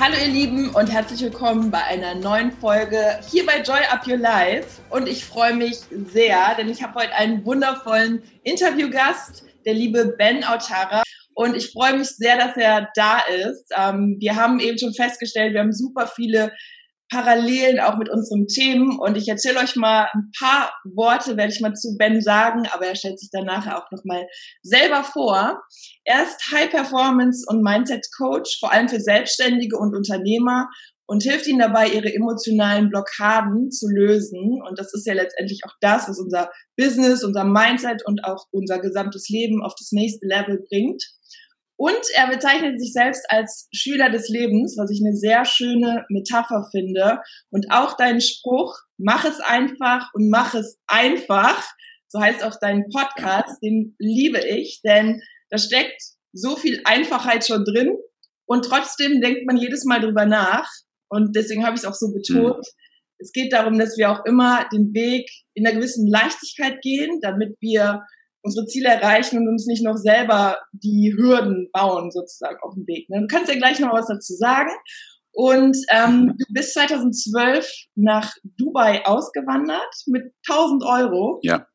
Hallo 0.00 0.14
ihr 0.16 0.32
Lieben 0.32 0.70
und 0.76 0.86
herzlich 0.86 1.22
willkommen 1.22 1.72
bei 1.72 1.82
einer 1.82 2.14
neuen 2.14 2.52
Folge 2.52 3.18
hier 3.28 3.44
bei 3.44 3.60
Joy 3.62 3.80
Up 3.90 4.06
Your 4.06 4.16
Life. 4.16 4.80
Und 4.90 5.08
ich 5.08 5.24
freue 5.24 5.56
mich 5.56 5.78
sehr, 6.12 6.54
denn 6.56 6.68
ich 6.68 6.84
habe 6.84 7.00
heute 7.00 7.12
einen 7.14 7.44
wundervollen 7.44 8.22
Interviewgast, 8.44 9.42
der 9.66 9.74
liebe 9.74 10.14
Ben 10.16 10.44
Autara. 10.44 11.02
Und 11.34 11.56
ich 11.56 11.72
freue 11.72 11.98
mich 11.98 12.10
sehr, 12.10 12.38
dass 12.38 12.56
er 12.56 12.88
da 12.94 13.18
ist. 13.28 13.64
Ähm, 13.76 14.18
wir 14.20 14.36
haben 14.36 14.60
eben 14.60 14.78
schon 14.78 14.94
festgestellt, 14.94 15.54
wir 15.54 15.60
haben 15.62 15.72
super 15.72 16.06
viele 16.06 16.52
Parallelen 17.10 17.80
auch 17.80 17.96
mit 17.96 18.08
unseren 18.08 18.46
Themen. 18.46 18.98
Und 18.98 19.16
ich 19.16 19.28
erzähle 19.28 19.60
euch 19.60 19.76
mal 19.76 20.08
ein 20.12 20.30
paar 20.38 20.72
Worte, 20.84 21.36
werde 21.36 21.52
ich 21.52 21.60
mal 21.60 21.74
zu 21.74 21.96
Ben 21.98 22.20
sagen, 22.20 22.68
aber 22.72 22.86
er 22.86 22.96
stellt 22.96 23.18
sich 23.18 23.30
dann 23.30 23.44
nachher 23.44 23.78
auch 23.78 23.90
nochmal 23.90 24.26
selber 24.62 25.04
vor. 25.04 25.62
Er 26.04 26.22
ist 26.22 26.50
High 26.52 26.70
Performance 26.70 27.44
und 27.48 27.62
Mindset 27.62 28.06
Coach, 28.16 28.58
vor 28.60 28.72
allem 28.72 28.88
für 28.88 29.00
Selbstständige 29.00 29.76
und 29.76 29.94
Unternehmer 29.94 30.68
und 31.08 31.22
hilft 31.22 31.46
ihnen 31.46 31.58
dabei, 31.58 31.88
ihre 31.88 32.12
emotionalen 32.12 32.90
Blockaden 32.90 33.70
zu 33.70 33.88
lösen. 33.88 34.60
Und 34.62 34.78
das 34.78 34.92
ist 34.92 35.06
ja 35.06 35.14
letztendlich 35.14 35.62
auch 35.64 35.72
das, 35.80 36.06
was 36.06 36.18
unser 36.18 36.50
Business, 36.76 37.24
unser 37.24 37.44
Mindset 37.44 38.04
und 38.04 38.24
auch 38.24 38.44
unser 38.50 38.78
gesamtes 38.78 39.28
Leben 39.30 39.62
auf 39.62 39.72
das 39.78 39.90
nächste 39.92 40.26
Level 40.26 40.62
bringt. 40.68 41.02
Und 41.78 42.00
er 42.16 42.26
bezeichnet 42.26 42.80
sich 42.80 42.92
selbst 42.92 43.24
als 43.28 43.68
Schüler 43.72 44.10
des 44.10 44.28
Lebens, 44.28 44.76
was 44.76 44.90
ich 44.90 45.00
eine 45.00 45.14
sehr 45.14 45.44
schöne 45.44 46.04
Metapher 46.08 46.68
finde. 46.72 47.20
Und 47.50 47.66
auch 47.70 47.96
dein 47.96 48.20
Spruch, 48.20 48.76
mach 48.98 49.24
es 49.24 49.38
einfach 49.38 50.10
und 50.12 50.28
mach 50.28 50.54
es 50.54 50.76
einfach, 50.88 51.64
so 52.08 52.20
heißt 52.20 52.42
auch 52.42 52.56
dein 52.60 52.86
Podcast, 52.92 53.62
den 53.62 53.94
liebe 54.00 54.40
ich, 54.40 54.80
denn 54.84 55.22
da 55.50 55.58
steckt 55.58 56.02
so 56.32 56.56
viel 56.56 56.80
Einfachheit 56.84 57.46
schon 57.46 57.64
drin 57.64 57.96
und 58.46 58.64
trotzdem 58.64 59.20
denkt 59.20 59.46
man 59.46 59.56
jedes 59.56 59.84
Mal 59.84 60.00
drüber 60.00 60.26
nach. 60.26 60.68
Und 61.08 61.36
deswegen 61.36 61.64
habe 61.64 61.76
ich 61.76 61.82
es 61.82 61.86
auch 61.86 61.94
so 61.94 62.12
betont. 62.12 62.56
Mhm. 62.56 62.62
Es 63.18 63.32
geht 63.32 63.52
darum, 63.52 63.78
dass 63.78 63.96
wir 63.96 64.10
auch 64.10 64.24
immer 64.24 64.68
den 64.72 64.92
Weg 64.94 65.30
in 65.54 65.66
einer 65.66 65.76
gewissen 65.76 66.08
Leichtigkeit 66.08 66.80
gehen, 66.82 67.20
damit 67.20 67.56
wir 67.60 68.02
unsere 68.42 68.66
Ziele 68.66 68.88
erreichen 68.88 69.38
und 69.38 69.48
uns 69.48 69.66
nicht 69.66 69.84
noch 69.84 69.96
selber 69.96 70.58
die 70.72 71.14
Hürden 71.16 71.68
bauen 71.72 72.10
sozusagen 72.10 72.58
auf 72.62 72.74
dem 72.74 72.86
Weg. 72.86 73.08
Ne? 73.10 73.20
Du 73.20 73.26
kannst 73.26 73.52
ja 73.52 73.58
gleich 73.58 73.80
noch 73.80 73.92
was 73.92 74.06
dazu 74.06 74.34
sagen. 74.34 74.70
Und 75.32 75.76
ähm, 75.92 76.34
du 76.36 76.44
bist 76.52 76.74
2012 76.74 77.70
nach 77.94 78.32
Dubai 78.56 79.04
ausgewandert 79.04 79.94
mit 80.06 80.24
1000 80.48 80.82
Euro. 80.84 81.38
Ja. 81.42 81.66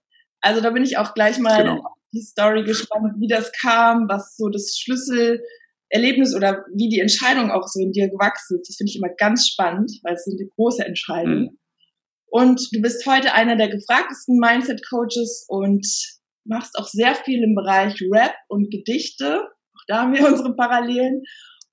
Also 0.42 0.60
da 0.60 0.72
bin 0.72 0.84
ich 0.84 0.98
auch 0.98 1.14
gleich 1.14 1.40
mal 1.40 1.64
genau. 1.64 1.82
die 2.14 2.22
Story 2.22 2.64
gespannt, 2.64 3.14
wie 3.20 3.28
das 3.28 3.52
kam, 3.62 4.10
was 4.10 4.36
so 4.36 4.50
das 4.50 4.78
Schlüsselerlebnis 4.78 6.36
oder 6.36 6.66
wie 6.76 6.90
die 6.90 7.00
Entscheidung 7.00 7.52
auch 7.52 7.66
so 7.68 7.80
in 7.80 7.92
dir 7.92 8.10
gewachsen 8.10 8.60
ist. 8.60 8.70
Das 8.70 8.76
finde 8.76 8.90
ich 8.92 8.98
immer 8.98 9.14
ganz 9.18 9.48
spannend, 9.48 9.92
weil 10.04 10.16
es 10.16 10.26
sind 10.26 10.40
die 10.40 10.50
große 10.56 10.84
Entscheidungen. 10.84 11.44
Mhm. 11.44 11.60
Und 12.28 12.68
du 12.74 12.82
bist 12.82 13.06
heute 13.06 13.34
einer 13.34 13.56
der 13.56 13.70
gefragtesten 13.70 14.40
Mindset-Coaches 14.40 15.46
und 15.48 15.86
machst 16.46 16.78
auch 16.78 16.88
sehr 16.88 17.16
viel 17.16 17.44
im 17.44 17.56
Bereich 17.56 18.02
Rap 18.12 18.34
und 18.48 18.72
Gedichte. 18.72 19.42
Auch 19.42 19.84
da 19.88 20.02
haben 20.02 20.14
wir 20.14 20.28
unsere 20.28 20.56
Parallelen. 20.56 21.24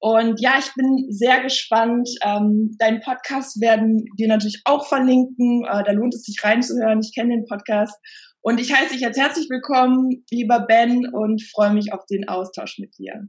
Und 0.02 0.40
ja, 0.40 0.54
ich 0.58 0.72
bin 0.74 1.06
sehr 1.10 1.42
gespannt. 1.42 2.08
Ähm, 2.24 2.74
deinen 2.78 3.00
Podcast 3.00 3.60
werden 3.60 4.06
wir 4.16 4.28
natürlich 4.28 4.62
auch 4.64 4.88
verlinken. 4.88 5.64
Äh, 5.64 5.84
da 5.84 5.92
lohnt 5.92 6.14
es 6.14 6.22
sich 6.22 6.42
reinzuhören. 6.42 7.00
Ich 7.00 7.14
kenne 7.14 7.36
den 7.36 7.44
Podcast. 7.44 7.94
Und 8.40 8.58
ich 8.58 8.72
heiße 8.72 8.94
dich 8.94 9.02
jetzt 9.02 9.18
herzlich 9.18 9.50
willkommen, 9.50 10.24
lieber 10.30 10.60
Ben, 10.60 11.06
und 11.12 11.42
freue 11.42 11.74
mich 11.74 11.92
auf 11.92 12.06
den 12.06 12.26
Austausch 12.26 12.78
mit 12.78 12.96
dir. 12.96 13.28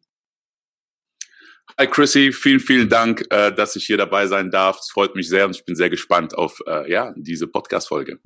Hi 1.78 1.88
Chrissy, 1.88 2.32
vielen, 2.32 2.62
vielen 2.62 2.88
Dank, 2.88 3.26
äh, 3.30 3.52
dass 3.54 3.76
ich 3.76 3.86
hier 3.86 3.98
dabei 3.98 4.28
sein 4.28 4.50
darf. 4.52 4.80
Es 4.80 4.92
freut 4.92 5.16
mich 5.16 5.28
sehr 5.28 5.46
und 5.46 5.56
ich 5.56 5.66
bin 5.66 5.76
sehr 5.76 5.90
gespannt 5.90 6.38
auf 6.38 6.60
äh, 6.66 6.90
ja, 6.90 7.14
diese 7.18 7.48
Podcast-Folge. 7.48 8.20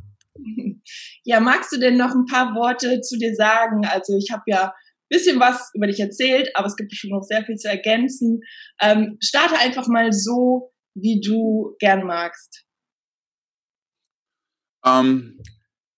Ja, 1.23 1.40
magst 1.40 1.72
du 1.72 1.79
denn 1.79 1.97
noch 1.97 2.13
ein 2.13 2.25
paar 2.25 2.53
Worte 2.56 3.01
zu 3.01 3.18
dir 3.18 3.34
sagen? 3.35 3.85
Also 3.85 4.16
ich 4.18 4.31
habe 4.31 4.44
ja 4.47 4.66
ein 4.68 4.73
bisschen 5.09 5.40
was 5.40 5.72
über 5.73 5.88
dich 5.88 6.00
erzählt, 6.00 6.50
aber 6.56 6.68
es 6.68 6.75
gibt 6.75 6.94
schon 6.94 7.12
noch 7.12 7.23
sehr 7.23 7.44
viel 7.46 7.56
zu 7.56 7.68
ergänzen. 7.68 8.41
Ähm, 8.79 9.18
starte 9.22 9.57
einfach 9.57 9.88
mal 9.88 10.12
so, 10.13 10.72
wie 10.94 11.19
du 11.19 11.75
gern 11.79 12.06
magst. 12.06 12.66
Ähm, 14.85 15.41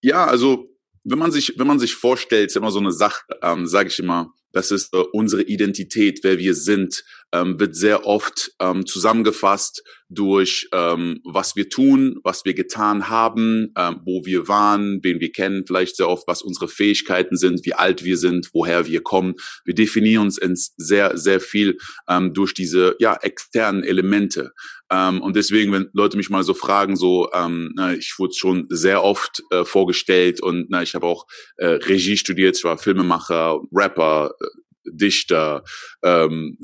ja, 0.01 0.25
also 0.25 0.65
wenn 1.03 1.19
man 1.19 1.31
sich, 1.31 1.53
wenn 1.57 1.67
man 1.67 1.79
sich 1.79 1.95
vorstellt, 1.95 2.49
ist 2.49 2.55
immer 2.57 2.71
so 2.71 2.79
eine 2.79 2.91
Sache, 2.91 3.23
ähm, 3.41 3.67
sage 3.67 3.89
ich 3.89 3.99
immer, 3.99 4.33
das 4.51 4.71
ist 4.71 4.93
äh, 4.93 5.03
unsere 5.13 5.43
Identität, 5.43 6.19
wer 6.23 6.37
wir 6.37 6.53
sind, 6.53 7.03
ähm, 7.33 7.59
wird 7.59 7.75
sehr 7.75 8.05
oft 8.05 8.51
ähm, 8.59 8.85
zusammengefasst 8.85 9.83
durch 10.09 10.67
ähm, 10.73 11.19
was 11.25 11.55
wir 11.55 11.69
tun, 11.69 12.19
was 12.23 12.45
wir 12.45 12.53
getan 12.53 13.09
haben, 13.09 13.73
ähm, 13.77 14.01
wo 14.05 14.25
wir 14.25 14.47
waren, 14.47 14.99
wen 15.03 15.19
wir 15.19 15.31
kennen, 15.31 15.65
vielleicht 15.67 15.97
sehr 15.97 16.07
oft, 16.07 16.27
was 16.27 16.41
unsere 16.41 16.67
Fähigkeiten 16.67 17.35
sind, 17.35 17.65
wie 17.65 17.73
alt 17.73 18.03
wir 18.03 18.17
sind, 18.17 18.49
woher 18.53 18.87
wir 18.87 19.01
kommen. 19.01 19.35
Wir 19.65 19.75
definieren 19.75 20.23
uns 20.23 20.37
ins 20.37 20.73
sehr, 20.77 21.17
sehr 21.17 21.41
viel 21.41 21.77
ähm, 22.07 22.33
durch 22.33 22.53
diese 22.53 22.95
ja, 22.99 23.17
externen 23.21 23.83
Elemente. 23.83 24.53
Ähm, 24.89 25.21
und 25.21 25.35
deswegen, 25.35 25.73
wenn 25.73 25.89
Leute 25.93 26.15
mich 26.15 26.29
mal 26.29 26.43
so 26.43 26.53
fragen, 26.53 26.95
so, 26.95 27.29
ähm, 27.33 27.71
na, 27.75 27.93
ich 27.93 28.15
wurde 28.17 28.33
schon 28.33 28.67
sehr 28.69 29.03
oft 29.03 29.43
äh, 29.51 29.65
vorgestellt 29.65 30.41
und 30.41 30.67
na, 30.69 30.81
ich 30.81 30.95
habe 30.95 31.05
auch 31.05 31.25
äh, 31.57 31.67
Regie 31.67 32.15
studiert, 32.15 32.57
ich 32.57 32.63
war 32.63 32.77
Filmemacher, 32.77 33.59
Rapper, 33.73 34.31
äh, 34.39 34.45
Dichter, 34.89 35.63
ähm, 36.03 36.57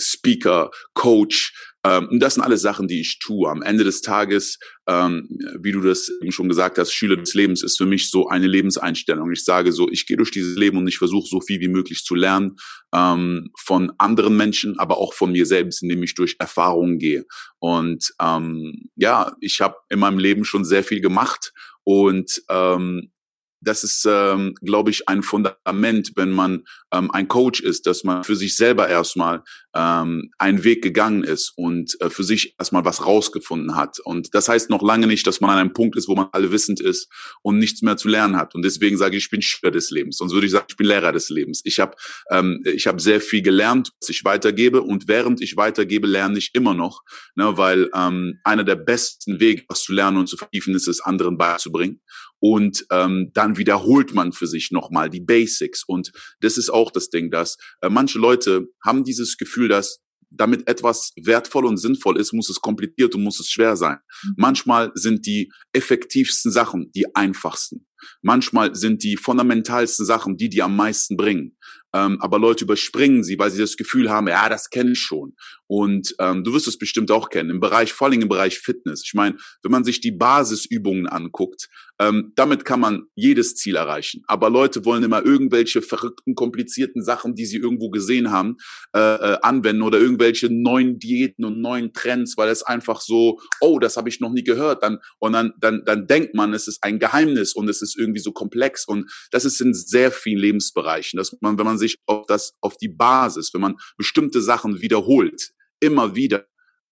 Speaker, 0.00 0.70
Coach. 0.94 1.52
Ähm, 1.84 2.08
und 2.08 2.20
das 2.20 2.34
sind 2.34 2.42
alles 2.42 2.60
Sachen, 2.60 2.88
die 2.88 3.00
ich 3.00 3.18
tue. 3.20 3.48
Am 3.48 3.62
Ende 3.62 3.84
des 3.84 4.02
Tages, 4.02 4.58
ähm, 4.86 5.28
wie 5.60 5.72
du 5.72 5.80
das 5.80 6.10
eben 6.20 6.32
schon 6.32 6.48
gesagt 6.48 6.78
hast, 6.78 6.92
Schüler 6.92 7.16
des 7.16 7.32
Lebens 7.34 7.62
ist 7.62 7.78
für 7.78 7.86
mich 7.86 8.10
so 8.10 8.28
eine 8.28 8.46
Lebenseinstellung. 8.46 9.30
Ich 9.32 9.44
sage 9.44 9.72
so, 9.72 9.88
ich 9.90 10.06
gehe 10.06 10.16
durch 10.18 10.30
dieses 10.30 10.56
Leben 10.56 10.78
und 10.78 10.88
ich 10.88 10.98
versuche 10.98 11.26
so 11.26 11.40
viel 11.40 11.60
wie 11.60 11.68
möglich 11.68 12.04
zu 12.04 12.14
lernen 12.14 12.56
ähm, 12.94 13.50
von 13.58 13.92
anderen 13.98 14.36
Menschen, 14.36 14.78
aber 14.78 14.98
auch 14.98 15.14
von 15.14 15.32
mir 15.32 15.46
selbst, 15.46 15.82
indem 15.82 16.02
ich 16.02 16.14
durch 16.14 16.36
Erfahrungen 16.38 16.98
gehe. 16.98 17.24
Und 17.58 18.12
ähm, 18.20 18.90
ja, 18.96 19.34
ich 19.40 19.60
habe 19.60 19.76
in 19.88 20.00
meinem 20.00 20.18
Leben 20.18 20.44
schon 20.44 20.64
sehr 20.64 20.84
viel 20.84 21.00
gemacht 21.00 21.52
und 21.84 22.42
ähm, 22.50 23.10
das 23.60 23.84
ist, 23.84 24.06
ähm, 24.08 24.54
glaube 24.62 24.90
ich, 24.90 25.08
ein 25.08 25.22
Fundament, 25.22 26.12
wenn 26.16 26.30
man 26.30 26.64
ähm, 26.92 27.10
ein 27.10 27.28
Coach 27.28 27.60
ist, 27.60 27.86
dass 27.86 28.04
man 28.04 28.24
für 28.24 28.36
sich 28.36 28.56
selber 28.56 28.88
erstmal 28.88 29.42
ähm, 29.74 30.30
einen 30.38 30.64
Weg 30.64 30.82
gegangen 30.82 31.24
ist 31.24 31.52
und 31.56 32.00
äh, 32.00 32.10
für 32.10 32.24
sich 32.24 32.54
erstmal 32.58 32.84
was 32.84 33.04
rausgefunden 33.04 33.76
hat. 33.76 33.98
Und 34.00 34.34
das 34.34 34.48
heißt 34.48 34.70
noch 34.70 34.82
lange 34.82 35.06
nicht, 35.06 35.26
dass 35.26 35.40
man 35.40 35.50
an 35.50 35.58
einem 35.58 35.72
Punkt 35.72 35.96
ist, 35.96 36.08
wo 36.08 36.14
man 36.14 36.28
alle 36.32 36.50
wissend 36.52 36.80
ist 36.80 37.08
und 37.42 37.58
nichts 37.58 37.82
mehr 37.82 37.96
zu 37.96 38.08
lernen 38.08 38.36
hat. 38.36 38.54
Und 38.54 38.62
deswegen 38.62 38.96
sage 38.96 39.16
ich, 39.16 39.24
ich 39.24 39.30
bin 39.30 39.42
Schüler 39.42 39.70
des 39.70 39.90
Lebens. 39.90 40.16
Sonst 40.16 40.32
würde 40.32 40.46
ich 40.46 40.52
sagen, 40.52 40.66
ich 40.68 40.76
bin 40.76 40.86
Lehrer 40.86 41.12
des 41.12 41.28
Lebens. 41.28 41.60
Ich 41.64 41.78
habe 41.78 41.94
ähm, 42.30 42.62
ich 42.64 42.86
hab 42.86 43.00
sehr 43.00 43.20
viel 43.20 43.42
gelernt, 43.42 43.92
was 44.00 44.08
ich 44.08 44.24
weitergebe. 44.24 44.82
Und 44.82 45.06
während 45.06 45.40
ich 45.42 45.56
weitergebe, 45.56 46.06
lerne 46.06 46.38
ich 46.38 46.50
immer 46.54 46.74
noch, 46.74 47.02
ne, 47.34 47.56
weil 47.56 47.90
ähm, 47.94 48.40
einer 48.44 48.64
der 48.64 48.76
besten 48.76 49.38
Wege, 49.38 49.64
was 49.68 49.82
zu 49.82 49.92
lernen 49.92 50.16
und 50.16 50.28
zu 50.28 50.36
vertiefen, 50.36 50.74
ist 50.74 50.88
es, 50.88 51.00
anderen 51.00 51.36
beizubringen 51.36 52.00
und 52.40 52.86
ähm, 52.90 53.30
dann 53.34 53.56
wiederholt 53.58 54.14
man 54.14 54.32
für 54.32 54.46
sich 54.46 54.70
nochmal 54.70 55.10
die 55.10 55.20
Basics. 55.20 55.84
Und 55.86 56.10
das 56.40 56.58
ist 56.58 56.70
auch 56.70 56.90
das 56.90 57.10
Ding, 57.10 57.30
dass 57.30 57.56
äh, 57.82 57.88
manche 57.88 58.18
Leute 58.18 58.68
haben 58.84 59.04
dieses 59.04 59.36
Gefühl, 59.36 59.68
dass 59.68 60.00
damit 60.30 60.68
etwas 60.68 61.12
wertvoll 61.20 61.66
und 61.66 61.76
sinnvoll 61.76 62.18
ist, 62.18 62.32
muss 62.32 62.48
es 62.48 62.60
kompliziert 62.60 63.14
und 63.14 63.24
muss 63.24 63.40
es 63.40 63.48
schwer 63.48 63.76
sein. 63.76 63.98
Mhm. 64.22 64.34
Manchmal 64.36 64.92
sind 64.94 65.26
die 65.26 65.52
effektivsten 65.72 66.52
Sachen 66.52 66.90
die 66.92 67.14
einfachsten. 67.14 67.86
Manchmal 68.22 68.74
sind 68.74 69.02
die 69.02 69.16
fundamentalsten 69.16 70.06
Sachen 70.06 70.36
die, 70.36 70.48
die 70.48 70.62
am 70.62 70.76
meisten 70.76 71.16
bringen. 71.16 71.56
Ähm, 71.92 72.18
aber 72.20 72.38
Leute 72.38 72.64
überspringen 72.64 73.24
sie, 73.24 73.38
weil 73.38 73.50
sie 73.50 73.60
das 73.60 73.76
Gefühl 73.76 74.10
haben, 74.10 74.28
ja, 74.28 74.48
das 74.48 74.70
kenne 74.70 74.92
ich 74.92 75.00
schon. 75.00 75.34
Und 75.66 76.14
ähm, 76.20 76.44
du 76.44 76.52
wirst 76.52 76.68
es 76.68 76.78
bestimmt 76.78 77.10
auch 77.10 77.30
kennen, 77.30 77.50
im 77.50 77.60
Bereich, 77.60 77.92
vor 77.92 78.06
allem 78.06 78.22
im 78.22 78.28
Bereich 78.28 78.60
Fitness. 78.60 79.02
Ich 79.04 79.14
meine, 79.14 79.36
wenn 79.62 79.72
man 79.72 79.84
sich 79.84 80.00
die 80.00 80.12
Basisübungen 80.12 81.08
anguckt, 81.08 81.68
ähm, 82.00 82.32
damit 82.34 82.64
kann 82.64 82.80
man 82.80 83.02
jedes 83.14 83.56
Ziel 83.56 83.76
erreichen. 83.76 84.22
Aber 84.26 84.48
Leute 84.48 84.86
wollen 84.86 85.02
immer 85.02 85.22
irgendwelche 85.22 85.82
verrückten, 85.82 86.34
komplizierten 86.34 87.04
Sachen, 87.04 87.34
die 87.34 87.44
sie 87.44 87.58
irgendwo 87.58 87.90
gesehen 87.90 88.30
haben, 88.30 88.56
äh, 88.96 88.98
äh, 88.98 89.38
anwenden 89.42 89.82
oder 89.82 90.00
irgendwelche 90.00 90.48
neuen 90.50 90.98
Diäten 90.98 91.44
und 91.44 91.60
neuen 91.60 91.92
Trends, 91.92 92.38
weil 92.38 92.48
es 92.48 92.62
einfach 92.62 93.02
so, 93.02 93.38
oh, 93.60 93.78
das 93.78 93.98
habe 93.98 94.08
ich 94.08 94.18
noch 94.18 94.32
nie 94.32 94.42
gehört. 94.42 94.82
Dann, 94.82 94.98
und 95.18 95.34
dann, 95.34 95.52
dann, 95.60 95.82
dann 95.84 96.06
denkt 96.06 96.34
man, 96.34 96.54
es 96.54 96.68
ist 96.68 96.82
ein 96.82 96.98
Geheimnis 96.98 97.52
und 97.52 97.68
es 97.68 97.82
ist 97.82 97.98
irgendwie 97.98 98.20
so 98.20 98.32
komplex. 98.32 98.88
Und 98.88 99.10
das 99.30 99.44
ist 99.44 99.60
in 99.60 99.74
sehr 99.74 100.10
vielen 100.10 100.38
Lebensbereichen, 100.38 101.18
dass 101.18 101.36
man, 101.42 101.58
wenn 101.58 101.66
man 101.66 101.76
sich 101.76 101.98
auf 102.06 102.24
das, 102.26 102.54
auf 102.62 102.78
die 102.78 102.88
Basis, 102.88 103.52
wenn 103.52 103.60
man 103.60 103.76
bestimmte 103.98 104.40
Sachen 104.40 104.80
wiederholt, 104.80 105.50
immer 105.80 106.14
wieder, 106.14 106.46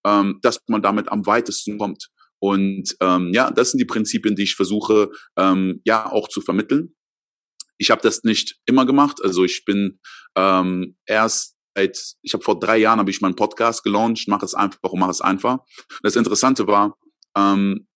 ähm, 0.05 0.37
dass 0.43 0.59
man 0.67 0.83
damit 0.83 1.11
am 1.11 1.25
weitesten 1.25 1.79
kommt. 1.79 2.09
Und 2.39 2.95
ähm, 3.01 3.31
ja, 3.33 3.51
das 3.51 3.71
sind 3.71 3.79
die 3.79 3.85
Prinzipien, 3.85 4.35
die 4.35 4.43
ich 4.43 4.55
versuche 4.55 5.11
ähm, 5.37 5.81
ja 5.83 6.11
auch 6.11 6.27
zu 6.27 6.41
vermitteln. 6.41 6.95
Ich 7.77 7.91
habe 7.91 8.01
das 8.01 8.23
nicht 8.23 8.57
immer 8.65 8.85
gemacht. 8.85 9.19
Also 9.23 9.43
ich 9.43 9.63
bin 9.65 9.99
ähm, 10.35 10.97
erst 11.05 11.55
seit, 11.75 12.15
ich 12.21 12.33
habe 12.33 12.43
vor 12.43 12.59
drei 12.59 12.77
Jahren 12.77 12.99
habe 12.99 13.11
ich 13.11 13.21
meinen 13.21 13.35
Podcast 13.35 13.83
gelauncht, 13.83 14.27
mache 14.27 14.45
es 14.45 14.53
einfach 14.53 14.91
und 14.91 14.99
mache 14.99 15.11
es 15.11 15.21
einfach. 15.21 15.59
Das 16.03 16.15
Interessante 16.15 16.67
war, 16.67 16.97
ähm, 17.37 17.87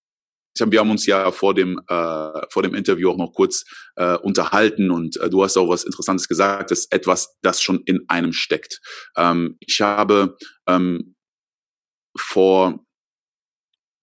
ich 0.56 0.62
hab, 0.62 0.70
wir 0.70 0.78
haben 0.78 0.90
uns 0.90 1.04
ja 1.06 1.32
vor 1.32 1.52
dem 1.52 1.80
äh, 1.88 2.46
vor 2.50 2.62
dem 2.62 2.74
Interview 2.74 3.10
auch 3.10 3.16
noch 3.16 3.32
kurz 3.32 3.64
äh, 3.96 4.16
unterhalten 4.18 4.90
und 4.90 5.16
äh, 5.16 5.28
du 5.28 5.42
hast 5.42 5.56
auch 5.56 5.68
was 5.68 5.82
Interessantes 5.82 6.28
gesagt, 6.28 6.70
das 6.70 6.80
ist 6.80 6.92
etwas, 6.92 7.36
das 7.42 7.60
schon 7.60 7.82
in 7.86 8.04
einem 8.06 8.32
steckt. 8.32 8.80
Ähm, 9.16 9.56
ich 9.58 9.80
habe 9.80 10.36
ähm, 10.68 11.16
vor 12.16 12.83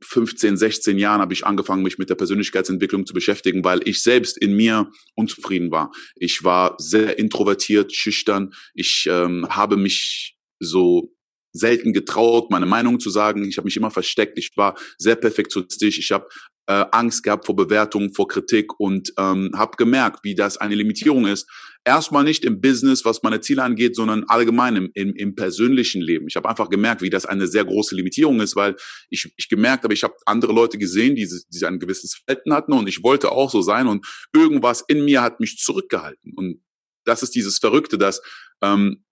15, 0.03 0.57
16 0.57 0.98
Jahren 0.98 1.21
habe 1.21 1.33
ich 1.33 1.45
angefangen, 1.45 1.83
mich 1.83 1.98
mit 1.98 2.09
der 2.09 2.15
Persönlichkeitsentwicklung 2.15 3.06
zu 3.06 3.13
beschäftigen, 3.13 3.63
weil 3.63 3.88
ich 3.88 4.01
selbst 4.01 4.38
in 4.38 4.56
mir 4.56 4.89
unzufrieden 5.15 5.71
war. 5.71 5.92
Ich 6.15 6.44
war 6.44 6.75
sehr 6.77 7.19
introvertiert, 7.19 7.94
schüchtern. 7.94 8.53
Ich 8.74 9.07
ähm, 9.09 9.48
habe 9.50 9.77
mich 9.77 10.38
so 10.59 11.13
selten 11.53 11.94
getraut, 11.94 12.50
meine 12.50 12.65
Meinung 12.65 13.00
zu 13.00 13.09
sagen. 13.09 13.44
Ich 13.45 13.57
habe 13.57 13.65
mich 13.65 13.77
immer 13.77 13.92
versteckt. 13.92 14.38
Ich 14.38 14.51
war 14.56 14.75
sehr 14.98 15.15
perfektionistisch. 15.15 16.00
Ich 16.00 16.12
habe 16.12 16.27
äh, 16.68 16.86
Angst 16.92 17.24
gehabt 17.24 17.45
vor 17.45 17.56
Bewertungen, 17.56 18.13
vor 18.13 18.27
Kritik 18.27 18.80
und 18.80 19.13
ähm, 19.18 19.51
habe 19.56 19.75
gemerkt, 19.77 20.24
wie 20.24 20.36
das 20.36 20.57
eine 20.57 20.75
Limitierung 20.75 21.25
ist. 21.27 21.50
Erstmal 21.83 22.24
nicht 22.24 22.45
im 22.45 22.62
Business, 22.62 23.06
was 23.06 23.24
meine 23.24 23.42
Ziele 23.42 23.63
angeht, 23.63 23.95
sondern 23.95 24.24
allgemein 24.28 24.75
im, 24.75 24.92
im, 24.94 25.16
im 25.16 25.36
persönlichen 25.36 26.01
Leben. 26.01 26.28
Ich 26.28 26.36
habe 26.36 26.48
einfach 26.48 26.69
gemerkt, 26.69 27.01
wie 27.01 27.10
das 27.10 27.25
eine 27.25 27.48
sehr 27.48 27.66
große 27.66 27.95
Limitierung 27.95 28.39
ist, 28.39 28.56
weil 28.56 28.75
ich, 29.10 29.33
ich 29.36 29.50
gemerkt 29.50 29.83
habe, 29.83 29.94
ich 29.94 30.04
habe 30.04 30.13
andere 30.25 30.54
Leute 30.54 30.78
gesehen, 30.78 31.16
die, 31.16 31.28
die 31.28 31.66
ein 31.66 31.80
gewisses 31.80 32.16
Verhalten 32.16 32.54
hatten 32.54 32.74
und 32.74 32.88
ich 32.88 33.04
wollte 33.04 33.31
auch 33.31 33.50
so 33.50 33.62
sein 33.62 33.88
und 33.88 34.06
irgendwas 34.31 34.83
in 34.88 35.06
mir 35.06 35.24
hat 35.24 35.39
mich 35.39 35.57
zurückgehalten. 35.57 36.33
Und 36.36 36.62
das 37.04 37.24
ist 37.24 37.33
dieses 37.33 37.57
Verrückte, 37.57 37.98
dass 37.98 38.22
ähm, 38.62 39.04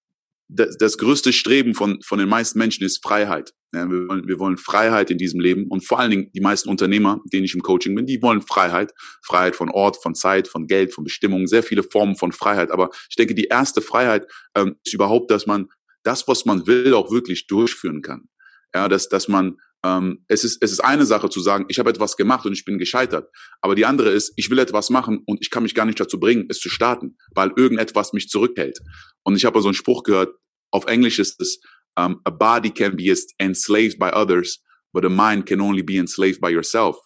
das, 0.47 0.77
das 0.77 0.97
größte 0.97 1.33
Streben 1.33 1.73
von, 1.73 2.01
von 2.03 2.19
den 2.19 2.29
meisten 2.29 2.59
Menschen 2.59 2.83
ist 2.83 3.01
Freiheit. 3.03 3.53
Ja, 3.71 3.89
wir, 3.89 4.07
wollen, 4.07 4.27
wir 4.27 4.39
wollen 4.39 4.57
Freiheit 4.57 5.11
in 5.11 5.19
diesem 5.19 5.39
Leben 5.39 5.67
und 5.67 5.85
vor 5.85 5.99
allen 5.99 6.09
Dingen 6.09 6.31
die 6.33 6.41
meisten 6.41 6.69
Unternehmer, 6.69 7.21
denen 7.31 7.45
ich 7.45 7.53
im 7.53 7.61
Coaching 7.61 7.93
bin, 7.93 8.07
die 8.07 8.21
wollen 8.21 8.41
Freiheit. 8.41 8.93
Freiheit 9.21 9.55
von 9.55 9.69
Ort, 9.69 9.97
von 10.01 10.15
Zeit, 10.15 10.47
von 10.47 10.65
Geld, 10.65 10.91
von 10.91 11.03
Bestimmung, 11.03 11.45
sehr 11.45 11.61
viele 11.61 11.83
Formen 11.83 12.15
von 12.15 12.31
Freiheit. 12.31 12.71
Aber 12.71 12.89
ich 13.09 13.15
denke, 13.15 13.35
die 13.35 13.45
erste 13.45 13.81
Freiheit 13.81 14.25
ähm, 14.55 14.75
ist 14.83 14.93
überhaupt, 14.93 15.29
dass 15.29 15.45
man 15.45 15.67
das, 16.03 16.27
was 16.27 16.45
man 16.45 16.65
will, 16.65 16.93
auch 16.95 17.11
wirklich 17.11 17.45
durchführen 17.45 18.01
kann. 18.01 18.29
Ja, 18.73 18.87
dass, 18.87 19.07
dass 19.07 19.27
man 19.27 19.57
ähm, 19.83 20.25
es, 20.27 20.43
ist, 20.43 20.61
es 20.61 20.71
ist 20.71 20.79
eine 20.79 21.05
Sache 21.05 21.29
zu 21.29 21.39
sagen, 21.39 21.65
ich 21.69 21.79
habe 21.79 21.89
etwas 21.89 22.17
gemacht 22.17 22.45
und 22.45 22.53
ich 22.53 22.65
bin 22.65 22.77
gescheitert. 22.77 23.29
Aber 23.61 23.75
die 23.75 23.85
andere 23.85 24.09
ist, 24.09 24.33
ich 24.35 24.49
will 24.49 24.59
etwas 24.59 24.89
machen 24.89 25.23
und 25.25 25.39
ich 25.41 25.49
kann 25.49 25.63
mich 25.63 25.75
gar 25.75 25.85
nicht 25.85 25.99
dazu 25.99 26.19
bringen, 26.19 26.47
es 26.49 26.59
zu 26.59 26.69
starten, 26.69 27.17
weil 27.33 27.53
irgendetwas 27.55 28.13
mich 28.13 28.29
zurückhält. 28.29 28.79
Und 29.23 29.35
ich 29.35 29.45
habe 29.45 29.61
so 29.61 29.67
einen 29.67 29.75
Spruch 29.75 30.03
gehört, 30.03 30.35
auf 30.71 30.85
Englisch 30.85 31.19
ist 31.19 31.41
es, 31.41 31.61
um, 31.97 32.21
a 32.25 32.31
body 32.31 32.69
can 32.69 32.95
be 32.95 33.13
enslaved 33.39 33.99
by 33.99 34.09
others, 34.09 34.63
but 34.93 35.05
a 35.05 35.09
mind 35.09 35.45
can 35.45 35.61
only 35.61 35.81
be 35.83 35.97
enslaved 35.97 36.41
by 36.41 36.49
yourself. 36.49 36.97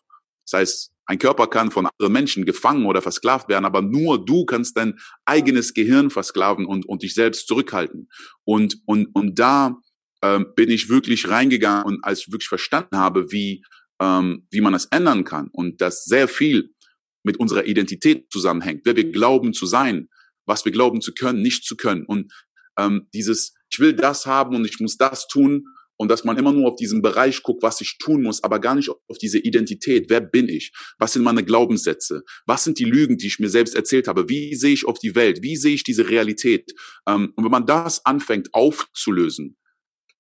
Das 0.45 0.59
heißt, 0.59 0.93
ein 1.05 1.19
Körper 1.19 1.47
kann 1.47 1.71
von 1.71 1.85
anderen 1.85 2.13
Menschen 2.13 2.45
gefangen 2.45 2.85
oder 2.85 3.01
versklavt 3.01 3.49
werden, 3.49 3.65
aber 3.65 3.81
nur 3.81 4.23
du 4.23 4.45
kannst 4.45 4.77
dein 4.77 4.97
eigenes 5.25 5.73
Gehirn 5.73 6.09
versklaven 6.09 6.65
und, 6.65 6.85
und 6.85 7.03
dich 7.03 7.13
selbst 7.13 7.47
zurückhalten. 7.47 8.09
Und, 8.45 8.77
und, 8.85 9.07
und 9.13 9.37
da 9.37 9.77
ähm, 10.21 10.47
bin 10.55 10.69
ich 10.69 10.89
wirklich 10.89 11.29
reingegangen 11.29 11.83
und 11.83 12.03
als 12.03 12.21
ich 12.21 12.31
wirklich 12.31 12.47
verstanden 12.47 12.97
habe, 12.97 13.31
wie, 13.31 13.63
ähm, 13.99 14.47
wie 14.49 14.61
man 14.61 14.73
das 14.73 14.85
ändern 14.85 15.25
kann 15.25 15.49
und 15.51 15.81
dass 15.81 16.05
sehr 16.05 16.29
viel 16.29 16.73
mit 17.23 17.37
unserer 17.37 17.65
Identität 17.65 18.31
zusammenhängt, 18.31 18.81
wer 18.85 18.95
wir 18.95 19.11
glauben 19.11 19.53
zu 19.53 19.65
sein, 19.65 20.07
was 20.45 20.63
wir 20.63 20.71
glauben 20.71 21.01
zu 21.01 21.13
können, 21.13 21.41
nicht 21.41 21.65
zu 21.65 21.75
können. 21.75 22.05
Und 22.05 22.31
ähm, 22.77 23.07
dieses, 23.13 23.53
ich 23.73 23.79
will 23.79 23.93
das 23.93 24.27
haben 24.27 24.55
und 24.55 24.65
ich 24.65 24.79
muss 24.79 24.97
das 24.97 25.27
tun 25.27 25.65
und 25.97 26.09
dass 26.09 26.23
man 26.23 26.37
immer 26.37 26.51
nur 26.51 26.67
auf 26.67 26.75
diesen 26.75 27.01
Bereich 27.01 27.41
guckt, 27.41 27.63
was 27.63 27.81
ich 27.81 27.97
tun 27.97 28.21
muss, 28.21 28.43
aber 28.43 28.59
gar 28.59 28.75
nicht 28.75 28.89
auf 28.89 29.17
diese 29.19 29.39
Identität. 29.39 30.09
Wer 30.09 30.21
bin 30.21 30.47
ich? 30.47 30.71
Was 30.99 31.13
sind 31.13 31.23
meine 31.23 31.43
Glaubenssätze? 31.43 32.23
Was 32.45 32.63
sind 32.63 32.77
die 32.77 32.85
Lügen, 32.85 33.17
die 33.17 33.27
ich 33.27 33.39
mir 33.39 33.49
selbst 33.49 33.75
erzählt 33.75 34.07
habe? 34.07 34.29
Wie 34.29 34.55
sehe 34.55 34.73
ich 34.73 34.85
auf 34.85 34.99
die 34.99 35.15
Welt? 35.15 35.41
Wie 35.41 35.55
sehe 35.55 35.73
ich 35.73 35.83
diese 35.83 36.09
Realität? 36.09 36.73
Ähm, 37.07 37.33
und 37.35 37.43
wenn 37.43 37.51
man 37.51 37.65
das 37.65 38.05
anfängt 38.05 38.49
aufzulösen, 38.53 39.57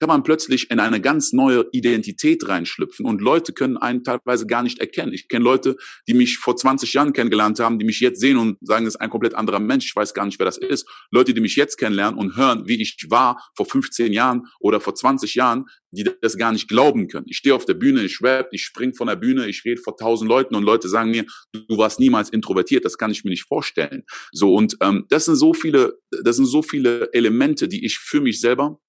kann 0.03 0.09
man 0.09 0.23
plötzlich 0.23 0.69
in 0.69 0.81
eine 0.81 0.99
ganz 0.99 1.31
neue 1.31 1.65
Identität 1.71 2.45
reinschlüpfen 2.49 3.05
und 3.05 3.21
Leute 3.21 3.53
können 3.53 3.77
einen 3.77 4.03
teilweise 4.03 4.45
gar 4.45 4.61
nicht 4.61 4.79
erkennen. 4.79 5.13
Ich 5.13 5.29
kenne 5.29 5.45
Leute, 5.45 5.77
die 6.09 6.13
mich 6.13 6.39
vor 6.39 6.57
20 6.57 6.91
Jahren 6.91 7.13
kennengelernt 7.13 7.61
haben, 7.61 7.79
die 7.79 7.85
mich 7.85 8.01
jetzt 8.01 8.19
sehen 8.19 8.35
und 8.35 8.57
sagen, 8.59 8.83
das 8.83 8.95
ist 8.95 8.99
ein 8.99 9.09
komplett 9.09 9.33
anderer 9.33 9.61
Mensch. 9.61 9.85
Ich 9.85 9.95
weiß 9.95 10.13
gar 10.13 10.25
nicht, 10.25 10.39
wer 10.39 10.45
das 10.45 10.57
ist. 10.57 10.85
Leute, 11.09 11.33
die 11.33 11.39
mich 11.39 11.55
jetzt 11.55 11.77
kennenlernen 11.77 12.19
und 12.19 12.35
hören, 12.35 12.67
wie 12.67 12.81
ich 12.81 12.97
war 13.07 13.49
vor 13.55 13.65
15 13.65 14.11
Jahren 14.11 14.41
oder 14.59 14.81
vor 14.81 14.93
20 14.93 15.35
Jahren, 15.35 15.67
die 15.91 16.03
das 16.21 16.37
gar 16.37 16.51
nicht 16.51 16.67
glauben 16.67 17.07
können. 17.07 17.27
Ich 17.29 17.37
stehe 17.37 17.55
auf 17.55 17.63
der 17.63 17.75
Bühne, 17.75 18.03
ich 18.03 18.21
rap, 18.21 18.49
ich 18.51 18.63
spring 18.63 18.93
von 18.93 19.07
der 19.07 19.15
Bühne, 19.15 19.47
ich 19.47 19.63
rede 19.63 19.79
vor 19.79 19.95
tausend 19.95 20.27
Leuten 20.27 20.55
und 20.55 20.63
Leute 20.63 20.89
sagen 20.89 21.11
mir, 21.11 21.23
du 21.53 21.77
warst 21.77 22.01
niemals 22.01 22.29
introvertiert, 22.29 22.83
das 22.83 22.97
kann 22.97 23.11
ich 23.11 23.23
mir 23.23 23.29
nicht 23.29 23.47
vorstellen. 23.47 24.03
So 24.33 24.53
und 24.53 24.75
ähm, 24.81 25.05
das 25.07 25.25
sind 25.25 25.35
so 25.35 25.53
viele, 25.53 25.97
das 26.23 26.35
sind 26.35 26.47
so 26.47 26.61
viele 26.61 27.13
Elemente, 27.13 27.69
die 27.69 27.85
ich 27.85 27.99
für 27.99 28.19
mich 28.19 28.41
selber 28.41 28.79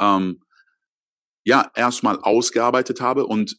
ähm, 0.00 0.42
ja 1.44 1.70
erstmal 1.74 2.18
ausgearbeitet 2.18 3.00
habe. 3.00 3.26
Und 3.26 3.56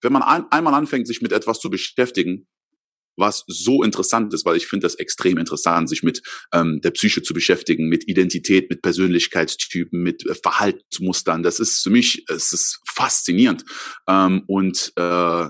wenn 0.00 0.12
man 0.12 0.22
ein, 0.22 0.44
einmal 0.50 0.74
anfängt, 0.74 1.06
sich 1.06 1.22
mit 1.22 1.32
etwas 1.32 1.60
zu 1.60 1.70
beschäftigen, 1.70 2.46
was 3.16 3.44
so 3.46 3.82
interessant 3.82 4.32
ist, 4.32 4.44
weil 4.46 4.56
ich 4.56 4.66
finde 4.66 4.86
das 4.86 4.94
extrem 4.94 5.36
interessant, 5.38 5.88
sich 5.88 6.02
mit 6.02 6.22
ähm, 6.52 6.80
der 6.80 6.90
Psyche 6.92 7.22
zu 7.22 7.34
beschäftigen, 7.34 7.88
mit 7.88 8.08
Identität, 8.08 8.70
mit 8.70 8.82
Persönlichkeitstypen, 8.82 10.02
mit 10.02 10.26
äh, 10.26 10.34
Verhaltensmustern. 10.34 11.42
Das 11.42 11.60
ist 11.60 11.82
für 11.82 11.90
mich, 11.90 12.24
es 12.28 12.52
ist 12.52 12.80
faszinierend. 12.86 13.64
Ähm, 14.08 14.44
und 14.46 14.92
äh, 14.96 15.48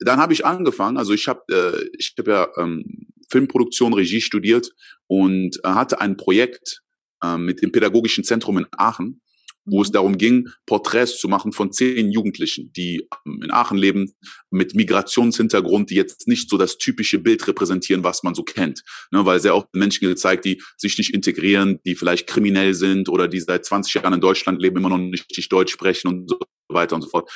dann 0.00 0.20
habe 0.20 0.32
ich 0.32 0.44
angefangen, 0.44 0.96
also 0.96 1.12
ich 1.12 1.28
habe 1.28 1.42
äh, 1.50 1.88
ich 1.98 2.14
habe 2.18 2.30
ja 2.30 2.48
ähm, 2.56 3.08
Filmproduktion, 3.30 3.94
Regie 3.94 4.20
studiert 4.20 4.70
und 5.06 5.58
äh, 5.64 5.68
hatte 5.68 6.00
ein 6.00 6.16
Projekt 6.16 6.82
äh, 7.22 7.36
mit 7.36 7.62
dem 7.62 7.72
Pädagogischen 7.72 8.24
Zentrum 8.24 8.58
in 8.58 8.66
Aachen 8.76 9.20
wo 9.70 9.82
es 9.82 9.90
darum 9.90 10.18
ging, 10.18 10.48
Porträts 10.66 11.18
zu 11.18 11.28
machen 11.28 11.52
von 11.52 11.72
zehn 11.72 12.10
Jugendlichen, 12.10 12.72
die 12.72 13.08
ähm, 13.26 13.42
in 13.42 13.50
Aachen 13.50 13.78
leben, 13.78 14.12
mit 14.50 14.74
Migrationshintergrund, 14.74 15.90
die 15.90 15.94
jetzt 15.94 16.28
nicht 16.28 16.50
so 16.50 16.56
das 16.56 16.78
typische 16.78 17.18
Bild 17.18 17.46
repräsentieren, 17.46 18.04
was 18.04 18.22
man 18.22 18.34
so 18.34 18.42
kennt. 18.42 18.82
Ne, 19.10 19.24
weil 19.24 19.40
sehr 19.40 19.54
oft 19.54 19.74
Menschen 19.74 20.08
gezeigt, 20.08 20.44
die 20.44 20.62
sich 20.76 20.98
nicht 20.98 21.14
integrieren, 21.14 21.80
die 21.84 21.94
vielleicht 21.94 22.26
kriminell 22.26 22.74
sind 22.74 23.08
oder 23.08 23.28
die 23.28 23.40
seit 23.40 23.64
20 23.64 23.94
Jahren 23.94 24.14
in 24.14 24.20
Deutschland 24.20 24.60
leben, 24.60 24.78
immer 24.78 24.90
noch 24.90 24.98
nicht 24.98 25.26
richtig 25.30 25.48
Deutsch 25.48 25.72
sprechen 25.72 26.08
und 26.08 26.30
so 26.30 26.38
weiter 26.68 26.96
und 26.96 27.02
so 27.02 27.08
fort. 27.08 27.30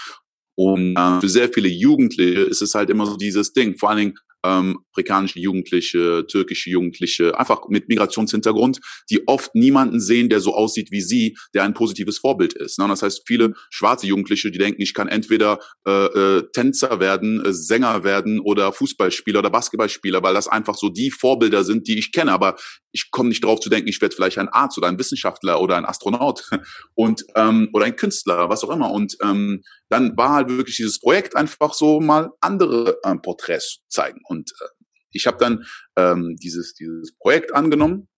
Und 0.55 0.97
äh, 0.97 1.21
für 1.21 1.29
sehr 1.29 1.49
viele 1.49 1.69
Jugendliche 1.69 2.41
ist 2.41 2.63
es 2.63 2.75
halt 2.75 2.91
immer 2.91 3.07
so 3.07 3.17
dieses 3.17 3.53
Ding, 3.53 3.79
vor 3.79 3.91
allen 3.91 3.99
Dingen 3.99 4.15
ähm, 4.45 4.81
afrikanische 4.93 5.41
Jugendliche, 5.41 6.27
türkische 6.27 6.71
Jugendliche, 6.71 7.39
einfach 7.39 7.69
mit 7.69 7.89
Migrationshintergrund, 7.89 8.81
die 9.11 9.27
oft 9.27 9.55
niemanden 9.55 10.01
sehen, 10.01 10.29
der 10.29 10.41
so 10.41 10.55
aussieht 10.55 10.91
wie 10.91 11.01
sie, 11.01 11.37
der 11.55 11.65
ein 11.65 11.75
positives 11.75 12.19
Vorbild 12.19 12.53
ist. 12.53 12.79
Ne? 12.79 12.87
Das 12.89 13.03
heißt, 13.03 13.23
viele 13.27 13.55
schwarze 13.71 14.07
Jugendliche, 14.07 14.51
die 14.51 14.59
denken, 14.59 14.83
ich 14.83 14.95
kann 14.95 15.09
entweder 15.09 15.59
äh, 15.87 16.07
äh, 16.07 16.43
Tänzer 16.53 17.01
werden, 17.01 17.45
äh, 17.45 17.53
Sänger 17.53 18.05
werden 18.05 18.41
oder 18.41 18.73
Fußballspieler 18.73 19.39
oder 19.41 19.51
Basketballspieler, 19.51 20.23
weil 20.23 20.35
das 20.35 20.49
einfach 20.49 20.77
so 20.77 20.89
die 20.89 21.11
Vorbilder 21.11 21.65
sind, 21.65 21.87
die 21.89 21.99
ich 21.99 22.13
kenne. 22.13 22.33
Aber 22.33 22.57
ich 22.93 23.11
komme 23.11 23.31
nicht 23.31 23.45
drauf 23.45 23.61
zu 23.61 23.71
denken, 23.71 23.89
ich 23.89 24.01
werde 24.01 24.15
vielleicht 24.15 24.39
ein 24.39 24.49
Arzt 24.49 24.79
oder 24.79 24.89
ein 24.89 24.99
Wissenschaftler 24.99 25.61
oder 25.61 25.77
ein 25.77 25.85
Astronaut 25.85 26.49
und 26.95 27.25
ähm, 27.35 27.69
oder 27.73 27.87
ein 27.87 27.97
Künstler, 27.97 28.49
was 28.49 28.63
auch 28.63 28.71
immer. 28.71 28.91
Und 28.91 29.17
ähm, 29.23 29.63
dann 29.89 30.17
war 30.17 30.31
halt 30.31 30.49
wirklich 30.51 30.77
dieses 30.77 31.01
Projekt 31.01 31.37
einfach 31.37 31.75
so 31.75 32.01
mal 32.01 32.31
andere 32.41 32.99
ähm, 33.05 33.23
Porträts 33.23 33.81
zeigen. 33.89 34.21
Und 34.25 34.53
äh, 34.61 34.85
ich 35.11 35.27
habe 35.27 35.39
dann 35.39 35.65
ähm, 35.97 36.37
dieses, 36.37 36.75
dieses 36.75 37.17
Projekt 37.17 37.55
angenommen 37.55 38.09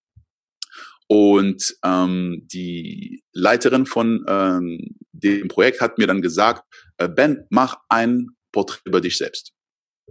und 1.06 1.76
ähm, 1.84 2.46
die 2.52 3.22
Leiterin 3.32 3.86
von 3.86 4.24
ähm, 4.26 4.96
dem 5.12 5.48
Projekt 5.48 5.80
hat 5.80 5.98
mir 5.98 6.06
dann 6.06 6.22
gesagt, 6.22 6.64
äh, 6.96 7.08
Ben, 7.08 7.46
mach 7.50 7.76
ein 7.88 8.28
Porträt 8.52 8.80
über 8.84 9.00
dich 9.00 9.18
selbst. 9.18 9.52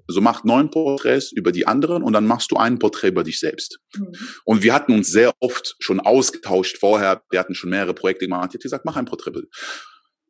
Also 0.07 0.21
mach 0.21 0.43
neun 0.43 0.69
Porträts 0.69 1.31
über 1.31 1.51
die 1.51 1.67
anderen 1.67 2.03
und 2.03 2.13
dann 2.13 2.25
machst 2.25 2.51
du 2.51 2.57
ein 2.57 2.79
Porträt 2.79 3.09
über 3.09 3.23
dich 3.23 3.39
selbst. 3.39 3.79
Mhm. 3.95 4.15
Und 4.45 4.63
wir 4.63 4.73
hatten 4.73 4.93
uns 4.93 5.09
sehr 5.09 5.33
oft 5.39 5.75
schon 5.79 6.00
ausgetauscht 6.00 6.77
vorher. 6.77 7.23
Wir 7.29 7.39
hatten 7.39 7.55
schon 7.55 7.69
mehrere 7.69 7.93
Projekte 7.93 8.25
gemacht. 8.25 8.50
Ich 8.50 8.55
habe 8.55 8.63
gesagt, 8.63 8.85
mach 8.85 8.95
ein 8.95 9.05
Porträt. 9.05 9.31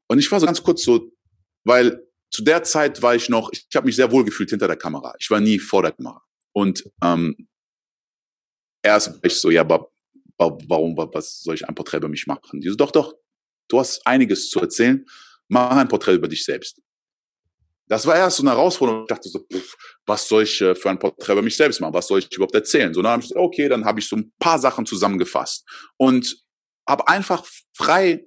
Und 0.07 0.19
ich 0.19 0.31
war 0.31 0.39
so 0.39 0.45
ganz 0.45 0.61
kurz 0.61 0.83
so, 0.83 1.11
weil 1.63 2.05
zu 2.29 2.43
der 2.43 2.63
Zeit 2.63 3.01
war 3.01 3.15
ich 3.15 3.29
noch, 3.29 3.51
ich, 3.51 3.65
ich 3.69 3.75
habe 3.75 3.85
mich 3.85 3.95
sehr 3.95 4.11
wohl 4.11 4.25
gefühlt 4.25 4.49
hinter 4.49 4.67
der 4.67 4.77
Kamera. 4.77 5.13
Ich 5.19 5.29
war 5.29 5.39
nie 5.39 5.59
vor 5.59 5.81
der 5.81 5.91
Kamera. 5.91 6.21
Und 6.51 6.83
ähm, 7.03 7.47
erst 8.81 9.13
war 9.13 9.25
ich 9.25 9.39
so, 9.39 9.49
ja, 9.49 9.61
aber 9.61 9.89
warum, 10.37 10.97
was 10.97 11.41
soll 11.41 11.55
ich 11.55 11.67
ein 11.67 11.75
Porträt 11.75 11.97
über 11.97 12.09
mich 12.09 12.27
machen? 12.27 12.59
Die 12.59 12.69
so, 12.69 12.75
doch, 12.75 12.91
doch, 12.91 13.13
du 13.69 13.79
hast 13.79 14.05
einiges 14.05 14.49
zu 14.49 14.59
erzählen, 14.59 15.05
mach 15.47 15.75
ein 15.77 15.87
Porträt 15.87 16.15
über 16.15 16.27
dich 16.27 16.43
selbst. 16.43 16.81
Das 17.87 18.05
war 18.05 18.15
erst 18.15 18.37
so 18.37 18.43
eine 18.43 18.51
Herausforderung. 18.51 19.03
Ich 19.03 19.07
dachte 19.07 19.29
so, 19.29 19.39
pff, 19.39 19.75
was 20.05 20.27
soll 20.27 20.43
ich 20.43 20.61
äh, 20.61 20.75
für 20.75 20.89
ein 20.89 20.99
Porträt 20.99 21.33
über 21.33 21.41
mich 21.41 21.55
selbst 21.55 21.81
machen? 21.81 21.93
Was 21.93 22.07
soll 22.07 22.19
ich 22.19 22.31
überhaupt 22.33 22.55
erzählen? 22.55 22.93
So, 22.93 23.01
dann 23.01 23.11
habe 23.11 23.21
ich 23.21 23.29
gesagt, 23.29 23.45
okay, 23.45 23.69
dann 23.69 23.85
habe 23.85 23.99
ich 23.99 24.07
so 24.07 24.15
ein 24.15 24.31
paar 24.39 24.59
Sachen 24.59 24.85
zusammengefasst 24.85 25.65
und 25.97 26.43
habe 26.87 27.07
einfach 27.07 27.45
frei 27.75 28.25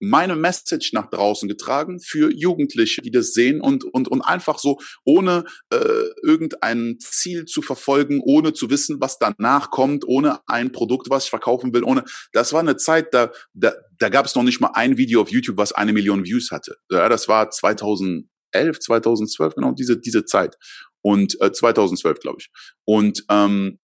meine 0.00 0.36
Message 0.36 0.92
nach 0.92 1.08
draußen 1.08 1.48
getragen 1.48 2.00
für 2.00 2.30
Jugendliche, 2.30 3.00
die 3.02 3.10
das 3.10 3.32
sehen 3.32 3.60
und, 3.60 3.84
und, 3.84 4.08
und 4.08 4.22
einfach 4.22 4.58
so 4.58 4.78
ohne 5.04 5.44
äh, 5.70 6.04
irgendein 6.22 6.98
Ziel 7.00 7.46
zu 7.46 7.62
verfolgen, 7.62 8.20
ohne 8.22 8.52
zu 8.52 8.70
wissen, 8.70 9.00
was 9.00 9.18
danach 9.18 9.70
kommt, 9.70 10.06
ohne 10.06 10.40
ein 10.46 10.72
Produkt, 10.72 11.08
was 11.10 11.24
ich 11.24 11.30
verkaufen 11.30 11.72
will, 11.72 11.84
ohne. 11.84 12.04
Das 12.32 12.52
war 12.52 12.60
eine 12.60 12.76
Zeit, 12.76 13.14
da, 13.14 13.30
da, 13.54 13.72
da 13.98 14.08
gab 14.08 14.26
es 14.26 14.34
noch 14.34 14.42
nicht 14.42 14.60
mal 14.60 14.72
ein 14.74 14.98
Video 14.98 15.22
auf 15.22 15.30
YouTube, 15.30 15.56
was 15.56 15.72
eine 15.72 15.92
Million 15.92 16.24
Views 16.24 16.50
hatte. 16.50 16.76
Ja, 16.90 17.08
das 17.08 17.28
war 17.28 17.50
2011, 18.56 18.80
2012, 18.80 19.54
genau 19.54 19.72
diese, 19.72 19.98
diese 19.98 20.24
Zeit. 20.24 20.56
Und 21.02 21.40
äh, 21.40 21.52
2012, 21.52 22.20
glaube 22.20 22.38
ich. 22.40 22.50
Und 22.84 23.24
ähm, 23.30 23.78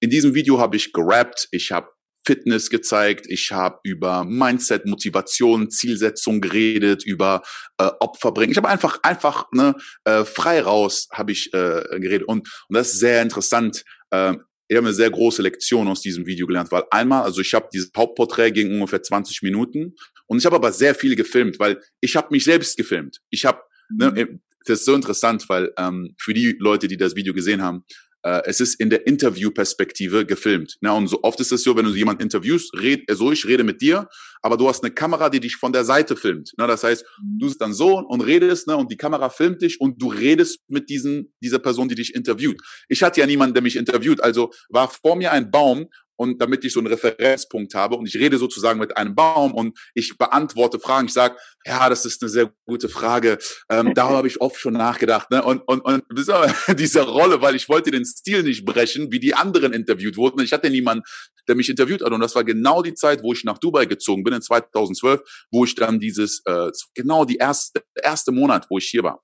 in 0.00 0.10
diesem 0.10 0.34
Video 0.34 0.58
habe 0.58 0.76
ich 0.76 0.92
gerappt, 0.92 1.48
ich 1.50 1.72
habe 1.72 1.88
Fitness 2.26 2.70
gezeigt, 2.70 3.26
ich 3.28 3.52
habe 3.52 3.78
über 3.84 4.24
Mindset, 4.24 4.84
Motivation, 4.84 5.70
Zielsetzung 5.70 6.40
geredet, 6.40 7.04
über 7.04 7.42
äh, 7.78 7.88
Opfer 8.00 8.32
bringen. 8.32 8.50
Ich 8.50 8.56
habe 8.56 8.68
einfach 8.68 8.98
einfach 9.02 9.46
ne, 9.52 9.76
äh, 10.04 10.24
frei 10.24 10.60
raus 10.60 11.08
habe 11.12 11.30
ich 11.30 11.54
äh, 11.54 11.84
geredet 12.00 12.26
und 12.26 12.48
und 12.68 12.76
das 12.76 12.94
ist 12.94 12.98
sehr 12.98 13.22
interessant. 13.22 13.84
Äh, 14.10 14.34
ich 14.68 14.76
habe 14.76 14.88
eine 14.88 14.94
sehr 14.94 15.10
große 15.10 15.42
Lektion 15.42 15.86
aus 15.86 16.00
diesem 16.00 16.26
Video 16.26 16.46
gelernt, 16.46 16.72
weil 16.72 16.82
einmal, 16.90 17.22
also 17.22 17.40
ich 17.40 17.54
habe 17.54 17.68
dieses 17.72 17.92
Hauptporträt 17.96 18.50
ging 18.50 18.72
ungefähr 18.72 19.00
20 19.00 19.42
Minuten 19.42 19.94
und 20.26 20.38
ich 20.38 20.46
habe 20.46 20.56
aber 20.56 20.72
sehr 20.72 20.94
viel 20.94 21.14
gefilmt, 21.14 21.60
weil 21.60 21.80
ich 22.00 22.16
habe 22.16 22.28
mich 22.30 22.44
selbst 22.44 22.76
gefilmt. 22.76 23.20
Ich 23.30 23.44
habe, 23.44 23.60
ne, 23.90 24.10
mhm. 24.10 24.40
das 24.64 24.80
ist 24.80 24.84
so 24.84 24.94
interessant, 24.94 25.48
weil 25.48 25.72
ähm, 25.76 26.14
für 26.18 26.34
die 26.34 26.56
Leute, 26.58 26.88
die 26.88 26.96
das 26.96 27.16
Video 27.16 27.34
gesehen 27.34 27.62
haben, 27.62 27.84
äh, 28.26 28.42
es 28.44 28.58
ist 28.58 28.80
in 28.80 28.90
der 28.90 29.06
Interviewperspektive 29.06 30.26
gefilmt. 30.26 30.78
Ne? 30.80 30.92
Und 30.92 31.06
so 31.06 31.22
oft 31.22 31.38
ist 31.38 31.52
es 31.52 31.62
so, 31.62 31.76
wenn 31.76 31.84
du 31.84 31.92
jemanden 31.92 32.22
interviewst, 32.22 32.74
red, 32.74 33.04
so 33.12 33.30
ich 33.30 33.46
rede 33.46 33.62
mit 33.62 33.80
dir, 33.80 34.08
aber 34.42 34.56
du 34.56 34.68
hast 34.68 34.82
eine 34.82 34.92
Kamera, 34.92 35.30
die 35.30 35.38
dich 35.38 35.54
von 35.54 35.72
der 35.72 35.84
Seite 35.84 36.16
filmt. 36.16 36.52
Ne? 36.58 36.66
Das 36.66 36.82
heißt, 36.82 37.04
du 37.38 37.46
bist 37.46 37.60
dann 37.60 37.72
so 37.72 37.98
und 37.98 38.22
redest, 38.22 38.66
ne? 38.66 38.76
und 38.76 38.90
die 38.90 38.96
Kamera 38.96 39.30
filmt 39.30 39.62
dich 39.62 39.80
und 39.80 40.02
du 40.02 40.08
redest 40.08 40.58
mit 40.66 40.88
diesen, 40.88 41.32
dieser 41.40 41.60
Person, 41.60 41.88
die 41.88 41.94
dich 41.94 42.16
interviewt. 42.16 42.60
Ich 42.88 43.04
hatte 43.04 43.20
ja 43.20 43.26
niemanden, 43.26 43.54
der 43.54 43.62
mich 43.62 43.76
interviewt, 43.76 44.20
also 44.20 44.50
war 44.70 44.88
vor 44.88 45.14
mir 45.14 45.30
ein 45.30 45.52
Baum 45.52 45.86
und 46.16 46.40
damit 46.40 46.64
ich 46.64 46.72
so 46.72 46.80
einen 46.80 46.88
Referenzpunkt 46.88 47.74
habe 47.74 47.96
und 47.96 48.06
ich 48.06 48.16
rede 48.16 48.38
sozusagen 48.38 48.78
mit 48.78 48.96
einem 48.96 49.14
Baum 49.14 49.54
und 49.54 49.78
ich 49.94 50.16
beantworte 50.18 50.78
Fragen. 50.78 51.06
Ich 51.06 51.12
sage, 51.12 51.36
ja, 51.64 51.88
das 51.88 52.04
ist 52.04 52.22
eine 52.22 52.28
sehr 52.28 52.52
gute 52.66 52.88
Frage. 52.88 53.38
Ähm, 53.70 53.94
darüber 53.94 54.18
habe 54.18 54.28
ich 54.28 54.40
oft 54.40 54.58
schon 54.58 54.74
nachgedacht. 54.74 55.30
Ne? 55.30 55.42
Und, 55.42 55.62
und, 55.66 55.80
und 55.80 56.04
diese 56.78 57.02
Rolle, 57.02 57.40
weil 57.42 57.54
ich 57.54 57.68
wollte 57.68 57.90
den 57.90 58.04
Stil 58.04 58.42
nicht 58.42 58.64
brechen, 58.64 59.12
wie 59.12 59.20
die 59.20 59.34
anderen 59.34 59.72
interviewt 59.72 60.16
wurden. 60.16 60.40
Ich 60.40 60.52
hatte 60.52 60.70
niemanden, 60.70 61.04
der 61.48 61.54
mich 61.54 61.68
interviewt 61.68 62.02
hat. 62.02 62.12
Und 62.12 62.20
das 62.20 62.34
war 62.34 62.44
genau 62.44 62.82
die 62.82 62.94
Zeit, 62.94 63.22
wo 63.22 63.32
ich 63.32 63.44
nach 63.44 63.58
Dubai 63.58 63.86
gezogen 63.86 64.24
bin, 64.24 64.34
in 64.34 64.42
2012, 64.42 65.20
wo 65.50 65.64
ich 65.64 65.74
dann 65.74 66.00
dieses, 66.00 66.42
äh, 66.46 66.70
genau 66.94 67.24
die 67.24 67.36
erste, 67.36 67.82
erste 67.94 68.32
Monat, 68.32 68.66
wo 68.70 68.78
ich 68.78 68.86
hier 68.86 69.02
war 69.02 69.22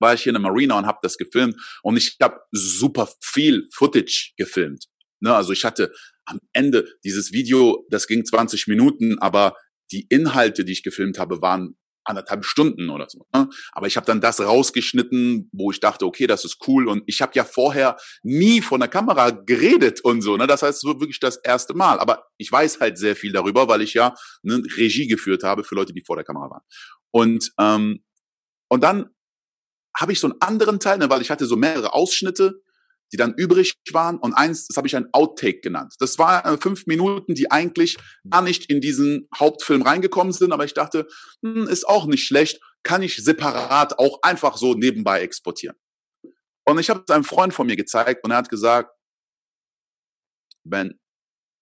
war 0.00 0.12
ich 0.12 0.22
hier 0.22 0.30
in 0.30 0.34
der 0.34 0.42
Marina 0.42 0.76
und 0.76 0.86
habe 0.86 0.98
das 1.02 1.16
gefilmt 1.16 1.56
und 1.82 1.96
ich 1.96 2.16
habe 2.20 2.38
super 2.52 3.08
viel 3.22 3.66
Footage 3.72 4.32
gefilmt. 4.36 4.86
Ne, 5.24 5.34
also 5.34 5.52
ich 5.52 5.64
hatte 5.64 5.90
am 6.26 6.38
Ende 6.52 6.86
dieses 7.02 7.32
Video, 7.32 7.86
das 7.88 8.06
ging 8.06 8.24
20 8.24 8.66
Minuten, 8.66 9.18
aber 9.18 9.56
die 9.90 10.06
Inhalte, 10.10 10.64
die 10.64 10.72
ich 10.72 10.82
gefilmt 10.82 11.18
habe, 11.18 11.40
waren 11.40 11.76
anderthalb 12.04 12.44
Stunden 12.44 12.90
oder 12.90 13.06
so. 13.08 13.26
Ne? 13.32 13.48
Aber 13.72 13.86
ich 13.86 13.96
habe 13.96 14.04
dann 14.04 14.20
das 14.20 14.38
rausgeschnitten, 14.38 15.48
wo 15.52 15.70
ich 15.70 15.80
dachte, 15.80 16.04
okay, 16.04 16.26
das 16.26 16.44
ist 16.44 16.58
cool. 16.68 16.88
Und 16.88 17.02
ich 17.06 17.22
habe 17.22 17.32
ja 17.34 17.44
vorher 17.44 17.96
nie 18.22 18.60
von 18.60 18.80
der 18.80 18.90
Kamera 18.90 19.30
geredet 19.30 20.02
und 20.02 20.20
so. 20.20 20.36
Ne? 20.36 20.46
Das 20.46 20.62
heißt, 20.62 20.78
es 20.78 20.84
wird 20.84 21.00
wirklich 21.00 21.20
das 21.20 21.36
erste 21.38 21.72
Mal. 21.72 21.98
Aber 21.98 22.26
ich 22.36 22.52
weiß 22.52 22.80
halt 22.80 22.98
sehr 22.98 23.16
viel 23.16 23.32
darüber, 23.32 23.66
weil 23.68 23.80
ich 23.80 23.94
ja 23.94 24.14
ne, 24.42 24.62
Regie 24.76 25.06
geführt 25.06 25.42
habe 25.42 25.64
für 25.64 25.74
Leute, 25.74 25.94
die 25.94 26.04
vor 26.04 26.16
der 26.16 26.26
Kamera 26.26 26.50
waren. 26.50 26.62
Und 27.10 27.52
ähm, 27.58 28.04
und 28.68 28.82
dann 28.82 29.08
habe 29.96 30.12
ich 30.12 30.20
so 30.20 30.26
einen 30.26 30.40
anderen 30.40 30.80
Teil, 30.80 30.98
ne, 30.98 31.08
weil 31.08 31.22
ich 31.22 31.30
hatte 31.30 31.46
so 31.46 31.56
mehrere 31.56 31.94
Ausschnitte 31.94 32.60
die 33.12 33.16
dann 33.16 33.34
übrig 33.34 33.74
waren. 33.92 34.18
Und 34.18 34.34
eins, 34.34 34.66
das 34.66 34.76
habe 34.76 34.86
ich 34.86 34.96
ein 34.96 35.08
Outtake 35.12 35.60
genannt. 35.60 35.94
Das 35.98 36.18
war 36.18 36.44
äh, 36.44 36.58
fünf 36.58 36.86
Minuten, 36.86 37.34
die 37.34 37.50
eigentlich 37.50 37.96
gar 38.28 38.42
nicht 38.42 38.70
in 38.70 38.80
diesen 38.80 39.28
Hauptfilm 39.36 39.82
reingekommen 39.82 40.32
sind, 40.32 40.52
aber 40.52 40.64
ich 40.64 40.74
dachte, 40.74 41.06
hm, 41.42 41.66
ist 41.68 41.88
auch 41.88 42.06
nicht 42.06 42.26
schlecht, 42.26 42.60
kann 42.82 43.02
ich 43.02 43.16
separat 43.16 43.98
auch 43.98 44.20
einfach 44.22 44.56
so 44.56 44.74
nebenbei 44.74 45.20
exportieren. 45.20 45.76
Und 46.66 46.78
ich 46.78 46.90
habe 46.90 47.04
es 47.06 47.14
einem 47.14 47.24
Freund 47.24 47.52
von 47.52 47.66
mir 47.66 47.76
gezeigt 47.76 48.24
und 48.24 48.30
er 48.30 48.38
hat 48.38 48.48
gesagt, 48.48 48.90
Ben, 50.66 50.98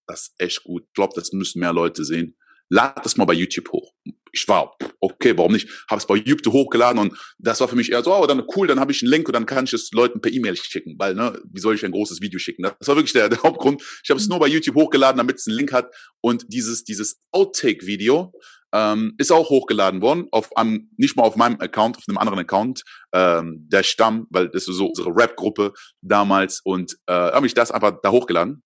das 0.07 0.29
ist 0.29 0.35
echt 0.39 0.65
gut. 0.65 0.85
Ich 0.87 0.93
glaube, 0.95 1.13
das 1.17 1.33
müssen 1.33 1.59
mehr 1.59 1.73
Leute 1.73 2.05
sehen 2.05 2.37
lad 2.73 3.05
das 3.05 3.17
mal 3.17 3.27
bei 3.27 3.35
YouTube 3.35 3.71
hoch. 3.71 3.93
Ich 4.33 4.49
war, 4.49 4.77
okay, 5.01 5.37
warum 5.37 5.53
nicht? 5.53 5.69
Habe 5.89 5.99
es 5.99 6.07
bei 6.07 6.17
YouTube 6.17 6.55
hochgeladen 6.55 6.99
und 6.99 7.19
das 7.39 7.61
war 7.61 7.69
für 7.69 7.77
mich 7.77 7.93
eher 7.93 8.03
so, 8.03 8.15
oh, 8.15 8.27
dann 8.27 8.45
cool, 8.57 8.67
dann 8.67 8.81
habe 8.81 8.91
ich 8.93 9.03
einen 9.03 9.11
Link 9.11 9.29
und 9.29 9.35
dann 9.35 9.47
kann 9.47 9.65
ich 9.65 9.73
es 9.73 9.91
Leuten 9.93 10.21
per 10.21 10.33
E-Mail 10.33 10.57
schicken, 10.57 10.97
weil, 10.99 11.15
ne, 11.15 11.41
wie 11.51 11.61
soll 11.61 11.75
ich 11.75 11.85
ein 11.85 11.93
großes 11.93 12.21
Video 12.21 12.39
schicken? 12.39 12.63
Das 12.63 12.89
war 12.89 12.97
wirklich 12.97 13.13
der, 13.13 13.29
der 13.29 13.43
Hauptgrund. 13.43 13.83
Ich 14.03 14.11
habe 14.11 14.19
es 14.19 14.29
nur 14.29 14.39
bei 14.39 14.49
YouTube 14.49 14.77
hochgeladen, 14.77 15.19
damit 15.19 15.37
es 15.37 15.47
einen 15.47 15.57
Link 15.57 15.73
hat 15.73 15.95
und 16.21 16.47
dieses, 16.49 16.85
dieses 16.85 17.21
Outtake-Video, 17.31 18.33
ähm, 18.73 19.15
ist 19.19 19.31
auch 19.31 19.51
hochgeladen 19.51 20.01
worden, 20.01 20.29
auf 20.31 20.57
einem, 20.57 20.91
nicht 20.97 21.17
mal 21.17 21.25
auf 21.25 21.37
meinem 21.37 21.61
Account, 21.61 21.99
auf 21.99 22.05
einem 22.09 22.19
anderen 22.19 22.39
Account, 22.39 22.83
ähm, 23.13 23.67
der 23.69 23.83
Stamm, 23.83 24.27
weil 24.31 24.49
das 24.49 24.67
ist 24.67 24.77
so 24.77 24.87
unsere 24.87 25.11
Rap-Gruppe 25.11 25.75
damals 26.01 26.61
und 26.65 26.97
äh, 27.07 27.13
habe 27.13 27.47
ich 27.47 27.55
das 27.55 27.71
einfach 27.71 28.01
da 28.03 28.11
hochgeladen. 28.11 28.63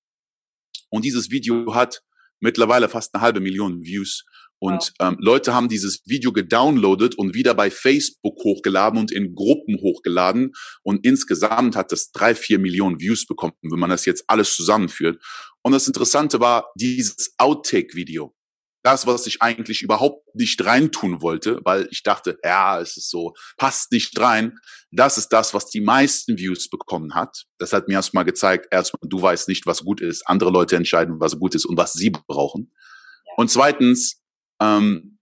Und 0.90 1.04
dieses 1.04 1.30
Video 1.30 1.74
hat 1.74 2.02
mittlerweile 2.40 2.88
fast 2.88 3.14
eine 3.14 3.22
halbe 3.22 3.40
Million 3.40 3.82
Views. 3.82 4.24
Und 4.58 4.92
wow. 4.98 5.08
ähm, 5.08 5.16
Leute 5.20 5.54
haben 5.54 5.68
dieses 5.68 6.02
Video 6.06 6.32
gedownloadet 6.32 7.14
und 7.16 7.34
wieder 7.34 7.54
bei 7.54 7.70
Facebook 7.70 8.36
hochgeladen 8.42 8.98
und 8.98 9.12
in 9.12 9.34
Gruppen 9.34 9.78
hochgeladen. 9.80 10.52
Und 10.82 11.04
insgesamt 11.04 11.76
hat 11.76 11.92
das 11.92 12.10
drei, 12.10 12.34
vier 12.34 12.58
Millionen 12.58 13.00
Views 13.00 13.26
bekommen, 13.26 13.54
wenn 13.62 13.78
man 13.78 13.90
das 13.90 14.06
jetzt 14.06 14.24
alles 14.28 14.54
zusammenführt. 14.56 15.22
Und 15.62 15.72
das 15.72 15.86
Interessante 15.86 16.40
war 16.40 16.70
dieses 16.76 17.34
Outtake-Video 17.38 18.36
das, 18.86 19.04
was 19.04 19.26
ich 19.26 19.42
eigentlich 19.42 19.82
überhaupt 19.82 20.32
nicht 20.36 20.64
reintun 20.64 21.20
wollte, 21.20 21.60
weil 21.64 21.88
ich 21.90 22.04
dachte, 22.04 22.38
ja, 22.44 22.80
es 22.80 22.96
ist 22.96 23.10
so, 23.10 23.34
passt 23.56 23.90
nicht 23.90 24.16
rein. 24.20 24.60
Das 24.92 25.18
ist 25.18 25.30
das, 25.30 25.54
was 25.54 25.66
die 25.66 25.80
meisten 25.80 26.38
Views 26.38 26.70
bekommen 26.70 27.16
hat. 27.16 27.46
Das 27.58 27.72
hat 27.72 27.88
mir 27.88 27.94
erstmal 27.94 28.24
gezeigt, 28.24 28.68
erstmal, 28.70 29.00
du 29.02 29.20
weißt 29.20 29.48
nicht, 29.48 29.66
was 29.66 29.82
gut 29.82 30.00
ist. 30.00 30.28
Andere 30.28 30.50
Leute 30.50 30.76
entscheiden, 30.76 31.18
was 31.18 31.36
gut 31.36 31.56
ist 31.56 31.64
und 31.64 31.76
was 31.76 31.94
sie 31.94 32.10
brauchen. 32.10 32.72
Ja. 33.26 33.32
Und 33.38 33.50
zweitens, 33.50 34.22
ähm, 34.60 35.18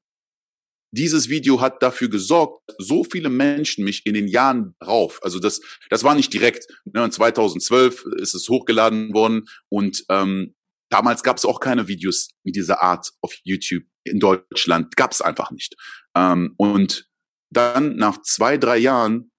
dieses 0.93 1.29
Video 1.29 1.61
hat 1.61 1.83
dafür 1.83 2.09
gesorgt, 2.09 2.63
so 2.79 3.03
viele 3.03 3.29
Menschen 3.29 3.85
mich 3.85 4.07
in 4.07 4.15
den 4.15 4.29
Jahren 4.29 4.77
drauf, 4.79 5.19
also 5.23 5.41
das, 5.41 5.61
das 5.91 6.05
war 6.05 6.15
nicht 6.15 6.33
direkt, 6.33 6.67
ne, 6.85 7.11
2012 7.11 8.05
ist 8.17 8.35
es 8.35 8.49
hochgeladen 8.49 9.13
worden 9.13 9.47
und 9.69 10.05
ähm, 10.09 10.55
Damals 10.95 11.25
gab 11.25 11.39
es 11.39 11.45
auch 11.45 11.59
keine 11.59 11.89
Videos 11.89 12.29
dieser 12.45 12.81
Art 12.81 13.11
auf 13.21 13.35
YouTube 13.43 13.83
in 14.05 14.21
Deutschland. 14.21 14.95
Gab 14.95 15.11
es 15.11 15.21
einfach 15.21 15.51
nicht. 15.51 15.75
Ähm, 16.15 16.55
und 16.57 17.09
dann 17.51 17.97
nach 17.97 18.23
zwei, 18.23 18.59
drei 18.59 18.79
Jahren 18.79 19.33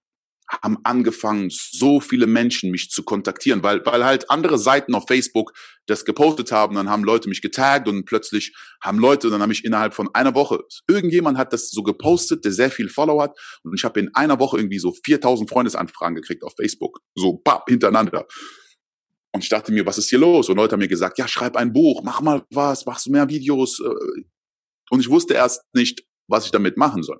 haben 0.48 0.78
angefangen, 0.84 1.50
so 1.50 2.00
viele 2.00 2.28
Menschen 2.28 2.72
mich 2.72 2.90
zu 2.90 3.04
kontaktieren, 3.04 3.64
weil, 3.64 3.86
weil 3.86 4.06
halt 4.06 4.30
andere 4.30 4.58
Seiten 4.58 4.94
auf 4.94 5.06
Facebook 5.08 5.54
das 5.88 6.06
gepostet 6.06 6.52
haben, 6.52 6.76
dann 6.76 6.90
haben 6.90 7.04
Leute 7.04 7.30
mich 7.30 7.42
getaggt 7.42 7.88
und 7.88 8.06
plötzlich 8.06 8.56
haben 8.82 9.00
Leute, 9.00 9.30
dann 9.30 9.42
habe 9.42 9.54
ich 9.54 9.66
innerhalb 9.66 9.94
von 9.94 10.10
einer 10.14 10.36
Woche, 10.36 10.64
irgendjemand 10.88 11.38
hat 11.38 11.54
das 11.54 11.70
so 11.70 11.84
gepostet, 11.84 12.46
der 12.46 12.52
sehr 12.52 12.70
viel 12.70 12.90
Follow 12.90 13.22
hat 13.22 13.38
und 13.64 13.74
ich 13.74 13.84
habe 13.84 14.00
in 14.00 14.14
einer 14.14 14.40
Woche 14.40 14.58
irgendwie 14.58 14.80
so 14.80 14.94
4000 15.04 15.50
Freundesanfragen 15.50 16.16
gekriegt 16.16 16.44
auf 16.44 16.54
Facebook, 16.56 17.00
so 17.16 17.38
papp, 17.38 17.68
hintereinander. 17.68 18.28
Und 19.34 19.44
ich 19.44 19.50
dachte 19.50 19.74
mir, 19.74 19.86
was 19.86 19.98
ist 19.98 20.10
hier 20.10 20.20
los? 20.20 20.48
Und 20.48 20.56
Leute 20.56 20.74
haben 20.74 20.80
mir 20.80 20.88
gesagt, 20.88 21.18
ja, 21.18 21.28
schreib 21.28 21.58
ein 21.58 21.74
Buch, 21.74 22.04
mach 22.04 22.22
mal 22.22 22.46
was, 22.52 22.86
machst 22.86 23.06
du 23.06 23.12
mehr 23.12 23.28
Videos. 23.28 23.82
Äh. 23.82 24.24
Und 24.90 25.02
ich 25.02 25.10
wusste 25.10 25.34
erst 25.34 25.62
nicht, 25.74 26.06
was 26.30 26.46
ich 26.46 26.52
damit 26.52 26.78
machen 26.78 27.04
soll. 27.04 27.20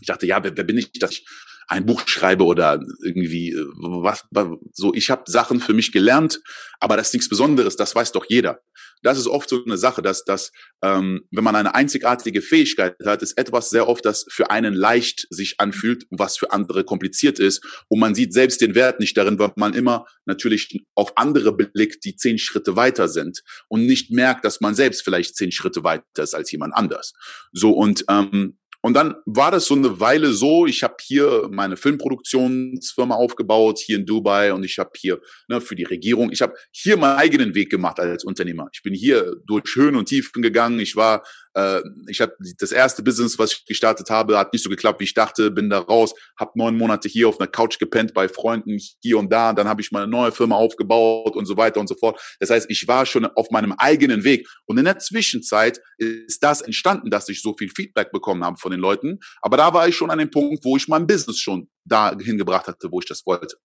Ich 0.00 0.06
dachte, 0.06 0.24
ja, 0.24 0.44
wer, 0.44 0.56
wer 0.56 0.62
bin 0.62 0.78
ich, 0.78 0.92
dass 0.92 1.10
ich 1.10 1.26
ein 1.68 1.86
Buch 1.86 2.02
schreibe 2.06 2.44
oder 2.44 2.80
irgendwie 3.04 3.50
äh, 3.50 3.66
was 3.76 4.24
so 4.72 4.94
ich 4.94 5.10
habe 5.10 5.24
Sachen 5.26 5.60
für 5.60 5.74
mich 5.74 5.92
gelernt, 5.92 6.40
aber 6.80 6.96
das 6.96 7.08
ist 7.08 7.14
nichts 7.14 7.28
Besonderes, 7.28 7.76
das 7.76 7.94
weiß 7.94 8.12
doch 8.12 8.26
jeder. 8.28 8.60
Das 9.02 9.18
ist 9.18 9.26
oft 9.26 9.48
so 9.48 9.62
eine 9.64 9.76
Sache, 9.76 10.00
dass 10.02 10.24
dass 10.24 10.52
ähm, 10.82 11.22
wenn 11.30 11.44
man 11.44 11.56
eine 11.56 11.74
einzigartige 11.74 12.40
Fähigkeit 12.40 12.96
hat, 13.04 13.22
ist 13.22 13.36
etwas 13.38 13.70
sehr 13.70 13.88
oft, 13.88 14.04
das 14.04 14.26
für 14.28 14.50
einen 14.50 14.74
leicht 14.74 15.26
sich 15.30 15.60
anfühlt, 15.60 16.06
was 16.10 16.38
für 16.38 16.52
andere 16.52 16.84
kompliziert 16.84 17.38
ist 17.38 17.64
und 17.88 18.00
man 18.00 18.14
sieht 18.14 18.32
selbst 18.32 18.60
den 18.60 18.74
Wert 18.74 19.00
nicht 19.00 19.16
darin, 19.16 19.38
weil 19.38 19.52
man 19.56 19.74
immer 19.74 20.06
natürlich 20.24 20.84
auf 20.94 21.16
andere 21.16 21.52
blickt, 21.52 22.04
die 22.04 22.16
zehn 22.16 22.38
Schritte 22.38 22.76
weiter 22.76 23.08
sind 23.08 23.42
und 23.68 23.86
nicht 23.86 24.10
merkt, 24.10 24.44
dass 24.44 24.60
man 24.60 24.74
selbst 24.74 25.02
vielleicht 25.02 25.36
zehn 25.36 25.52
Schritte 25.52 25.84
weiter 25.84 26.22
ist 26.22 26.34
als 26.34 26.50
jemand 26.52 26.74
anders. 26.74 27.12
So 27.52 27.72
und 27.72 28.04
ähm, 28.08 28.58
und 28.86 28.94
dann 28.94 29.16
war 29.24 29.50
das 29.50 29.66
so 29.66 29.74
eine 29.74 29.98
Weile 29.98 30.32
so, 30.32 30.64
ich 30.64 30.84
habe 30.84 30.94
hier 31.02 31.48
meine 31.50 31.76
Filmproduktionsfirma 31.76 33.16
aufgebaut, 33.16 33.80
hier 33.80 33.98
in 33.98 34.06
Dubai 34.06 34.52
und 34.52 34.62
ich 34.62 34.78
habe 34.78 34.92
hier 34.96 35.20
ne, 35.48 35.60
für 35.60 35.74
die 35.74 35.82
Regierung, 35.82 36.30
ich 36.30 36.40
habe 36.40 36.54
hier 36.70 36.96
meinen 36.96 37.16
eigenen 37.16 37.56
Weg 37.56 37.68
gemacht 37.68 37.98
als 37.98 38.22
Unternehmer. 38.22 38.68
Ich 38.72 38.84
bin 38.84 38.94
hier 38.94 39.38
durch 39.44 39.74
Höhen 39.74 39.96
und 39.96 40.06
Tiefen 40.06 40.40
gegangen. 40.40 40.78
Ich 40.78 40.94
war 40.94 41.24
äh, 41.56 41.82
ich 42.06 42.20
habe 42.20 42.36
das 42.58 42.70
erste 42.70 43.02
Business, 43.02 43.38
was 43.38 43.52
ich 43.52 43.64
gestartet 43.64 44.10
habe, 44.10 44.38
hat 44.38 44.52
nicht 44.52 44.62
so 44.62 44.68
geklappt, 44.68 45.00
wie 45.00 45.04
ich 45.04 45.14
dachte, 45.14 45.50
bin 45.50 45.70
da 45.70 45.78
raus, 45.78 46.14
habe 46.38 46.52
neun 46.54 46.76
Monate 46.76 47.08
hier 47.08 47.28
auf 47.28 47.40
einer 47.40 47.48
Couch 47.48 47.78
gepennt 47.78 48.12
bei 48.12 48.28
Freunden 48.28 48.78
hier 49.00 49.18
und 49.18 49.32
da, 49.32 49.54
dann 49.54 49.66
habe 49.66 49.80
ich 49.80 49.90
meine 49.90 50.06
neue 50.06 50.32
Firma 50.32 50.56
aufgebaut 50.56 51.34
und 51.34 51.46
so 51.46 51.56
weiter 51.56 51.80
und 51.80 51.88
so 51.88 51.94
fort. 51.94 52.20
Das 52.40 52.50
heißt, 52.50 52.66
ich 52.68 52.86
war 52.86 53.06
schon 53.06 53.24
auf 53.24 53.50
meinem 53.50 53.72
eigenen 53.72 54.22
Weg. 54.24 54.46
Und 54.66 54.76
in 54.76 54.84
der 54.84 54.98
Zwischenzeit 54.98 55.80
ist 55.96 56.42
das 56.42 56.60
entstanden, 56.60 57.10
dass 57.10 57.28
ich 57.30 57.40
so 57.40 57.54
viel 57.56 57.70
Feedback 57.74 58.12
bekommen 58.12 58.44
habe 58.44 58.58
von 58.58 58.70
den 58.70 58.80
Leuten, 58.80 59.18
aber 59.40 59.56
da 59.56 59.72
war 59.72 59.88
ich 59.88 59.96
schon 59.96 60.10
an 60.10 60.18
dem 60.18 60.30
Punkt, 60.30 60.62
wo 60.62 60.76
ich 60.76 60.88
mein 60.88 61.06
Business 61.06 61.38
schon 61.38 61.70
dahin 61.84 62.36
gebracht 62.36 62.66
hatte, 62.66 62.92
wo 62.92 63.00
ich 63.00 63.06
das 63.06 63.24
wollte. 63.24 63.56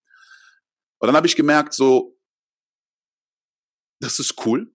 Und 0.99 1.07
dann 1.07 1.15
habe 1.15 1.27
ich 1.27 1.35
gemerkt, 1.35 1.73
so, 1.73 2.17
das 3.99 4.19
ist 4.19 4.35
cool 4.45 4.71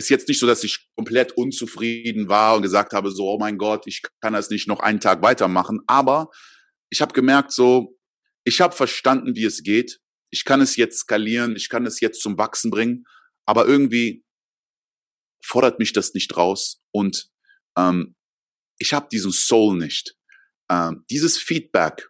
ist 0.00 0.08
jetzt 0.08 0.28
nicht 0.28 0.38
so, 0.38 0.46
dass 0.46 0.64
ich 0.64 0.88
komplett 0.96 1.32
unzufrieden 1.32 2.28
war 2.28 2.56
und 2.56 2.62
gesagt 2.62 2.92
habe, 2.92 3.10
so, 3.10 3.28
oh 3.28 3.38
mein 3.38 3.58
Gott, 3.58 3.86
ich 3.86 4.02
kann 4.20 4.32
das 4.32 4.50
nicht 4.50 4.66
noch 4.66 4.80
einen 4.80 5.00
Tag 5.00 5.22
weitermachen. 5.22 5.80
Aber 5.86 6.30
ich 6.90 7.00
habe 7.02 7.12
gemerkt, 7.12 7.52
so, 7.52 7.98
ich 8.44 8.60
habe 8.60 8.74
verstanden, 8.74 9.36
wie 9.36 9.44
es 9.44 9.62
geht. 9.62 10.00
Ich 10.32 10.44
kann 10.44 10.60
es 10.60 10.76
jetzt 10.76 11.00
skalieren, 11.00 11.54
ich 11.56 11.68
kann 11.68 11.86
es 11.86 12.00
jetzt 12.00 12.22
zum 12.22 12.38
Wachsen 12.38 12.70
bringen, 12.70 13.04
aber 13.46 13.66
irgendwie 13.66 14.24
fordert 15.44 15.78
mich 15.78 15.92
das 15.92 16.14
nicht 16.14 16.36
raus 16.36 16.80
und 16.92 17.28
ähm, 17.76 18.14
ich 18.78 18.92
habe 18.92 19.08
diesen 19.10 19.32
Soul 19.32 19.76
nicht. 19.76 20.14
Ähm, 20.70 21.04
dieses 21.10 21.36
Feedback, 21.36 22.08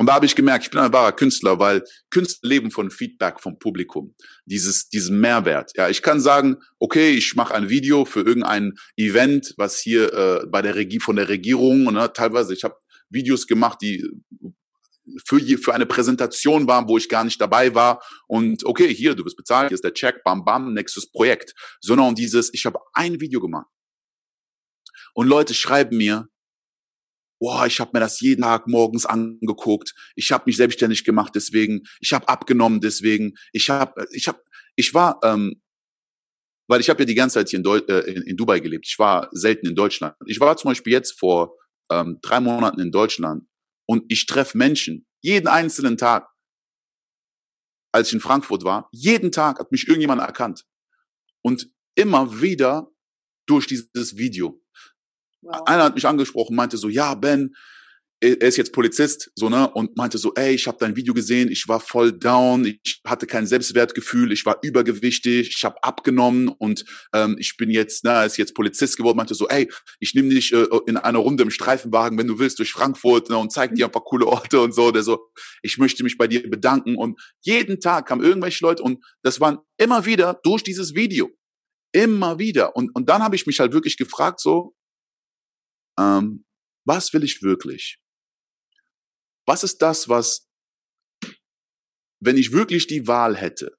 und 0.00 0.06
da 0.06 0.14
habe 0.14 0.24
ich 0.24 0.34
gemerkt, 0.34 0.64
ich 0.64 0.70
bin 0.70 0.80
ein 0.80 0.94
wahrer 0.94 1.12
Künstler, 1.12 1.58
weil 1.58 1.84
Künstler 2.08 2.48
leben 2.48 2.70
von 2.70 2.90
Feedback 2.90 3.38
vom 3.38 3.58
Publikum. 3.58 4.14
Dieses, 4.46 4.88
diesen 4.88 5.20
Mehrwert. 5.20 5.72
Ja, 5.76 5.90
ich 5.90 6.00
kann 6.00 6.20
sagen, 6.22 6.56
okay, 6.78 7.10
ich 7.10 7.36
mache 7.36 7.54
ein 7.54 7.68
Video 7.68 8.06
für 8.06 8.20
irgendein 8.20 8.72
Event, 8.96 9.52
was 9.58 9.78
hier 9.78 10.10
äh, 10.14 10.46
bei 10.46 10.62
der 10.62 10.74
Regie 10.74 11.00
von 11.00 11.16
der 11.16 11.28
Regierung, 11.28 11.84
ne, 11.92 12.10
teilweise, 12.14 12.54
ich 12.54 12.64
habe 12.64 12.76
Videos 13.10 13.46
gemacht, 13.46 13.82
die 13.82 14.08
für, 15.26 15.38
für 15.58 15.74
eine 15.74 15.84
Präsentation 15.84 16.66
waren, 16.66 16.88
wo 16.88 16.96
ich 16.96 17.10
gar 17.10 17.24
nicht 17.24 17.38
dabei 17.38 17.74
war. 17.74 18.02
Und 18.26 18.64
okay, 18.64 18.94
hier, 18.94 19.14
du 19.14 19.22
bist 19.22 19.36
bezahlt, 19.36 19.68
hier 19.68 19.74
ist 19.74 19.84
der 19.84 19.92
Check, 19.92 20.24
bam, 20.24 20.46
bam, 20.46 20.72
nächstes 20.72 21.12
Projekt. 21.12 21.52
Sondern 21.82 22.14
dieses, 22.14 22.54
ich 22.54 22.64
habe 22.64 22.78
ein 22.94 23.20
Video 23.20 23.38
gemacht. 23.38 23.66
Und 25.12 25.26
Leute 25.26 25.52
schreiben 25.52 25.98
mir, 25.98 26.30
boah, 27.40 27.66
ich 27.66 27.80
habe 27.80 27.90
mir 27.94 28.00
das 28.00 28.20
jeden 28.20 28.42
Tag 28.42 28.68
morgens 28.68 29.06
angeguckt, 29.06 29.94
ich 30.14 30.30
habe 30.30 30.44
mich 30.46 30.56
selbstständig 30.56 31.04
gemacht 31.04 31.32
deswegen, 31.34 31.82
ich 32.00 32.12
habe 32.12 32.28
abgenommen 32.28 32.80
deswegen, 32.80 33.34
ich 33.52 33.70
habe, 33.70 34.06
ich 34.12 34.28
habe, 34.28 34.40
ich 34.76 34.94
war, 34.94 35.18
ähm, 35.24 35.60
weil 36.68 36.80
ich 36.80 36.90
habe 36.90 37.00
ja 37.00 37.06
die 37.06 37.14
ganze 37.14 37.34
Zeit 37.34 37.48
hier 37.48 37.58
in, 37.58 37.64
Deu 37.64 37.78
äh, 37.78 38.12
in, 38.12 38.36
Dubai 38.36 38.60
gelebt, 38.60 38.86
ich 38.86 38.98
war 38.98 39.28
selten 39.32 39.66
in 39.66 39.74
Deutschland. 39.74 40.14
Ich 40.26 40.38
war 40.38 40.56
zum 40.56 40.70
Beispiel 40.70 40.92
jetzt 40.92 41.18
vor 41.18 41.56
ähm, 41.90 42.18
drei 42.22 42.38
Monaten 42.40 42.78
in 42.78 42.92
Deutschland 42.92 43.44
und 43.86 44.04
ich 44.08 44.26
treffe 44.26 44.56
Menschen 44.56 45.06
jeden 45.20 45.48
einzelnen 45.48 45.96
Tag. 45.96 46.28
Als 47.92 48.08
ich 48.08 48.14
in 48.14 48.20
Frankfurt 48.20 48.62
war, 48.62 48.88
jeden 48.92 49.32
Tag 49.32 49.58
hat 49.58 49.72
mich 49.72 49.88
irgendjemand 49.88 50.20
erkannt. 50.20 50.64
Und 51.42 51.72
immer 51.96 52.40
wieder 52.40 52.92
durch 53.46 53.66
dieses 53.66 54.16
Video. 54.16 54.62
Wow. 55.42 55.62
Einer 55.66 55.84
hat 55.84 55.94
mich 55.94 56.06
angesprochen, 56.06 56.56
meinte 56.56 56.76
so, 56.76 56.88
ja, 56.88 57.14
Ben, 57.14 57.54
er 58.22 58.42
ist 58.42 58.58
jetzt 58.58 58.74
Polizist, 58.74 59.30
so, 59.34 59.48
ne, 59.48 59.70
und 59.70 59.96
meinte 59.96 60.18
so, 60.18 60.34
ey, 60.34 60.54
ich 60.54 60.66
habe 60.66 60.76
dein 60.78 60.94
Video 60.94 61.14
gesehen, 61.14 61.50
ich 61.50 61.66
war 61.68 61.80
voll 61.80 62.12
down, 62.12 62.66
ich 62.66 63.00
hatte 63.06 63.26
kein 63.26 63.46
Selbstwertgefühl, 63.46 64.30
ich 64.30 64.44
war 64.44 64.58
übergewichtig, 64.62 65.54
ich 65.56 65.64
habe 65.64 65.82
abgenommen 65.82 66.48
und 66.48 66.84
ähm, 67.14 67.36
ich 67.38 67.56
bin 67.56 67.70
jetzt, 67.70 68.04
na, 68.04 68.24
ist 68.24 68.36
jetzt 68.36 68.54
Polizist 68.54 68.98
geworden, 68.98 69.16
meinte 69.16 69.34
so, 69.34 69.48
ey, 69.48 69.70
ich 70.00 70.14
nehme 70.14 70.28
dich 70.28 70.52
äh, 70.52 70.66
in 70.86 70.98
einer 70.98 71.20
Runde 71.20 71.44
im 71.44 71.50
Streifenwagen, 71.50 72.18
wenn 72.18 72.26
du 72.26 72.38
willst, 72.38 72.58
durch 72.58 72.72
Frankfurt 72.72 73.30
ne, 73.30 73.38
und 73.38 73.52
zeig 73.52 73.74
dir 73.74 73.86
ein 73.86 73.92
paar 73.92 74.04
coole 74.04 74.26
Orte 74.26 74.60
und 74.60 74.74
so, 74.74 74.90
der 74.90 75.02
so, 75.02 75.30
ich 75.62 75.78
möchte 75.78 76.04
mich 76.04 76.18
bei 76.18 76.26
dir 76.26 76.48
bedanken 76.48 76.96
und 76.96 77.18
jeden 77.40 77.80
Tag 77.80 78.06
kamen 78.06 78.22
irgendwelche 78.22 78.62
Leute 78.62 78.82
und 78.82 79.02
das 79.22 79.40
waren 79.40 79.58
immer 79.78 80.04
wieder 80.04 80.38
durch 80.42 80.62
dieses 80.62 80.94
Video, 80.94 81.30
immer 81.92 82.38
wieder 82.38 82.76
und, 82.76 82.94
und 82.94 83.08
dann 83.08 83.22
habe 83.22 83.34
ich 83.34 83.46
mich 83.46 83.60
halt 83.60 83.72
wirklich 83.72 83.96
gefragt 83.96 84.40
so, 84.40 84.74
ähm, 86.00 86.44
was 86.86 87.12
will 87.12 87.24
ich 87.24 87.42
wirklich? 87.42 88.00
Was 89.46 89.64
ist 89.64 89.78
das, 89.82 90.08
was, 90.08 90.48
wenn 92.20 92.36
ich 92.36 92.52
wirklich 92.52 92.86
die 92.86 93.06
Wahl 93.06 93.36
hätte? 93.36 93.76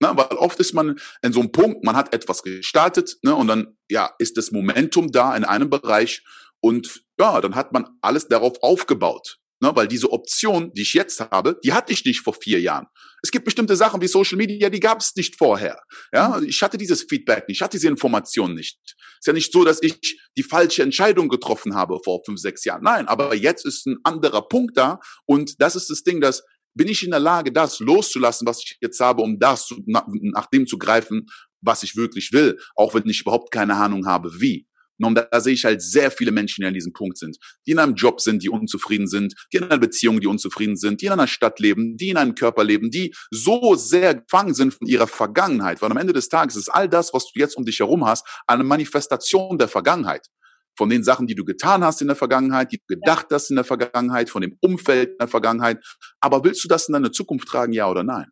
Na, 0.00 0.16
weil 0.16 0.36
oft 0.36 0.58
ist 0.60 0.74
man 0.74 0.98
in 1.22 1.32
so 1.32 1.40
einem 1.40 1.52
Punkt, 1.52 1.84
man 1.84 1.96
hat 1.96 2.12
etwas 2.12 2.42
gestartet 2.42 3.16
ne, 3.22 3.34
und 3.34 3.46
dann 3.46 3.76
ja, 3.90 4.14
ist 4.18 4.36
das 4.36 4.50
Momentum 4.50 5.12
da 5.12 5.36
in 5.36 5.44
einem 5.44 5.70
Bereich 5.70 6.24
und 6.60 7.04
ja, 7.18 7.40
dann 7.40 7.54
hat 7.54 7.72
man 7.72 7.86
alles 8.00 8.28
darauf 8.28 8.62
aufgebaut. 8.62 9.38
Ne, 9.64 9.74
weil 9.74 9.88
diese 9.88 10.12
Option, 10.12 10.74
die 10.74 10.82
ich 10.82 10.92
jetzt 10.92 11.20
habe, 11.20 11.58
die 11.64 11.72
hatte 11.72 11.90
ich 11.90 12.04
nicht 12.04 12.20
vor 12.20 12.34
vier 12.34 12.60
Jahren. 12.60 12.86
Es 13.22 13.30
gibt 13.30 13.46
bestimmte 13.46 13.76
Sachen 13.76 14.02
wie 14.02 14.08
Social 14.08 14.36
Media, 14.36 14.68
die 14.68 14.78
gab 14.78 15.00
es 15.00 15.16
nicht 15.16 15.36
vorher. 15.38 15.80
Ja, 16.12 16.38
ich 16.42 16.62
hatte 16.62 16.76
dieses 16.76 17.04
Feedback 17.04 17.48
nicht, 17.48 17.56
ich 17.56 17.62
hatte 17.62 17.78
diese 17.78 17.88
Information 17.88 18.52
nicht. 18.52 18.78
Ist 18.84 19.26
ja 19.26 19.32
nicht 19.32 19.50
so, 19.50 19.64
dass 19.64 19.82
ich 19.82 20.20
die 20.36 20.42
falsche 20.42 20.82
Entscheidung 20.82 21.30
getroffen 21.30 21.74
habe 21.74 21.98
vor 22.04 22.20
fünf, 22.26 22.40
sechs 22.40 22.62
Jahren. 22.66 22.82
Nein, 22.82 23.08
aber 23.08 23.34
jetzt 23.34 23.64
ist 23.64 23.86
ein 23.86 23.96
anderer 24.04 24.46
Punkt 24.46 24.76
da 24.76 25.00
und 25.24 25.58
das 25.62 25.76
ist 25.76 25.88
das 25.88 26.02
Ding, 26.02 26.20
dass 26.20 26.42
bin 26.74 26.88
ich 26.88 27.02
in 27.02 27.12
der 27.12 27.20
Lage, 27.20 27.50
das 27.50 27.78
loszulassen, 27.78 28.46
was 28.46 28.58
ich 28.58 28.76
jetzt 28.82 29.00
habe, 29.00 29.22
um 29.22 29.38
das 29.38 29.68
zu, 29.68 29.76
nach, 29.86 30.04
nach 30.08 30.46
dem 30.46 30.66
zu 30.66 30.76
greifen, 30.76 31.24
was 31.62 31.84
ich 31.84 31.96
wirklich 31.96 32.32
will, 32.34 32.58
auch 32.76 32.92
wenn 32.92 33.08
ich 33.08 33.22
überhaupt 33.22 33.50
keine 33.50 33.76
Ahnung 33.76 34.06
habe, 34.06 34.42
wie. 34.42 34.66
Und 35.02 35.16
da, 35.16 35.40
sehe 35.40 35.54
ich 35.54 35.64
halt 35.64 35.82
sehr 35.82 36.10
viele 36.10 36.30
Menschen, 36.30 36.62
die 36.62 36.66
an 36.66 36.74
diesem 36.74 36.92
Punkt 36.92 37.18
sind, 37.18 37.36
die 37.66 37.72
in 37.72 37.78
einem 37.78 37.94
Job 37.94 38.20
sind, 38.20 38.42
die 38.42 38.48
unzufrieden 38.48 39.08
sind, 39.08 39.34
die 39.52 39.56
in 39.56 39.64
einer 39.64 39.78
Beziehung, 39.78 40.20
die 40.20 40.26
unzufrieden 40.26 40.76
sind, 40.76 41.00
die 41.00 41.06
in 41.06 41.12
einer 41.12 41.26
Stadt 41.26 41.58
leben, 41.58 41.96
die 41.96 42.10
in 42.10 42.16
einem 42.16 42.34
Körper 42.34 42.64
leben, 42.64 42.90
die 42.90 43.12
so 43.30 43.74
sehr 43.74 44.14
gefangen 44.14 44.54
sind 44.54 44.74
von 44.74 44.86
ihrer 44.86 45.06
Vergangenheit. 45.06 45.82
Weil 45.82 45.90
am 45.90 45.96
Ende 45.96 46.12
des 46.12 46.28
Tages 46.28 46.56
ist 46.56 46.68
all 46.68 46.88
das, 46.88 47.12
was 47.12 47.32
du 47.32 47.38
jetzt 47.40 47.56
um 47.56 47.64
dich 47.64 47.80
herum 47.80 48.04
hast, 48.06 48.26
eine 48.46 48.64
Manifestation 48.64 49.58
der 49.58 49.68
Vergangenheit. 49.68 50.28
Von 50.76 50.90
den 50.90 51.04
Sachen, 51.04 51.26
die 51.26 51.36
du 51.36 51.44
getan 51.44 51.84
hast 51.84 52.00
in 52.00 52.08
der 52.08 52.16
Vergangenheit, 52.16 52.72
die 52.72 52.78
du 52.78 52.96
gedacht 52.96 53.26
hast 53.30 53.50
in 53.50 53.56
der 53.56 53.64
Vergangenheit, 53.64 54.28
von 54.28 54.42
dem 54.42 54.56
Umfeld 54.60 55.10
in 55.10 55.18
der 55.18 55.28
Vergangenheit. 55.28 55.84
Aber 56.20 56.42
willst 56.42 56.64
du 56.64 56.68
das 56.68 56.88
in 56.88 56.94
deine 56.94 57.12
Zukunft 57.12 57.46
tragen, 57.46 57.72
ja 57.72 57.88
oder 57.88 58.02
nein? 58.02 58.26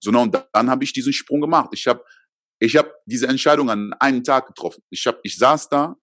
So, 0.00 0.10
und 0.10 0.42
dann 0.52 0.70
habe 0.70 0.84
ich 0.84 0.92
diesen 0.92 1.12
Sprung 1.12 1.40
gemacht. 1.40 1.68
Ich 1.72 1.86
habe 1.86 2.02
ich 2.62 2.76
habe 2.76 2.94
diese 3.06 3.26
Entscheidung 3.26 3.70
an 3.70 3.92
einem 3.94 4.22
Tag 4.22 4.46
getroffen. 4.46 4.84
Ich 4.88 5.04
hab, 5.08 5.18
ich 5.24 5.36
saß 5.36 5.68
da, 5.68 5.96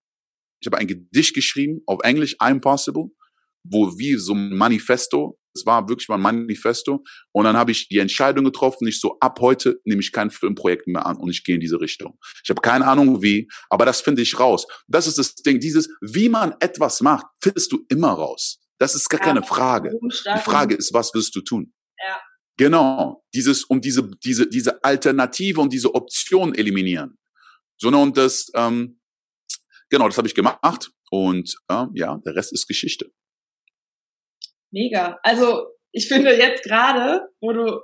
ich 0.59 0.67
habe 0.67 0.77
ein 0.77 0.87
Gedicht 0.87 1.33
geschrieben 1.33 1.81
auf 1.85 1.99
Englisch, 2.03 2.35
I'm 2.39 2.59
Possible, 2.59 3.05
wo 3.63 3.97
wie 3.97 4.15
so 4.15 4.33
ein 4.33 4.55
Manifesto, 4.55 5.39
es 5.53 5.65
war 5.65 5.87
wirklich 5.89 6.07
mein 6.07 6.21
Manifesto. 6.21 7.03
Und 7.31 7.45
dann 7.45 7.57
habe 7.57 7.71
ich 7.71 7.87
die 7.89 7.97
Entscheidung 7.97 8.45
getroffen, 8.45 8.87
ich 8.87 8.99
so, 8.99 9.17
ab 9.19 9.39
heute 9.41 9.79
nehme 9.83 10.01
ich 10.01 10.11
kein 10.11 10.29
Filmprojekt 10.29 10.87
mehr 10.87 11.05
an 11.05 11.17
und 11.17 11.29
ich 11.29 11.43
gehe 11.43 11.55
in 11.55 11.61
diese 11.61 11.79
Richtung. 11.79 12.17
Ich 12.43 12.49
habe 12.49 12.61
keine 12.61 12.87
Ahnung 12.87 13.21
wie, 13.21 13.47
aber 13.69 13.85
das 13.85 14.01
finde 14.01 14.21
ich 14.21 14.39
raus. 14.39 14.65
Das 14.87 15.07
ist 15.07 15.17
das 15.17 15.35
Ding, 15.35 15.59
dieses, 15.59 15.89
wie 16.01 16.29
man 16.29 16.55
etwas 16.59 17.01
macht, 17.01 17.25
findest 17.41 17.71
du 17.71 17.85
immer 17.89 18.11
raus. 18.11 18.59
Das 18.77 18.95
ist 18.95 19.09
gar 19.09 19.19
ja, 19.19 19.25
keine 19.25 19.43
Frage. 19.43 19.91
Die 20.01 20.41
Frage 20.41 20.75
ist, 20.75 20.93
was 20.93 21.13
wirst 21.13 21.35
du 21.35 21.41
tun? 21.41 21.73
Ja. 21.97 22.17
Genau, 22.57 23.23
dieses, 23.33 23.63
um 23.63 23.81
diese, 23.81 24.09
diese, 24.23 24.47
diese 24.47 24.83
Alternative 24.83 25.61
und 25.61 25.73
diese 25.73 25.93
Option 25.95 26.53
eliminieren. 26.53 27.17
Sondern 27.77 28.01
und 28.01 28.17
das, 28.17 28.51
ähm, 28.53 28.98
genau, 29.89 30.07
das 30.07 30.17
habe 30.17 30.27
ich 30.27 30.35
gemacht 30.35 30.91
und 31.11 31.55
äh, 31.69 31.85
ja, 31.93 32.17
der 32.25 32.35
Rest 32.35 32.53
ist 32.53 32.67
Geschichte. 32.67 33.11
Mega. 34.71 35.19
Also 35.23 35.67
ich 35.91 36.07
finde 36.07 36.35
jetzt 36.35 36.63
gerade, 36.63 37.29
wo 37.41 37.51
du 37.53 37.81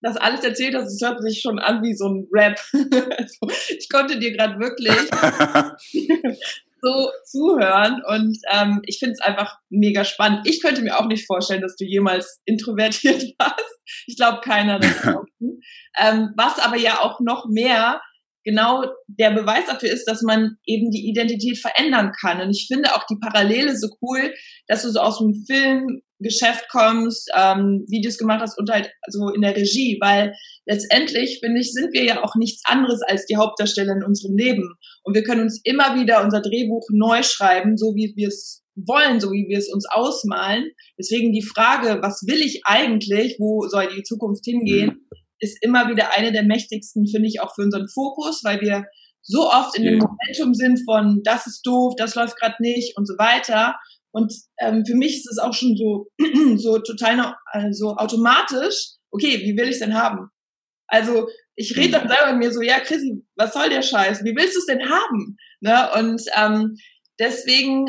das 0.00 0.16
alles 0.16 0.44
erzählt 0.44 0.74
hast, 0.74 0.92
es 0.92 1.00
hört 1.06 1.22
sich 1.22 1.40
schon 1.40 1.58
an 1.58 1.82
wie 1.82 1.94
so 1.94 2.08
ein 2.08 2.28
Rap. 2.32 2.60
also, 2.72 3.48
ich 3.68 3.88
konnte 3.90 4.18
dir 4.18 4.32
gerade 4.32 4.58
wirklich 4.60 4.94
so 6.80 7.10
zuhören 7.24 8.02
und 8.06 8.38
ähm, 8.52 8.82
ich 8.84 8.98
finde 8.98 9.14
es 9.14 9.20
einfach 9.20 9.58
mega 9.68 10.04
spannend. 10.04 10.46
Ich 10.46 10.62
könnte 10.62 10.82
mir 10.82 10.98
auch 10.98 11.06
nicht 11.06 11.26
vorstellen, 11.26 11.62
dass 11.62 11.76
du 11.76 11.84
jemals 11.84 12.40
introvertiert 12.44 13.22
warst. 13.38 13.78
Ich 14.06 14.16
glaube, 14.16 14.40
keiner 14.42 14.78
da 14.78 14.88
draußen. 14.88 15.62
ähm, 15.98 16.32
was 16.36 16.58
aber 16.60 16.76
ja 16.76 17.00
auch 17.00 17.20
noch 17.20 17.46
mehr 17.48 18.00
genau 18.44 18.84
der 19.06 19.30
Beweis 19.30 19.66
dafür 19.66 19.90
ist, 19.90 20.06
dass 20.06 20.22
man 20.22 20.56
eben 20.64 20.90
die 20.90 21.08
Identität 21.08 21.58
verändern 21.58 22.12
kann. 22.20 22.40
Und 22.40 22.50
ich 22.50 22.66
finde 22.66 22.94
auch 22.94 23.04
die 23.06 23.18
Parallele 23.20 23.76
so 23.76 23.88
cool, 24.02 24.32
dass 24.66 24.82
du 24.82 24.90
so 24.90 25.00
aus 25.00 25.18
dem 25.18 25.34
Filmgeschäft 25.46 26.68
kommst, 26.70 27.30
ähm, 27.36 27.84
Videos 27.88 28.18
gemacht 28.18 28.40
hast 28.40 28.58
und 28.58 28.70
halt 28.70 28.90
so 29.08 29.28
in 29.30 29.42
der 29.42 29.56
Regie, 29.56 29.98
weil 30.00 30.34
letztendlich, 30.66 31.40
finde 31.40 31.60
ich, 31.60 31.72
sind 31.72 31.92
wir 31.92 32.04
ja 32.04 32.22
auch 32.22 32.34
nichts 32.36 32.62
anderes 32.64 33.00
als 33.02 33.26
die 33.26 33.36
Hauptdarsteller 33.36 33.92
in 33.92 34.04
unserem 34.04 34.36
Leben. 34.36 34.74
Und 35.02 35.14
wir 35.14 35.22
können 35.22 35.42
uns 35.42 35.60
immer 35.64 35.98
wieder 35.98 36.22
unser 36.24 36.40
Drehbuch 36.40 36.86
neu 36.90 37.22
schreiben, 37.22 37.76
so 37.76 37.94
wie 37.94 38.12
wir 38.16 38.28
es 38.28 38.62
wollen, 38.86 39.20
so 39.20 39.32
wie 39.32 39.46
wir 39.48 39.58
es 39.58 39.72
uns 39.72 39.86
ausmalen. 39.90 40.70
Deswegen 40.98 41.32
die 41.32 41.42
Frage, 41.42 42.00
was 42.02 42.24
will 42.26 42.40
ich 42.40 42.62
eigentlich, 42.64 43.36
wo 43.38 43.66
soll 43.68 43.88
die 43.94 44.02
Zukunft 44.02 44.44
hingehen, 44.44 45.08
ist 45.40 45.62
immer 45.62 45.88
wieder 45.88 46.16
eine 46.16 46.32
der 46.32 46.44
mächtigsten, 46.44 47.06
finde 47.06 47.28
ich, 47.28 47.40
auch 47.40 47.54
für 47.54 47.62
unseren 47.62 47.88
Fokus, 47.88 48.42
weil 48.44 48.60
wir 48.60 48.84
so 49.22 49.50
oft 49.50 49.76
in 49.76 49.84
dem 49.84 49.98
Momentum 49.98 50.54
sind 50.54 50.80
von, 50.84 51.20
das 51.22 51.46
ist 51.46 51.62
doof, 51.62 51.94
das 51.96 52.14
läuft 52.14 52.38
gerade 52.38 52.56
nicht 52.60 52.96
und 52.96 53.06
so 53.06 53.14
weiter. 53.18 53.76
Und 54.10 54.32
ähm, 54.58 54.84
für 54.86 54.94
mich 54.94 55.16
ist 55.18 55.30
es 55.30 55.38
auch 55.38 55.52
schon 55.52 55.76
so, 55.76 56.08
so 56.56 56.78
total 56.78 57.34
also 57.46 57.96
automatisch, 57.96 58.92
okay, 59.10 59.40
wie 59.40 59.56
will 59.56 59.68
ich 59.68 59.78
denn 59.78 59.94
haben? 59.94 60.30
Also 60.86 61.28
ich 61.54 61.76
rede 61.76 61.92
dann 61.92 62.08
selber 62.08 62.32
mit 62.32 62.46
mir 62.46 62.52
so, 62.52 62.62
ja, 62.62 62.80
Chrissy, 62.80 63.22
was 63.36 63.52
soll 63.52 63.68
der 63.68 63.82
Scheiß? 63.82 64.24
Wie 64.24 64.34
willst 64.34 64.54
du 64.54 64.60
es 64.60 64.66
denn 64.66 64.88
haben? 64.88 65.36
Ne? 65.60 65.90
Und 65.98 66.22
ähm, 66.34 66.76
deswegen 67.18 67.86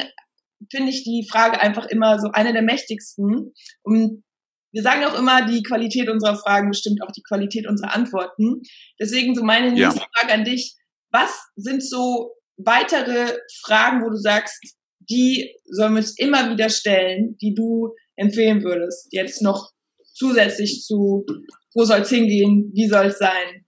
finde 0.69 0.91
ich 0.91 1.03
die 1.03 1.27
Frage 1.29 1.61
einfach 1.61 1.85
immer 1.85 2.19
so 2.19 2.29
eine 2.33 2.51
der 2.51 2.63
mächtigsten. 2.63 3.53
Und 3.83 4.23
wir 4.71 4.83
sagen 4.83 5.03
auch 5.05 5.17
immer, 5.17 5.45
die 5.45 5.63
Qualität 5.63 6.09
unserer 6.09 6.37
Fragen 6.37 6.69
bestimmt 6.69 7.01
auch 7.01 7.11
die 7.11 7.23
Qualität 7.23 7.67
unserer 7.67 7.95
Antworten. 7.95 8.61
Deswegen 8.99 9.35
so 9.35 9.43
meine 9.43 9.71
nächste 9.71 9.99
ja. 9.99 10.07
Frage 10.15 10.33
an 10.33 10.45
dich. 10.45 10.75
Was 11.11 11.31
sind 11.55 11.83
so 11.83 12.33
weitere 12.57 13.37
Fragen, 13.63 14.03
wo 14.03 14.09
du 14.09 14.17
sagst, 14.17 14.75
die 15.09 15.55
sollen 15.65 15.93
wir 15.93 15.99
uns 15.99 16.17
immer 16.19 16.51
wieder 16.51 16.69
stellen, 16.69 17.35
die 17.41 17.55
du 17.55 17.95
empfehlen 18.15 18.63
würdest, 18.63 19.07
jetzt 19.11 19.41
noch 19.41 19.71
zusätzlich 20.13 20.83
zu, 20.83 21.25
wo 21.73 21.83
soll 21.83 22.01
es 22.01 22.09
hingehen, 22.09 22.71
wie 22.73 22.87
soll 22.87 23.07
es 23.07 23.17
sein? 23.17 23.65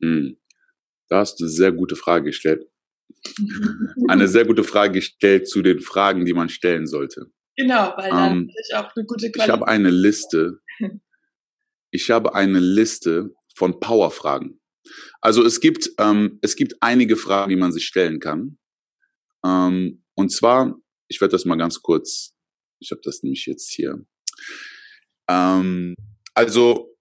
Hm. 0.00 0.36
Da 1.08 1.20
hast 1.20 1.40
du 1.40 1.44
eine 1.44 1.50
sehr 1.50 1.72
gute 1.72 1.96
Frage 1.96 2.26
gestellt. 2.26 2.64
eine 4.08 4.28
sehr 4.28 4.44
gute 4.44 4.64
Frage 4.64 4.94
gestellt 4.94 5.48
zu 5.48 5.62
den 5.62 5.80
Fragen, 5.80 6.24
die 6.24 6.34
man 6.34 6.48
stellen 6.48 6.86
sollte. 6.86 7.32
Genau, 7.56 7.92
weil 7.96 8.10
dann 8.10 8.32
ähm, 8.32 8.50
ich 8.50 8.74
auch 8.74 8.94
eine 8.94 9.04
gute 9.04 9.30
Qualität. 9.30 9.44
Ich 9.44 9.50
habe 9.50 9.68
eine 9.68 9.90
Liste. 9.90 10.60
Ich 11.90 12.10
habe 12.10 12.34
eine 12.34 12.58
Liste 12.58 13.34
von 13.54 13.78
Powerfragen. 13.78 14.60
Also 15.20 15.44
es 15.44 15.60
gibt 15.60 15.90
ähm, 15.98 16.40
es 16.42 16.56
gibt 16.56 16.74
einige 16.80 17.16
Fragen, 17.16 17.50
die 17.50 17.56
man 17.56 17.72
sich 17.72 17.86
stellen 17.86 18.18
kann. 18.18 18.58
Ähm, 19.44 20.02
und 20.14 20.30
zwar, 20.30 20.76
ich 21.08 21.20
werde 21.20 21.32
das 21.32 21.44
mal 21.44 21.56
ganz 21.56 21.80
kurz. 21.82 22.34
Ich 22.80 22.90
habe 22.90 23.00
das 23.04 23.22
nämlich 23.22 23.46
jetzt 23.46 23.70
hier. 23.72 24.04
Ähm, 25.28 25.94
also 26.34 26.93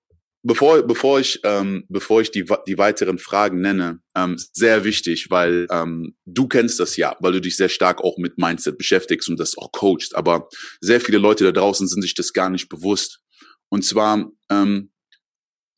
bevor, 0.44 0.84
bevor 0.84 1.20
ich, 1.20 1.40
ähm, 1.44 1.86
bevor 1.90 2.22
ich 2.22 2.30
die, 2.32 2.46
die 2.68 2.78
weiteren 2.78 3.18
Fragen 3.18 3.62
nenne, 3.62 4.02
ähm, 4.16 4.38
sehr 4.52 4.84
wichtig, 4.84 5.30
weil 5.30 5.68
ähm, 5.72 6.16
du 6.26 6.48
kennst 6.48 6.80
das 6.80 6.98
ja, 6.98 7.16
weil 7.20 7.32
du 7.34 7.42
dich 7.42 7.56
sehr 7.56 7.70
stark 7.70 8.02
auch 8.02 8.18
mit 8.18 8.38
Mindset 8.38 8.78
beschäftigst 8.78 9.30
und 9.30 9.40
das 9.40 9.58
auch 9.58 9.72
coachst. 9.72 10.16
Aber 10.16 10.50
sehr 10.82 11.02
viele 11.02 11.18
Leute 11.18 11.46
da 11.46 11.52
draußen 11.52 11.88
sind 11.88 12.02
sich 12.02 12.14
das 12.14 12.34
gar 12.34 12.50
nicht 12.50 12.70
bewusst. 12.70 13.22
Und 13.70 13.84
zwar 13.84 14.32
ähm, 14.50 14.92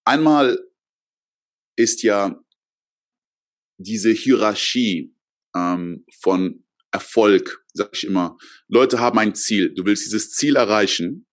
einmal 0.04 0.60
ist 1.78 2.04
ja 2.04 2.40
diese 3.78 4.12
Hierarchie 4.12 5.14
ähm, 5.56 6.06
von 6.20 6.64
Erfolg, 6.92 7.64
sag 7.74 7.90
ich 7.94 8.06
immer. 8.06 8.38
Leute 8.68 9.00
haben 9.00 9.20
ein 9.20 9.36
Ziel. 9.36 9.74
Du 9.74 9.86
willst 9.86 10.06
dieses 10.06 10.32
Ziel 10.32 10.56
erreichen 10.56 11.28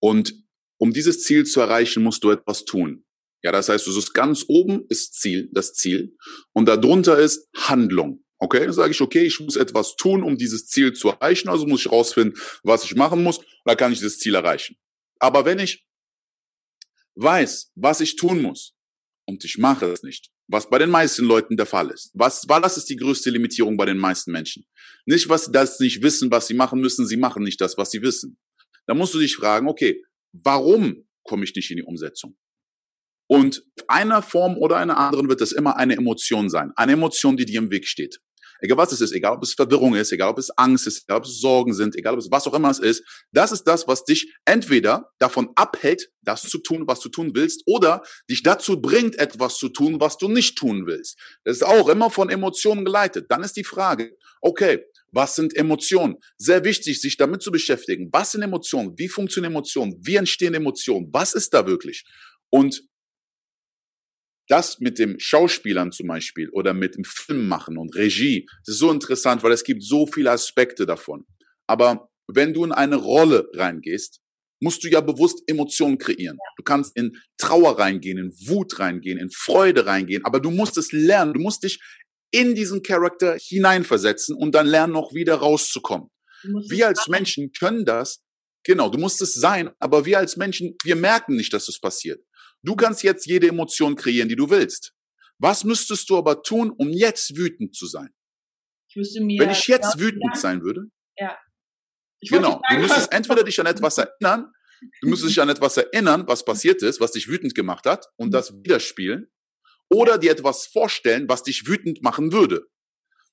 und 0.00 0.45
um 0.78 0.92
dieses 0.92 1.22
Ziel 1.22 1.44
zu 1.44 1.60
erreichen, 1.60 2.02
musst 2.02 2.22
du 2.24 2.30
etwas 2.30 2.64
tun. 2.64 3.04
Ja, 3.42 3.52
das 3.52 3.68
heißt, 3.68 3.86
du 3.86 3.96
ist 3.96 4.12
ganz 4.12 4.44
oben 4.48 4.84
ist 4.88 5.14
Ziel, 5.14 5.48
das 5.52 5.74
Ziel, 5.74 6.16
und 6.52 6.66
darunter 6.66 7.18
ist 7.18 7.48
Handlung. 7.54 8.24
Okay, 8.38 8.60
dann 8.60 8.72
sage 8.72 8.90
ich, 8.90 9.00
okay, 9.00 9.24
ich 9.24 9.40
muss 9.40 9.56
etwas 9.56 9.96
tun, 9.96 10.22
um 10.22 10.36
dieses 10.36 10.66
Ziel 10.66 10.92
zu 10.92 11.08
erreichen, 11.08 11.48
also 11.48 11.66
muss 11.66 11.80
ich 11.80 11.92
rausfinden, 11.92 12.38
was 12.62 12.84
ich 12.84 12.94
machen 12.94 13.22
muss, 13.22 13.38
und 13.38 13.46
dann 13.64 13.76
kann 13.76 13.92
ich 13.92 14.00
das 14.00 14.18
Ziel 14.18 14.34
erreichen. 14.34 14.76
Aber 15.18 15.44
wenn 15.44 15.58
ich 15.58 15.86
weiß, 17.14 17.72
was 17.76 18.00
ich 18.00 18.16
tun 18.16 18.42
muss, 18.42 18.76
und 19.26 19.44
ich 19.44 19.58
mache 19.58 19.86
es 19.86 20.02
nicht, 20.02 20.30
was 20.48 20.70
bei 20.70 20.78
den 20.78 20.90
meisten 20.90 21.24
Leuten 21.24 21.56
der 21.56 21.66
Fall 21.66 21.90
ist. 21.90 22.10
Was, 22.14 22.48
weil 22.48 22.62
das 22.62 22.76
ist 22.76 22.88
die 22.88 22.96
größte 22.96 23.30
Limitierung 23.30 23.76
bei 23.76 23.84
den 23.84 23.98
meisten 23.98 24.30
Menschen. 24.30 24.64
Nicht, 25.04 25.28
was 25.28 25.46
sie 25.46 25.52
das 25.52 25.80
nicht 25.80 26.02
wissen, 26.02 26.30
was 26.30 26.46
sie 26.46 26.54
machen 26.54 26.80
müssen, 26.80 27.06
sie 27.06 27.16
machen 27.16 27.42
nicht 27.42 27.60
das, 27.60 27.76
was 27.76 27.90
sie 27.90 28.02
wissen. 28.02 28.38
Da 28.86 28.94
musst 28.94 29.14
du 29.14 29.18
dich 29.18 29.34
fragen, 29.34 29.68
okay, 29.68 30.04
warum 30.42 31.06
komme 31.22 31.44
ich 31.44 31.54
nicht 31.54 31.70
in 31.70 31.78
die 31.78 31.82
Umsetzung? 31.82 32.36
Und 33.28 33.64
einer 33.88 34.22
Form 34.22 34.56
oder 34.56 34.76
einer 34.76 34.98
anderen 34.98 35.28
wird 35.28 35.40
das 35.40 35.52
immer 35.52 35.76
eine 35.76 35.96
Emotion 35.96 36.48
sein. 36.48 36.72
Eine 36.76 36.92
Emotion, 36.92 37.36
die 37.36 37.44
dir 37.44 37.58
im 37.58 37.70
Weg 37.70 37.86
steht. 37.86 38.20
Egal 38.60 38.78
was 38.78 38.92
es 38.92 39.00
ist, 39.00 39.12
egal 39.12 39.34
ob 39.34 39.42
es 39.42 39.52
Verwirrung 39.52 39.94
ist, 39.94 40.12
egal 40.12 40.30
ob 40.30 40.38
es 40.38 40.50
Angst 40.50 40.86
ist, 40.86 41.04
egal 41.04 41.18
ob 41.18 41.24
es 41.24 41.40
Sorgen 41.40 41.74
sind, 41.74 41.94
egal 41.94 42.14
ob 42.14 42.20
es 42.20 42.30
was 42.30 42.46
auch 42.46 42.54
immer 42.54 42.70
es 42.70 42.78
ist, 42.78 43.02
das 43.32 43.52
ist 43.52 43.64
das, 43.64 43.86
was 43.86 44.04
dich 44.04 44.32
entweder 44.44 45.10
davon 45.18 45.50
abhält, 45.56 46.10
das 46.22 46.42
zu 46.42 46.58
tun, 46.58 46.84
was 46.86 47.00
du 47.00 47.08
tun 47.08 47.34
willst, 47.34 47.62
oder 47.66 48.02
dich 48.30 48.42
dazu 48.42 48.80
bringt, 48.80 49.18
etwas 49.18 49.58
zu 49.58 49.68
tun, 49.68 50.00
was 50.00 50.16
du 50.16 50.28
nicht 50.28 50.56
tun 50.56 50.86
willst. 50.86 51.18
Das 51.44 51.56
ist 51.56 51.64
auch 51.64 51.88
immer 51.88 52.10
von 52.10 52.30
Emotionen 52.30 52.84
geleitet. 52.84 53.26
Dann 53.28 53.42
ist 53.42 53.56
die 53.56 53.64
Frage, 53.64 54.16
okay, 54.40 54.84
was 55.16 55.34
sind 55.34 55.56
Emotionen? 55.56 56.16
Sehr 56.36 56.62
wichtig, 56.62 57.00
sich 57.00 57.16
damit 57.16 57.42
zu 57.42 57.50
beschäftigen. 57.50 58.10
Was 58.12 58.32
sind 58.32 58.42
Emotionen? 58.42 58.92
Wie 58.98 59.08
funktionieren 59.08 59.52
Emotionen? 59.52 59.96
Wie 60.02 60.16
entstehen 60.16 60.52
Emotionen? 60.52 61.08
Was 61.10 61.32
ist 61.32 61.54
da 61.54 61.66
wirklich? 61.66 62.04
Und 62.50 62.82
das 64.48 64.78
mit 64.78 64.98
dem 64.98 65.18
Schauspielern 65.18 65.90
zum 65.90 66.06
Beispiel 66.06 66.50
oder 66.50 66.74
mit 66.74 66.96
dem 66.96 67.04
Filmmachen 67.04 67.78
und 67.78 67.96
Regie, 67.96 68.46
das 68.64 68.74
ist 68.74 68.78
so 68.78 68.92
interessant, 68.92 69.42
weil 69.42 69.52
es 69.52 69.64
gibt 69.64 69.82
so 69.82 70.06
viele 70.06 70.30
Aspekte 70.30 70.84
davon. 70.84 71.24
Aber 71.66 72.10
wenn 72.28 72.52
du 72.52 72.64
in 72.64 72.72
eine 72.72 72.96
Rolle 72.96 73.48
reingehst, 73.54 74.20
musst 74.60 74.84
du 74.84 74.88
ja 74.88 75.00
bewusst 75.00 75.42
Emotionen 75.46 75.98
kreieren. 75.98 76.38
Du 76.56 76.62
kannst 76.62 76.96
in 76.96 77.12
Trauer 77.38 77.78
reingehen, 77.78 78.18
in 78.18 78.32
Wut 78.48 78.78
reingehen, 78.78 79.18
in 79.18 79.30
Freude 79.30 79.86
reingehen, 79.86 80.24
aber 80.24 80.40
du 80.40 80.50
musst 80.50 80.76
es 80.76 80.92
lernen. 80.92 81.32
Du 81.32 81.40
musst 81.40 81.62
dich 81.62 81.80
in 82.30 82.54
diesen 82.54 82.82
Charakter 82.82 83.36
hineinversetzen 83.40 84.36
und 84.36 84.54
dann 84.54 84.66
lernen, 84.66 84.92
noch 84.92 85.12
wieder 85.14 85.36
rauszukommen. 85.36 86.10
Wir 86.68 86.88
als 86.88 87.08
Menschen 87.08 87.52
können 87.52 87.84
das. 87.84 88.22
Genau, 88.64 88.88
du 88.88 88.98
musst 88.98 89.20
es 89.22 89.34
sein, 89.34 89.70
aber 89.78 90.04
wir 90.04 90.18
als 90.18 90.36
Menschen, 90.36 90.76
wir 90.82 90.96
merken 90.96 91.36
nicht, 91.36 91.52
dass 91.52 91.68
es 91.68 91.80
passiert. 91.80 92.22
Du 92.62 92.74
kannst 92.74 93.02
jetzt 93.02 93.26
jede 93.26 93.48
Emotion 93.48 93.96
kreieren, 93.96 94.28
die 94.28 94.36
du 94.36 94.50
willst. 94.50 94.92
Was 95.38 95.64
müsstest 95.64 96.10
du 96.10 96.16
aber 96.16 96.42
tun, 96.42 96.70
um 96.70 96.90
jetzt 96.90 97.36
wütend 97.36 97.74
zu 97.74 97.86
sein? 97.86 98.08
Ich 98.88 99.20
mir, 99.20 99.40
Wenn 99.40 99.50
ich 99.50 99.66
jetzt 99.66 99.98
wütend 99.98 100.36
sein 100.36 100.62
würde? 100.62 100.86
Ja. 101.16 101.36
Ich 102.20 102.30
genau, 102.30 102.60
du 102.70 102.76
müsstest 102.78 103.12
entweder 103.12 103.44
dich 103.44 103.60
an 103.60 103.66
etwas 103.66 103.98
erinnern, 103.98 104.52
du 105.02 105.08
müsstest 105.08 105.30
dich 105.30 105.40
an 105.40 105.50
etwas 105.50 105.76
erinnern, 105.76 106.26
was 106.26 106.44
passiert 106.44 106.82
ist, 106.82 106.98
was 106.98 107.12
dich 107.12 107.28
wütend 107.28 107.54
gemacht 107.54 107.84
hat 107.84 108.06
und 108.16 108.32
das 108.32 108.54
widerspielen 108.54 109.30
oder 109.90 110.18
dir 110.18 110.32
etwas 110.32 110.66
vorstellen, 110.66 111.28
was 111.28 111.42
dich 111.42 111.66
wütend 111.66 112.02
machen 112.02 112.32
würde. 112.32 112.66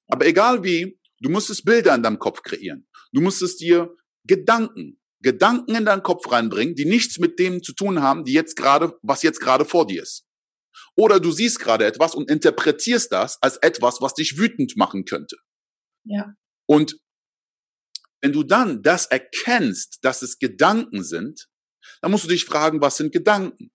Aber 0.07 0.25
egal 0.25 0.63
wie, 0.63 0.99
du 1.19 1.29
musstest 1.29 1.65
Bilder 1.65 1.95
in 1.95 2.03
deinem 2.03 2.19
Kopf 2.19 2.41
kreieren. 2.41 2.87
Du 3.11 3.21
musstest 3.21 3.59
dir 3.61 3.95
Gedanken, 4.25 4.99
Gedanken 5.21 5.75
in 5.75 5.85
deinen 5.85 6.03
Kopf 6.03 6.29
reinbringen, 6.31 6.75
die 6.75 6.85
nichts 6.85 7.19
mit 7.19 7.39
dem 7.39 7.63
zu 7.63 7.73
tun 7.73 8.01
haben, 8.01 8.23
die 8.25 8.33
jetzt 8.33 8.55
gerade, 8.55 8.97
was 9.01 9.23
jetzt 9.23 9.39
gerade 9.39 9.65
vor 9.65 9.87
dir 9.87 10.03
ist. 10.03 10.25
Oder 10.95 11.19
du 11.19 11.31
siehst 11.31 11.59
gerade 11.59 11.85
etwas 11.85 12.13
und 12.15 12.29
interpretierst 12.29 13.11
das 13.11 13.41
als 13.41 13.57
etwas, 13.57 14.01
was 14.01 14.13
dich 14.13 14.37
wütend 14.37 14.75
machen 14.77 15.05
könnte. 15.05 15.37
Ja. 16.05 16.35
Und 16.67 16.97
wenn 18.21 18.33
du 18.33 18.43
dann 18.43 18.81
das 18.81 19.05
erkennst, 19.07 19.99
dass 20.03 20.21
es 20.21 20.39
Gedanken 20.39 21.03
sind, 21.03 21.47
dann 22.01 22.11
musst 22.11 22.23
du 22.23 22.29
dich 22.29 22.45
fragen, 22.45 22.81
was 22.81 22.97
sind 22.97 23.11
Gedanken? 23.11 23.71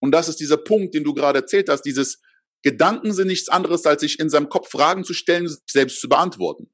Und 0.00 0.12
das 0.12 0.28
ist 0.28 0.40
dieser 0.40 0.56
Punkt, 0.56 0.94
den 0.94 1.04
du 1.04 1.14
gerade 1.14 1.40
erzählt 1.40 1.68
hast, 1.68 1.82
dieses 1.82 2.20
Gedanken 2.62 3.12
sind 3.12 3.28
nichts 3.28 3.48
anderes, 3.48 3.86
als 3.86 4.02
sich 4.02 4.18
in 4.18 4.28
seinem 4.28 4.48
Kopf 4.48 4.70
Fragen 4.70 5.04
zu 5.04 5.14
stellen, 5.14 5.48
selbst 5.68 6.00
zu 6.00 6.08
beantworten. 6.08 6.70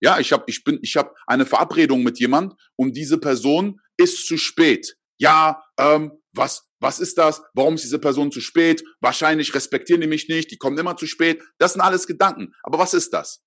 Ja, 0.00 0.18
ich 0.18 0.32
habe 0.32 0.44
ich 0.46 0.64
bin 0.64 0.78
ich 0.82 0.96
habe 0.96 1.14
eine 1.26 1.46
Verabredung 1.46 2.02
mit 2.02 2.18
jemand 2.18 2.54
und 2.76 2.96
diese 2.96 3.18
Person 3.18 3.80
ist 3.96 4.26
zu 4.26 4.36
spät. 4.36 4.96
Ja, 5.18 5.64
ähm, 5.78 6.12
was 6.32 6.68
was 6.80 7.00
ist 7.00 7.16
das? 7.16 7.42
Warum 7.54 7.76
ist 7.76 7.84
diese 7.84 7.98
Person 7.98 8.30
zu 8.30 8.40
spät? 8.40 8.84
Wahrscheinlich 9.00 9.54
respektieren 9.54 10.02
die 10.02 10.06
mich 10.06 10.28
nicht, 10.28 10.50
die 10.50 10.58
kommen 10.58 10.76
immer 10.76 10.96
zu 10.96 11.06
spät. 11.06 11.42
Das 11.58 11.72
sind 11.72 11.80
alles 11.80 12.06
Gedanken. 12.06 12.52
Aber 12.62 12.78
was 12.78 12.92
ist 12.92 13.14
das? 13.14 13.44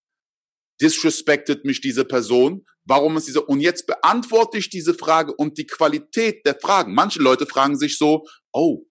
disrespected 0.82 1.66
mich 1.66 1.82
diese 1.82 2.06
Person? 2.06 2.66
Warum 2.88 3.18
ist 3.18 3.28
diese, 3.28 3.44
und 3.44 3.60
jetzt 3.60 3.86
beantworte 3.86 4.58
ich 4.58 4.70
diese 4.70 4.94
Frage 4.94 5.34
und 5.36 5.58
die 5.58 5.68
Qualität 5.68 6.46
der 6.46 6.56
Fragen. 6.56 6.94
Manche 6.94 7.20
Leute 7.20 7.46
fragen 7.46 7.78
sich 7.78 7.98
so, 7.98 8.26
oh, 8.54 8.86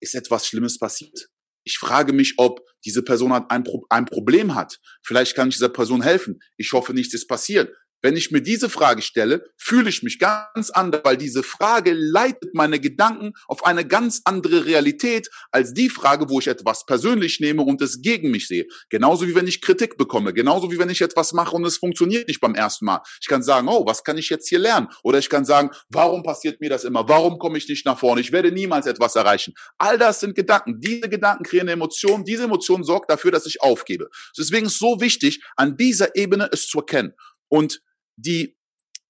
ist 0.00 0.14
etwas 0.14 0.46
Schlimmes 0.46 0.78
passiert? 0.78 1.28
Ich 1.62 1.76
frage 1.76 2.14
mich, 2.14 2.34
ob 2.38 2.60
diese 2.84 3.02
Person 3.02 3.32
ein, 3.32 3.64
Pro 3.64 3.84
ein 3.90 4.06
Problem 4.06 4.54
hat. 4.54 4.80
Vielleicht 5.02 5.36
kann 5.36 5.48
ich 5.50 5.56
dieser 5.56 5.68
Person 5.68 6.00
helfen. 6.00 6.40
Ich 6.56 6.72
hoffe, 6.72 6.94
nichts 6.94 7.12
ist 7.12 7.28
passiert. 7.28 7.70
Wenn 8.02 8.16
ich 8.16 8.30
mir 8.30 8.40
diese 8.40 8.70
Frage 8.70 9.02
stelle, 9.02 9.44
fühle 9.56 9.90
ich 9.90 10.02
mich 10.02 10.18
ganz 10.18 10.70
anders, 10.70 11.02
weil 11.04 11.16
diese 11.16 11.42
Frage 11.42 11.92
leitet 11.92 12.54
meine 12.54 12.80
Gedanken 12.80 13.32
auf 13.46 13.64
eine 13.64 13.86
ganz 13.86 14.22
andere 14.24 14.64
Realität 14.64 15.28
als 15.50 15.74
die 15.74 15.90
Frage, 15.90 16.28
wo 16.28 16.38
ich 16.38 16.46
etwas 16.46 16.86
persönlich 16.86 17.40
nehme 17.40 17.62
und 17.62 17.82
es 17.82 18.00
gegen 18.00 18.30
mich 18.30 18.48
sehe. 18.48 18.66
Genauso 18.88 19.26
wie 19.28 19.34
wenn 19.34 19.46
ich 19.46 19.60
Kritik 19.60 19.98
bekomme, 19.98 20.32
genauso 20.32 20.70
wie 20.72 20.78
wenn 20.78 20.88
ich 20.88 21.02
etwas 21.02 21.32
mache 21.32 21.54
und 21.56 21.64
es 21.64 21.76
funktioniert 21.76 22.28
nicht 22.28 22.40
beim 22.40 22.54
ersten 22.54 22.86
Mal. 22.86 23.00
Ich 23.20 23.28
kann 23.28 23.42
sagen, 23.42 23.68
oh, 23.68 23.84
was 23.86 24.02
kann 24.02 24.16
ich 24.16 24.30
jetzt 24.30 24.48
hier 24.48 24.58
lernen? 24.58 24.88
Oder 25.02 25.18
ich 25.18 25.28
kann 25.28 25.44
sagen, 25.44 25.70
warum 25.90 26.22
passiert 26.22 26.60
mir 26.60 26.70
das 26.70 26.84
immer? 26.84 27.08
Warum 27.08 27.38
komme 27.38 27.58
ich 27.58 27.68
nicht 27.68 27.84
nach 27.84 27.98
vorne? 27.98 28.20
Ich 28.20 28.32
werde 28.32 28.50
niemals 28.50 28.86
etwas 28.86 29.16
erreichen. 29.16 29.54
All 29.78 29.98
das 29.98 30.20
sind 30.20 30.34
Gedanken. 30.34 30.80
Diese 30.80 31.08
Gedanken 31.08 31.44
kreieren 31.44 31.68
eine 31.68 31.72
Emotion. 31.72 32.24
Diese 32.24 32.44
Emotion 32.44 32.82
sorgt 32.82 33.10
dafür, 33.10 33.30
dass 33.30 33.46
ich 33.46 33.60
aufgebe. 33.60 34.08
Deswegen 34.38 34.66
ist 34.66 34.72
es 34.72 34.78
so 34.78 35.00
wichtig, 35.00 35.42
an 35.56 35.76
dieser 35.76 36.16
Ebene 36.16 36.48
es 36.52 36.66
zu 36.66 36.78
erkennen. 36.78 37.12
Und 37.48 37.82
die, 38.20 38.56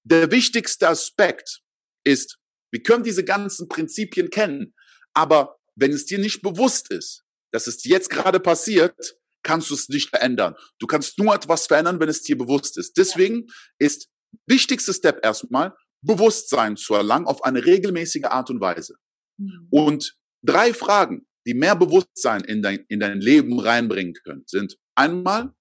der 0.03 0.31
wichtigste 0.31 0.87
Aspekt 0.87 1.61
ist, 2.03 2.37
wir 2.71 2.81
können 2.83 3.03
diese 3.03 3.23
ganzen 3.23 3.67
Prinzipien 3.67 4.29
kennen, 4.29 4.73
aber 5.13 5.57
wenn 5.75 5.91
es 5.91 6.05
dir 6.05 6.19
nicht 6.19 6.41
bewusst 6.41 6.91
ist, 6.91 7.23
dass 7.51 7.67
es 7.67 7.83
jetzt 7.83 8.09
gerade 8.09 8.39
passiert, 8.39 9.17
kannst 9.43 9.69
du 9.69 9.73
es 9.73 9.89
nicht 9.89 10.09
verändern. 10.09 10.55
Du 10.79 10.87
kannst 10.87 11.17
nur 11.17 11.33
etwas 11.33 11.67
verändern, 11.67 11.99
wenn 11.99 12.09
es 12.09 12.21
dir 12.21 12.37
bewusst 12.37 12.77
ist. 12.77 12.97
Deswegen 12.97 13.47
ist 13.79 14.09
wichtigste 14.45 14.93
Step 14.93 15.23
erstmal, 15.23 15.73
Bewusstsein 16.01 16.77
zu 16.77 16.93
erlangen 16.93 17.25
auf 17.25 17.43
eine 17.43 17.65
regelmäßige 17.65 18.25
Art 18.25 18.49
und 18.49 18.61
Weise. 18.61 18.95
Mhm. 19.37 19.67
Und 19.69 20.17
drei 20.43 20.73
Fragen, 20.73 21.27
die 21.45 21.53
mehr 21.53 21.75
Bewusstsein 21.75 22.43
in 22.43 22.61
dein, 22.61 22.85
in 22.87 22.99
dein 22.99 23.19
Leben 23.19 23.59
reinbringen 23.59 24.13
können, 24.23 24.43
sind 24.47 24.77
einmal, 24.95 25.53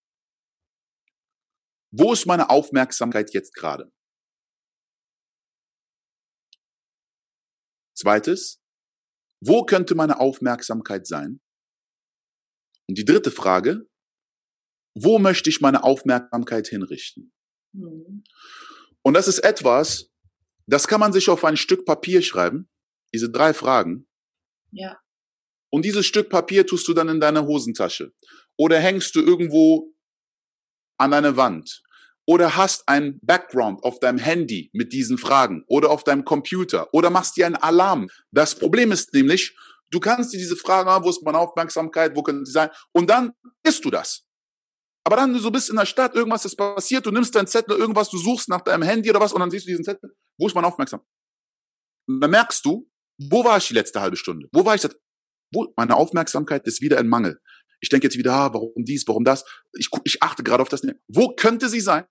wo 1.91 2.13
ist 2.13 2.27
meine 2.27 2.51
Aufmerksamkeit 2.51 3.33
jetzt 3.33 3.55
gerade? 3.55 3.93
Zweites, 7.95 8.61
wo 9.41 9.65
könnte 9.65 9.95
meine 9.95 10.21
Aufmerksamkeit 10.21 11.07
sein? 11.07 11.41
Und 12.89 12.99
die 12.99 13.05
dritte 13.05 13.31
Frage, 13.31 13.89
wo 14.95 15.19
möchte 15.19 15.51
ich 15.51 15.61
meine 15.61 15.85
Aufmerksamkeit 15.85 16.67
hinrichten? 16.69 17.33
Mhm. 17.73 18.25
Und 19.03 19.15
das 19.15 19.29
ist 19.29 19.41
etwas, 19.41 20.11
das 20.67 20.89
kann 20.89 21.01
man 21.01 21.13
sich 21.13 21.29
auf 21.29 21.45
ein 21.45 21.57
Stück 21.57 21.85
Papier 21.85 22.23
schreiben, 22.23 22.69
diese 23.13 23.31
drei 23.31 23.55
Fragen. 23.55 24.09
Ja. 24.73 25.01
Und 25.73 25.85
dieses 25.85 26.07
Stück 26.07 26.29
Papier 26.31 26.67
tust 26.67 26.87
du 26.89 26.95
dann 26.95 27.09
in 27.09 27.21
deine 27.21 27.47
Hosentasche. 27.47 28.13
Oder 28.57 28.81
hängst 28.81 29.15
du 29.15 29.21
irgendwo 29.21 29.95
an 31.01 31.15
eine 31.15 31.37
Wand 31.37 31.83
oder 32.27 32.57
hast 32.57 32.87
ein 32.87 33.19
Background 33.23 33.83
auf 33.83 33.99
deinem 33.99 34.19
Handy 34.19 34.71
mit 34.73 34.93
diesen 34.93 35.19
Fragen 35.19 35.65
oder 35.67 35.91
auf 35.91 36.05
deinem 36.05 36.25
Computer 36.25 36.93
oder 36.93 37.11
machst 37.11 37.37
dir 37.37 37.47
einen 37.47 37.57
Alarm. 37.57 38.09
Das 38.31 38.55
Problem 38.55 38.93
ist 38.93 39.13
nämlich, 39.15 39.57
du 39.91 39.99
kannst 39.99 40.33
dir 40.33 40.39
diese 40.39 40.57
Fragen, 40.57 41.05
wo 41.05 41.11
ist 41.11 41.23
meine 41.23 41.39
Aufmerksamkeit, 41.39 42.15
wo 42.15 42.23
können 42.23 42.45
sie 42.45 42.53
sein, 42.53 42.71
und 42.93 43.11
dann 43.11 43.33
isst 43.65 43.85
du 43.85 43.91
das. 43.91 44.27
Aber 45.03 45.17
dann 45.17 45.33
du 45.33 45.51
bist 45.51 45.71
in 45.71 45.77
der 45.77 45.87
Stadt, 45.87 46.15
irgendwas 46.15 46.45
ist 46.45 46.57
passiert, 46.57 47.07
du 47.07 47.11
nimmst 47.11 47.35
deinen 47.35 47.47
Zettel, 47.47 47.77
irgendwas, 47.77 48.11
du 48.11 48.19
suchst 48.19 48.49
nach 48.49 48.61
deinem 48.61 48.83
Handy 48.83 49.11
oder 49.11 49.21
was, 49.21 49.33
und 49.33 49.41
dann 49.41 49.51
siehst 49.51 49.67
du 49.67 49.71
diesen 49.71 49.85
Zettel, 49.85 50.15
wo 50.39 50.47
ist 50.47 50.55
meine 50.55 50.67
Aufmerksamkeit? 50.67 51.09
Und 52.07 52.21
dann 52.21 52.31
merkst 52.31 52.65
du, 52.65 52.89
wo 53.19 53.45
war 53.45 53.57
ich 53.57 53.69
die 53.69 53.75
letzte 53.75 54.01
halbe 54.01 54.17
Stunde? 54.17 54.49
Wo 54.53 54.65
war 54.65 54.75
ich 54.75 54.83
das? 54.83 54.95
Wo? 55.53 55.73
Meine 55.77 55.97
Aufmerksamkeit 55.97 56.67
ist 56.67 56.81
wieder 56.81 56.99
in 56.99 57.09
Mangel. 57.09 57.41
Ich 57.81 57.89
denke 57.89 58.07
jetzt 58.07 58.19
wieder, 58.19 58.33
ah, 58.33 58.53
warum 58.53 58.85
dies, 58.85 59.05
warum 59.07 59.25
das? 59.25 59.45
Ich, 59.73 59.89
ich 60.05 60.23
achte 60.23 60.43
gerade 60.43 60.63
auf 60.63 60.69
das. 60.69 60.83
Wo 61.09 61.35
könnte 61.35 61.69
sie 61.69 61.81
sein? 61.81 62.05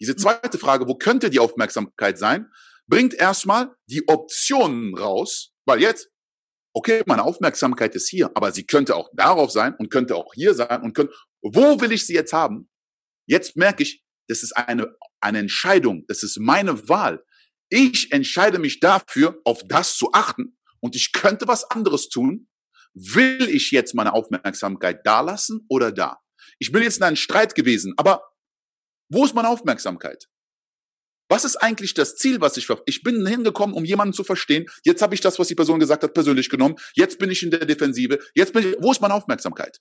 Diese 0.00 0.16
zweite 0.16 0.58
Frage, 0.58 0.88
wo 0.88 0.94
könnte 0.94 1.28
die 1.28 1.40
Aufmerksamkeit 1.40 2.18
sein, 2.18 2.50
bringt 2.86 3.14
erstmal 3.14 3.74
die 3.86 4.08
Optionen 4.08 4.96
raus, 4.96 5.52
weil 5.66 5.80
jetzt, 5.80 6.10
okay, 6.74 7.02
meine 7.06 7.22
Aufmerksamkeit 7.22 7.94
ist 7.94 8.08
hier, 8.08 8.30
aber 8.34 8.52
sie 8.52 8.64
könnte 8.64 8.96
auch 8.96 9.10
darauf 9.14 9.50
sein 9.50 9.74
und 9.76 9.90
könnte 9.90 10.16
auch 10.16 10.32
hier 10.34 10.54
sein 10.54 10.82
und 10.82 10.94
könnte, 10.94 11.14
wo 11.42 11.80
will 11.80 11.92
ich 11.92 12.06
sie 12.06 12.14
jetzt 12.14 12.32
haben? 12.32 12.68
Jetzt 13.26 13.56
merke 13.56 13.82
ich, 13.82 14.04
das 14.28 14.42
ist 14.42 14.56
eine, 14.56 14.94
eine 15.20 15.38
Entscheidung, 15.38 16.04
das 16.08 16.22
ist 16.22 16.38
meine 16.38 16.88
Wahl. 16.88 17.24
Ich 17.68 18.10
entscheide 18.12 18.58
mich 18.58 18.80
dafür, 18.80 19.40
auf 19.44 19.62
das 19.66 19.96
zu 19.96 20.12
achten 20.12 20.56
und 20.80 20.96
ich 20.96 21.12
könnte 21.12 21.46
was 21.46 21.64
anderes 21.64 22.08
tun, 22.08 22.48
Will 22.94 23.48
ich 23.48 23.70
jetzt 23.70 23.94
meine 23.94 24.12
Aufmerksamkeit 24.12 25.06
da 25.06 25.20
lassen 25.20 25.64
oder 25.68 25.92
da? 25.92 26.20
Ich 26.58 26.72
bin 26.72 26.82
jetzt 26.82 26.98
in 26.98 27.04
einem 27.04 27.16
Streit 27.16 27.54
gewesen, 27.54 27.94
aber 27.96 28.22
wo 29.08 29.24
ist 29.24 29.34
meine 29.34 29.48
Aufmerksamkeit? 29.48 30.28
Was 31.28 31.44
ist 31.44 31.56
eigentlich 31.56 31.94
das 31.94 32.16
Ziel, 32.16 32.40
was 32.40 32.56
ich 32.56 32.66
verfolge? 32.66 32.90
Ich 32.90 33.04
bin 33.04 33.24
hingekommen, 33.24 33.76
um 33.76 33.84
jemanden 33.84 34.12
zu 34.12 34.24
verstehen. 34.24 34.66
Jetzt 34.84 35.00
habe 35.00 35.14
ich 35.14 35.20
das, 35.20 35.38
was 35.38 35.46
die 35.46 35.54
Person 35.54 35.78
gesagt 35.78 36.02
hat, 36.02 36.12
persönlich 36.12 36.50
genommen. 36.50 36.74
Jetzt 36.94 37.20
bin 37.20 37.30
ich 37.30 37.42
in 37.44 37.52
der 37.52 37.64
Defensive. 37.64 38.18
Jetzt 38.34 38.52
bin 38.52 38.68
ich, 38.68 38.76
wo 38.80 38.90
ist 38.90 39.00
meine 39.00 39.14
Aufmerksamkeit? 39.14 39.80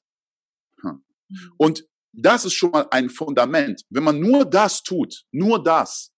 Hm. 0.82 1.04
Mhm. 1.30 1.54
Und 1.58 1.86
das 2.12 2.46
ist 2.46 2.54
schon 2.54 2.70
mal 2.72 2.88
ein 2.92 3.10
Fundament. 3.10 3.84
Wenn 3.90 4.04
man 4.04 4.20
nur 4.20 4.46
das 4.46 4.84
tut, 4.84 5.24
nur 5.32 5.64
das, 5.64 6.14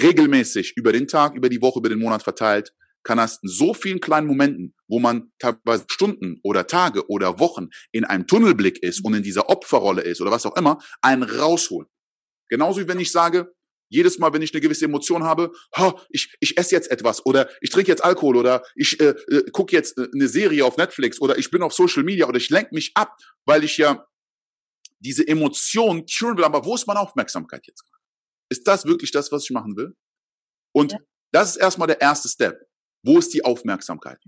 regelmäßig 0.00 0.76
über 0.76 0.92
den 0.92 1.06
Tag, 1.06 1.34
über 1.34 1.48
die 1.48 1.60
Woche, 1.60 1.78
über 1.78 1.88
den 1.88 1.98
Monat 1.98 2.22
verteilt, 2.22 2.74
kann 3.08 3.18
aus 3.18 3.38
so 3.42 3.72
vielen 3.72 4.00
kleinen 4.00 4.26
Momenten, 4.26 4.74
wo 4.86 5.00
man 5.00 5.32
teilweise 5.38 5.86
Stunden 5.88 6.38
oder 6.42 6.66
Tage 6.66 7.08
oder 7.08 7.40
Wochen 7.40 7.70
in 7.90 8.04
einem 8.04 8.26
Tunnelblick 8.26 8.82
ist 8.82 9.02
und 9.02 9.14
in 9.14 9.22
dieser 9.22 9.48
Opferrolle 9.48 10.02
ist 10.02 10.20
oder 10.20 10.30
was 10.30 10.44
auch 10.44 10.54
immer, 10.56 10.78
einen 11.00 11.22
rausholen. 11.22 11.88
Genauso 12.50 12.82
wie 12.82 12.88
wenn 12.88 13.00
ich 13.00 13.10
sage, 13.10 13.54
jedes 13.88 14.18
Mal, 14.18 14.34
wenn 14.34 14.42
ich 14.42 14.52
eine 14.52 14.60
gewisse 14.60 14.84
Emotion 14.84 15.24
habe, 15.24 15.52
oh, 15.78 15.94
ich, 16.10 16.36
ich 16.40 16.58
esse 16.58 16.74
jetzt 16.74 16.90
etwas 16.90 17.24
oder 17.24 17.48
ich 17.62 17.70
trinke 17.70 17.90
jetzt 17.90 18.04
Alkohol 18.04 18.36
oder 18.36 18.62
ich 18.74 19.00
äh, 19.00 19.14
äh, 19.30 19.50
gucke 19.52 19.74
jetzt 19.74 19.96
äh, 19.96 20.06
eine 20.12 20.28
Serie 20.28 20.66
auf 20.66 20.76
Netflix 20.76 21.18
oder 21.18 21.38
ich 21.38 21.50
bin 21.50 21.62
auf 21.62 21.72
Social 21.72 22.02
Media 22.02 22.28
oder 22.28 22.36
ich 22.36 22.50
lenke 22.50 22.74
mich 22.74 22.92
ab, 22.94 23.16
weil 23.46 23.64
ich 23.64 23.78
ja 23.78 24.06
diese 24.98 25.26
Emotion 25.26 26.06
tunen 26.06 26.36
will. 26.36 26.44
Aber 26.44 26.66
wo 26.66 26.74
ist 26.74 26.86
meine 26.86 27.00
Aufmerksamkeit 27.00 27.66
jetzt? 27.66 27.84
Ist 28.50 28.68
das 28.68 28.84
wirklich 28.84 29.12
das, 29.12 29.32
was 29.32 29.44
ich 29.44 29.50
machen 29.50 29.78
will? 29.78 29.94
Und 30.74 30.92
ja. 30.92 30.98
das 31.32 31.50
ist 31.52 31.56
erstmal 31.56 31.88
der 31.88 32.02
erste 32.02 32.28
Step. 32.28 32.67
Wo 33.02 33.18
ist 33.18 33.32
die 33.34 33.44
Aufmerksamkeit? 33.44 34.18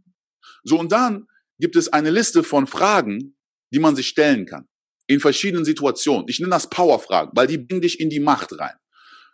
So, 0.63 0.79
und 0.79 0.93
dann 0.93 1.27
gibt 1.59 1.77
es 1.77 1.93
eine 1.93 2.11
Liste 2.11 2.43
von 2.43 2.67
Fragen, 2.67 3.37
die 3.73 3.79
man 3.79 3.97
sich 3.97 4.09
stellen 4.09 4.47
kann. 4.47 4.69
In 5.07 5.21
verschiedenen 5.21 5.65
Situationen. 5.65 6.27
Ich 6.29 6.41
nenne 6.41 6.51
das 6.51 6.71
Powerfragen, 6.71 7.33
weil 7.35 7.47
die 7.47 7.59
bringen 7.59 7.83
dich 7.83 8.01
in 8.01 8.11
die 8.11 8.21
Macht 8.21 8.59
rein. 8.59 8.77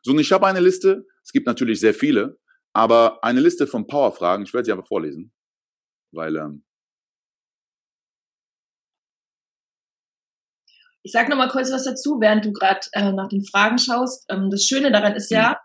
So, 0.02 0.12
und 0.12 0.18
ich 0.18 0.32
habe 0.32 0.46
eine 0.46 0.60
Liste, 0.60 1.06
es 1.22 1.32
gibt 1.32 1.46
natürlich 1.46 1.80
sehr 1.80 1.94
viele, 1.94 2.38
aber 2.72 3.22
eine 3.24 3.40
Liste 3.40 3.66
von 3.66 3.86
Powerfragen, 3.86 4.44
ich 4.44 4.54
werde 4.54 4.66
sie 4.66 4.72
einfach 4.72 4.86
vorlesen, 4.86 5.32
weil 6.12 6.36
ähm, 6.36 6.66
Ich 11.06 11.12
sage 11.12 11.30
noch 11.30 11.36
mal 11.36 11.48
kurz 11.48 11.70
was 11.70 11.84
dazu, 11.84 12.18
während 12.20 12.44
du 12.44 12.52
gerade 12.52 12.80
äh, 12.90 13.12
nach 13.12 13.28
den 13.28 13.44
Fragen 13.44 13.78
schaust. 13.78 14.24
Ähm, 14.28 14.50
das 14.50 14.64
Schöne 14.64 14.90
daran 14.90 15.14
ist 15.14 15.30
ja, 15.30 15.56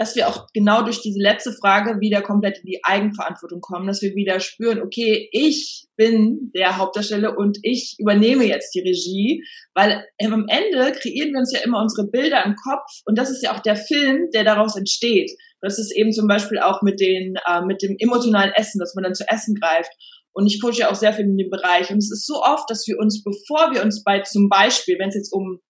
dass 0.00 0.16
wir 0.16 0.28
auch 0.28 0.46
genau 0.54 0.80
durch 0.80 1.02
diese 1.02 1.20
letzte 1.20 1.52
Frage 1.52 2.00
wieder 2.00 2.22
komplett 2.22 2.56
in 2.56 2.64
die 2.64 2.80
Eigenverantwortung 2.82 3.60
kommen, 3.60 3.86
dass 3.86 4.00
wir 4.00 4.14
wieder 4.14 4.40
spüren, 4.40 4.80
okay, 4.80 5.28
ich 5.30 5.88
bin 5.94 6.50
der 6.54 6.78
Hauptdarsteller 6.78 7.36
und 7.36 7.58
ich 7.62 7.96
übernehme 7.98 8.44
jetzt 8.44 8.74
die 8.74 8.80
Regie, 8.80 9.44
weil 9.74 10.02
am 10.24 10.46
Ende 10.48 10.92
kreieren 10.98 11.32
wir 11.32 11.40
uns 11.40 11.52
ja 11.52 11.60
immer 11.62 11.82
unsere 11.82 12.08
Bilder 12.08 12.42
im 12.46 12.54
Kopf 12.56 12.88
und 13.04 13.18
das 13.18 13.28
ist 13.28 13.42
ja 13.42 13.54
auch 13.54 13.60
der 13.60 13.76
Film, 13.76 14.30
der 14.32 14.42
daraus 14.42 14.74
entsteht. 14.74 15.30
Das 15.60 15.78
ist 15.78 15.94
eben 15.94 16.12
zum 16.12 16.26
Beispiel 16.26 16.60
auch 16.60 16.80
mit 16.80 16.98
den 16.98 17.34
äh, 17.46 17.60
mit 17.66 17.82
dem 17.82 17.96
emotionalen 17.98 18.52
Essen, 18.54 18.78
dass 18.78 18.94
man 18.94 19.04
dann 19.04 19.14
zu 19.14 19.28
essen 19.28 19.54
greift. 19.54 19.92
Und 20.32 20.46
ich 20.46 20.62
coache 20.62 20.78
ja 20.78 20.90
auch 20.90 20.94
sehr 20.94 21.12
viel 21.12 21.26
in 21.26 21.36
dem 21.36 21.50
Bereich. 21.50 21.90
Und 21.90 21.98
es 21.98 22.10
ist 22.10 22.26
so 22.26 22.40
oft, 22.40 22.70
dass 22.70 22.86
wir 22.86 22.96
uns, 22.98 23.22
bevor 23.22 23.74
wir 23.74 23.82
uns 23.82 24.02
bei 24.02 24.20
zum 24.20 24.48
Beispiel, 24.48 24.98
wenn 24.98 25.10
es 25.10 25.16
jetzt 25.16 25.32
um 25.32 25.60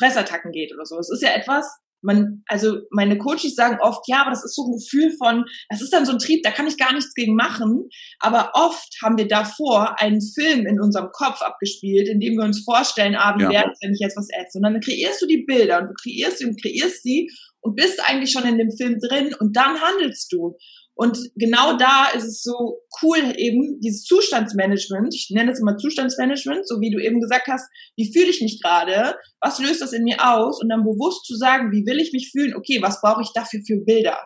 Pressattacken 0.00 0.50
geht 0.50 0.74
oder 0.74 0.84
so, 0.84 0.98
es 0.98 1.10
ist 1.10 1.22
ja 1.22 1.30
etwas, 1.36 1.70
man, 2.06 2.42
also 2.46 2.78
meine 2.90 3.18
Coaches 3.18 3.56
sagen 3.56 3.78
oft, 3.82 4.04
ja, 4.06 4.22
aber 4.22 4.30
das 4.30 4.44
ist 4.44 4.54
so 4.54 4.64
ein 4.64 4.78
Gefühl 4.78 5.12
von, 5.18 5.44
das 5.68 5.82
ist 5.82 5.92
dann 5.92 6.06
so 6.06 6.12
ein 6.12 6.18
Trieb, 6.18 6.42
da 6.42 6.50
kann 6.50 6.68
ich 6.68 6.78
gar 6.78 6.92
nichts 6.94 7.12
gegen 7.14 7.34
machen. 7.34 7.88
Aber 8.20 8.52
oft 8.54 8.96
haben 9.02 9.18
wir 9.18 9.26
davor 9.26 10.00
einen 10.00 10.20
Film 10.22 10.66
in 10.66 10.80
unserem 10.80 11.10
Kopf 11.12 11.42
abgespielt, 11.42 12.08
in 12.08 12.20
dem 12.20 12.36
wir 12.36 12.44
uns 12.44 12.64
vorstellen, 12.64 13.16
ah, 13.16 13.34
wie 13.36 13.42
ja. 13.42 13.50
wäre 13.50 13.70
es, 13.72 13.78
wenn 13.82 13.92
ich 13.92 14.00
jetzt 14.00 14.16
was 14.16 14.28
esse? 14.30 14.58
Und 14.58 14.62
dann 14.62 14.80
kreierst 14.80 15.20
du 15.20 15.26
die 15.26 15.44
Bilder 15.46 15.80
und 15.80 15.88
du 15.88 15.94
kreierst 16.00 16.38
sie 16.38 16.46
und 16.46 16.60
kreierst 16.62 17.02
sie 17.02 17.28
und 17.60 17.74
bist 17.74 18.00
eigentlich 18.08 18.30
schon 18.30 18.46
in 18.46 18.58
dem 18.58 18.70
Film 18.70 18.98
drin 19.00 19.34
und 19.38 19.56
dann 19.56 19.80
handelst 19.80 20.32
du. 20.32 20.56
Und 20.98 21.18
genau 21.34 21.76
da 21.76 22.06
ist 22.14 22.24
es 22.24 22.42
so 22.42 22.80
cool 23.02 23.18
eben, 23.36 23.78
dieses 23.80 24.04
Zustandsmanagement, 24.04 25.14
ich 25.14 25.28
nenne 25.30 25.52
es 25.52 25.60
immer 25.60 25.76
Zustandsmanagement, 25.76 26.66
so 26.66 26.80
wie 26.80 26.90
du 26.90 26.98
eben 26.98 27.20
gesagt 27.20 27.48
hast, 27.48 27.68
wie 27.96 28.10
fühle 28.10 28.30
ich 28.30 28.40
mich 28.40 28.62
gerade, 28.62 29.14
was 29.42 29.58
löst 29.58 29.82
das 29.82 29.92
in 29.92 30.04
mir 30.04 30.16
aus? 30.26 30.58
Und 30.62 30.70
dann 30.70 30.84
bewusst 30.84 31.26
zu 31.26 31.36
sagen, 31.36 31.70
wie 31.70 31.84
will 31.84 32.00
ich 32.00 32.12
mich 32.14 32.30
fühlen, 32.32 32.56
okay, 32.56 32.80
was 32.80 33.02
brauche 33.02 33.20
ich 33.20 33.28
dafür 33.34 33.60
für 33.66 33.76
Bilder? 33.84 34.18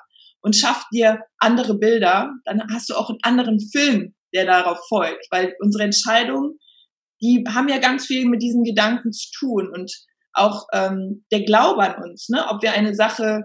Und 0.43 0.55
schaff 0.55 0.85
dir 0.93 1.19
andere 1.39 1.77
Bilder, 1.77 2.31
dann 2.45 2.63
hast 2.73 2.89
du 2.89 2.95
auch 2.95 3.11
einen 3.11 3.19
anderen 3.23 3.59
Film, 3.59 4.15
der 4.33 4.47
darauf 4.47 4.79
folgt, 4.89 5.27
weil 5.33 5.55
unsere 5.61 5.83
Entscheidungen, 5.83 6.57
die 7.21 7.45
haben 7.49 7.69
ja 7.69 7.79
ganz 7.79 8.07
viel 8.07 8.27
mit 8.27 8.43
diesen 8.43 8.63
Gedanken 8.63 9.11
zu 9.11 9.29
tun. 9.37 9.69
Und 9.75 9.93
auch 10.35 10.67
ähm, 10.73 11.25
der 11.33 11.45
Glaube 11.45 11.83
an 11.83 12.03
uns, 12.03 12.29
ne? 12.29 12.47
ob 12.49 12.63
wir 12.63 12.73
eine 12.73 12.95
Sache 12.95 13.43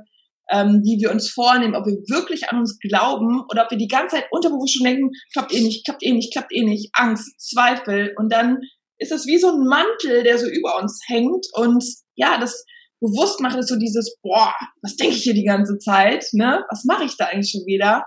ähm, 0.51 0.81
die 0.83 0.97
wir 1.01 1.11
uns 1.11 1.29
vornehmen, 1.29 1.75
ob 1.75 1.85
wir 1.85 1.97
wirklich 2.07 2.49
an 2.49 2.59
uns 2.59 2.77
glauben 2.79 3.43
oder 3.49 3.63
ob 3.63 3.71
wir 3.71 3.77
die 3.77 3.87
ganze 3.87 4.17
Zeit 4.17 4.27
unterbewusst 4.31 4.75
schon 4.75 4.85
denken, 4.85 5.11
klappt 5.33 5.53
eh 5.53 5.61
nicht, 5.61 5.85
klappt 5.85 6.03
eh 6.03 6.11
nicht, 6.11 6.31
klappt 6.31 6.53
eh 6.53 6.63
nicht, 6.63 6.89
Angst, 6.93 7.39
Zweifel 7.39 8.13
und 8.17 8.31
dann 8.31 8.59
ist 8.97 9.11
es 9.11 9.25
wie 9.25 9.37
so 9.37 9.49
ein 9.49 9.65
Mantel, 9.65 10.23
der 10.23 10.37
so 10.37 10.47
über 10.47 10.79
uns 10.81 11.01
hängt 11.07 11.45
und 11.53 11.83
ja, 12.15 12.37
das 12.39 12.65
bewusst 13.01 13.41
macht 13.41 13.57
es 13.57 13.67
so 13.67 13.75
dieses, 13.75 14.17
boah, 14.21 14.53
was 14.81 14.95
denke 14.95 15.15
ich 15.15 15.23
hier 15.23 15.33
die 15.33 15.43
ganze 15.45 15.77
Zeit, 15.77 16.25
ne? 16.33 16.63
Was 16.69 16.85
mache 16.85 17.05
ich 17.05 17.17
da 17.17 17.25
eigentlich 17.25 17.51
schon 17.51 17.65
wieder? 17.65 18.05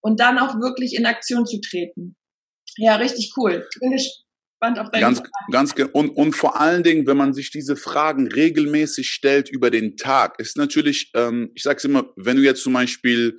Und 0.00 0.20
dann 0.20 0.38
auch 0.38 0.54
wirklich 0.60 0.94
in 0.94 1.06
Aktion 1.06 1.46
zu 1.46 1.60
treten. 1.60 2.16
Ja, 2.76 2.96
richtig 2.96 3.32
cool. 3.36 3.66
Ich 3.72 3.80
bin 3.80 3.92
gespannt 4.60 4.78
auf 4.78 4.90
ganz, 4.92 5.22
ganz 5.50 5.74
und, 5.92 6.10
und 6.10 6.32
vor 6.34 6.60
allen 6.60 6.82
Dingen, 6.82 7.06
wenn 7.06 7.16
man 7.16 7.32
sich 7.32 7.50
diese 7.50 7.76
Fragen 7.76 8.28
regelmäßig 8.28 9.10
stellt 9.10 9.48
über 9.50 9.70
den 9.70 9.96
Tag, 9.96 10.38
ist 10.38 10.56
natürlich, 10.56 11.10
ähm, 11.14 11.50
ich 11.54 11.62
sage 11.62 11.76
es 11.78 11.84
immer, 11.84 12.12
wenn 12.16 12.36
du 12.36 12.42
jetzt 12.42 12.62
zum 12.62 12.72
Beispiel 12.72 13.38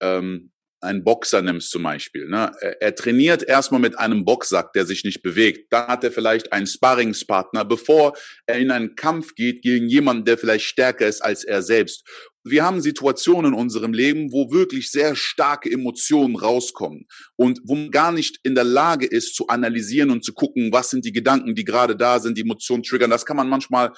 ähm, 0.00 0.50
einen 0.80 1.02
Boxer 1.02 1.40
nimmst 1.40 1.70
zum 1.70 1.82
Beispiel, 1.82 2.28
ne? 2.28 2.52
er, 2.60 2.82
er 2.82 2.94
trainiert 2.94 3.42
erstmal 3.42 3.80
mit 3.80 3.98
einem 3.98 4.24
Boxsack, 4.26 4.74
der 4.74 4.84
sich 4.84 5.02
nicht 5.02 5.22
bewegt. 5.22 5.72
Dann 5.72 5.86
hat 5.86 6.04
er 6.04 6.12
vielleicht 6.12 6.52
einen 6.52 6.66
Sparringspartner, 6.66 7.64
bevor 7.64 8.14
er 8.46 8.58
in 8.58 8.70
einen 8.70 8.94
Kampf 8.94 9.34
geht 9.34 9.62
gegen 9.62 9.88
jemanden, 9.88 10.26
der 10.26 10.36
vielleicht 10.36 10.66
stärker 10.66 11.06
ist 11.06 11.22
als 11.22 11.42
er 11.44 11.62
selbst 11.62 12.06
wir 12.44 12.62
haben 12.62 12.82
Situationen 12.82 13.54
in 13.54 13.58
unserem 13.58 13.94
Leben, 13.94 14.30
wo 14.30 14.52
wirklich 14.52 14.90
sehr 14.90 15.16
starke 15.16 15.70
Emotionen 15.70 16.36
rauskommen 16.36 17.06
und 17.36 17.60
wo 17.64 17.74
man 17.74 17.90
gar 17.90 18.12
nicht 18.12 18.38
in 18.42 18.54
der 18.54 18.64
Lage 18.64 19.06
ist 19.06 19.34
zu 19.34 19.48
analysieren 19.48 20.10
und 20.10 20.24
zu 20.24 20.34
gucken, 20.34 20.70
was 20.70 20.90
sind 20.90 21.06
die 21.06 21.12
Gedanken, 21.12 21.54
die 21.54 21.64
gerade 21.64 21.96
da 21.96 22.20
sind, 22.20 22.36
die 22.36 22.42
Emotionen 22.42 22.82
triggern. 22.82 23.10
Das 23.10 23.24
kann 23.24 23.38
man 23.38 23.48
manchmal 23.48 23.92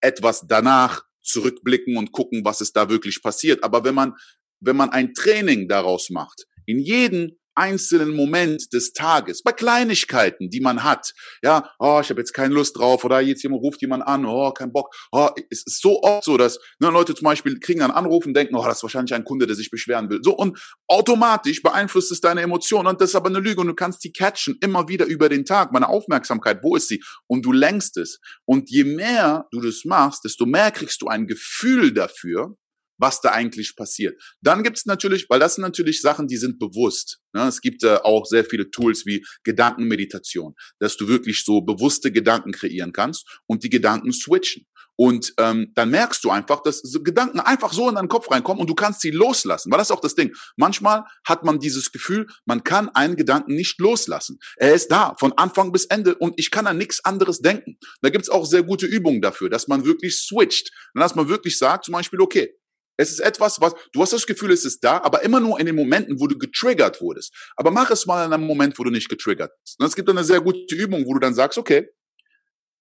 etwas 0.00 0.44
danach 0.46 1.04
zurückblicken 1.22 1.96
und 1.96 2.12
gucken, 2.12 2.44
was 2.44 2.60
ist 2.60 2.76
da 2.76 2.90
wirklich 2.90 3.22
passiert. 3.22 3.64
Aber 3.64 3.82
wenn 3.82 3.94
man, 3.94 4.14
wenn 4.60 4.76
man 4.76 4.90
ein 4.90 5.14
Training 5.14 5.66
daraus 5.66 6.10
macht, 6.10 6.46
in 6.66 6.78
jeden 6.78 7.39
einzelnen 7.54 8.14
Moment 8.14 8.72
des 8.72 8.92
Tages, 8.92 9.42
bei 9.42 9.52
Kleinigkeiten, 9.52 10.50
die 10.50 10.60
man 10.60 10.84
hat. 10.84 11.12
Ja, 11.42 11.70
oh, 11.78 12.00
ich 12.02 12.10
habe 12.10 12.20
jetzt 12.20 12.32
keine 12.32 12.54
Lust 12.54 12.78
drauf 12.78 13.04
oder 13.04 13.20
jetzt 13.20 13.42
jemand 13.42 13.62
ruft 13.62 13.80
jemand 13.80 14.06
an, 14.06 14.24
oh, 14.24 14.52
kein 14.52 14.72
Bock. 14.72 14.94
Oh, 15.12 15.28
es 15.50 15.64
ist 15.66 15.80
so 15.80 16.02
oft 16.02 16.24
so, 16.24 16.36
dass 16.36 16.58
ne, 16.78 16.90
Leute 16.90 17.14
zum 17.14 17.24
Beispiel 17.24 17.58
kriegen 17.58 17.82
einen 17.82 17.92
Anruf 17.92 18.26
und 18.26 18.34
denken, 18.34 18.54
oh, 18.54 18.64
das 18.64 18.78
ist 18.78 18.82
wahrscheinlich 18.82 19.14
ein 19.14 19.24
Kunde, 19.24 19.46
der 19.46 19.56
sich 19.56 19.70
beschweren 19.70 20.08
will. 20.10 20.20
So 20.22 20.36
und 20.36 20.58
automatisch 20.88 21.62
beeinflusst 21.62 22.12
es 22.12 22.20
deine 22.20 22.42
Emotionen 22.42 22.88
und 22.88 23.00
das 23.00 23.10
ist 23.10 23.16
aber 23.16 23.28
eine 23.28 23.40
Lüge 23.40 23.60
und 23.60 23.66
du 23.66 23.74
kannst 23.74 24.04
die 24.04 24.12
catchen 24.12 24.56
immer 24.60 24.88
wieder 24.88 25.06
über 25.06 25.28
den 25.28 25.44
Tag. 25.44 25.72
Meine 25.72 25.88
Aufmerksamkeit, 25.88 26.60
wo 26.62 26.76
ist 26.76 26.88
sie? 26.88 27.02
Und 27.26 27.44
du 27.44 27.52
lenkst 27.52 27.96
es. 27.96 28.20
Und 28.44 28.70
je 28.70 28.84
mehr 28.84 29.46
du 29.50 29.60
das 29.60 29.84
machst, 29.84 30.24
desto 30.24 30.46
mehr 30.46 30.70
kriegst 30.70 31.02
du 31.02 31.08
ein 31.08 31.26
Gefühl 31.26 31.92
dafür, 31.92 32.54
was 33.00 33.20
da 33.20 33.30
eigentlich 33.30 33.74
passiert. 33.74 34.20
Dann 34.40 34.62
gibt 34.62 34.78
es 34.78 34.86
natürlich, 34.86 35.26
weil 35.28 35.40
das 35.40 35.54
sind 35.56 35.62
natürlich 35.62 36.00
Sachen, 36.00 36.28
die 36.28 36.36
sind 36.36 36.58
bewusst. 36.58 37.18
Ne? 37.32 37.46
Es 37.46 37.60
gibt 37.60 37.82
äh, 37.82 37.96
auch 37.96 38.26
sehr 38.26 38.44
viele 38.44 38.70
Tools 38.70 39.06
wie 39.06 39.24
Gedankenmeditation, 39.44 40.54
dass 40.78 40.96
du 40.96 41.08
wirklich 41.08 41.44
so 41.44 41.62
bewusste 41.62 42.12
Gedanken 42.12 42.52
kreieren 42.52 42.92
kannst 42.92 43.40
und 43.46 43.64
die 43.64 43.70
Gedanken 43.70 44.12
switchen. 44.12 44.66
Und 45.00 45.32
ähm, 45.38 45.72
dann 45.76 45.88
merkst 45.88 46.22
du 46.24 46.30
einfach, 46.30 46.62
dass 46.62 46.80
so 46.80 47.02
Gedanken 47.02 47.40
einfach 47.40 47.72
so 47.72 47.88
in 47.88 47.94
deinen 47.94 48.08
Kopf 48.08 48.30
reinkommen 48.30 48.60
und 48.60 48.68
du 48.68 48.74
kannst 48.74 49.00
sie 49.00 49.10
loslassen. 49.10 49.72
Weil 49.72 49.78
das 49.78 49.88
ist 49.88 49.96
auch 49.96 50.02
das 50.02 50.14
Ding. 50.14 50.34
Manchmal 50.56 51.04
hat 51.24 51.42
man 51.42 51.58
dieses 51.58 51.90
Gefühl, 51.90 52.26
man 52.44 52.64
kann 52.64 52.90
einen 52.90 53.16
Gedanken 53.16 53.54
nicht 53.54 53.80
loslassen. 53.80 54.38
Er 54.56 54.74
ist 54.74 54.88
da, 54.88 55.14
von 55.18 55.32
Anfang 55.38 55.72
bis 55.72 55.86
Ende 55.86 56.16
und 56.16 56.34
ich 56.36 56.50
kann 56.50 56.66
an 56.66 56.76
nichts 56.76 57.02
anderes 57.02 57.40
denken. 57.40 57.78
Da 58.02 58.10
gibt's 58.10 58.28
auch 58.28 58.44
sehr 58.44 58.62
gute 58.62 58.84
Übungen 58.84 59.22
dafür, 59.22 59.48
dass 59.48 59.68
man 59.68 59.86
wirklich 59.86 60.20
switcht. 60.20 60.70
Dass 60.92 61.14
man 61.14 61.30
wirklich 61.30 61.56
sagt, 61.56 61.86
zum 61.86 61.92
Beispiel, 61.92 62.20
okay, 62.20 62.54
es 63.00 63.12
ist 63.12 63.20
etwas, 63.20 63.62
was, 63.62 63.72
du 63.92 64.02
hast 64.02 64.12
das 64.12 64.26
Gefühl, 64.26 64.52
es 64.52 64.66
ist 64.66 64.84
da, 64.84 64.98
aber 64.98 65.22
immer 65.22 65.40
nur 65.40 65.58
in 65.58 65.64
den 65.64 65.74
Momenten, 65.74 66.20
wo 66.20 66.26
du 66.26 66.36
getriggert 66.36 67.00
wurdest. 67.00 67.34
Aber 67.56 67.70
mach 67.70 67.90
es 67.90 68.04
mal 68.04 68.26
in 68.26 68.32
einem 68.32 68.46
Moment, 68.46 68.78
wo 68.78 68.84
du 68.84 68.90
nicht 68.90 69.08
getriggert 69.08 69.52
bist. 69.62 69.80
Und 69.80 69.86
es 69.86 69.96
gibt 69.96 70.10
eine 70.10 70.22
sehr 70.22 70.42
gute 70.42 70.74
Übung, 70.74 71.06
wo 71.06 71.14
du 71.14 71.18
dann 71.18 71.32
sagst, 71.32 71.56
okay, 71.56 71.88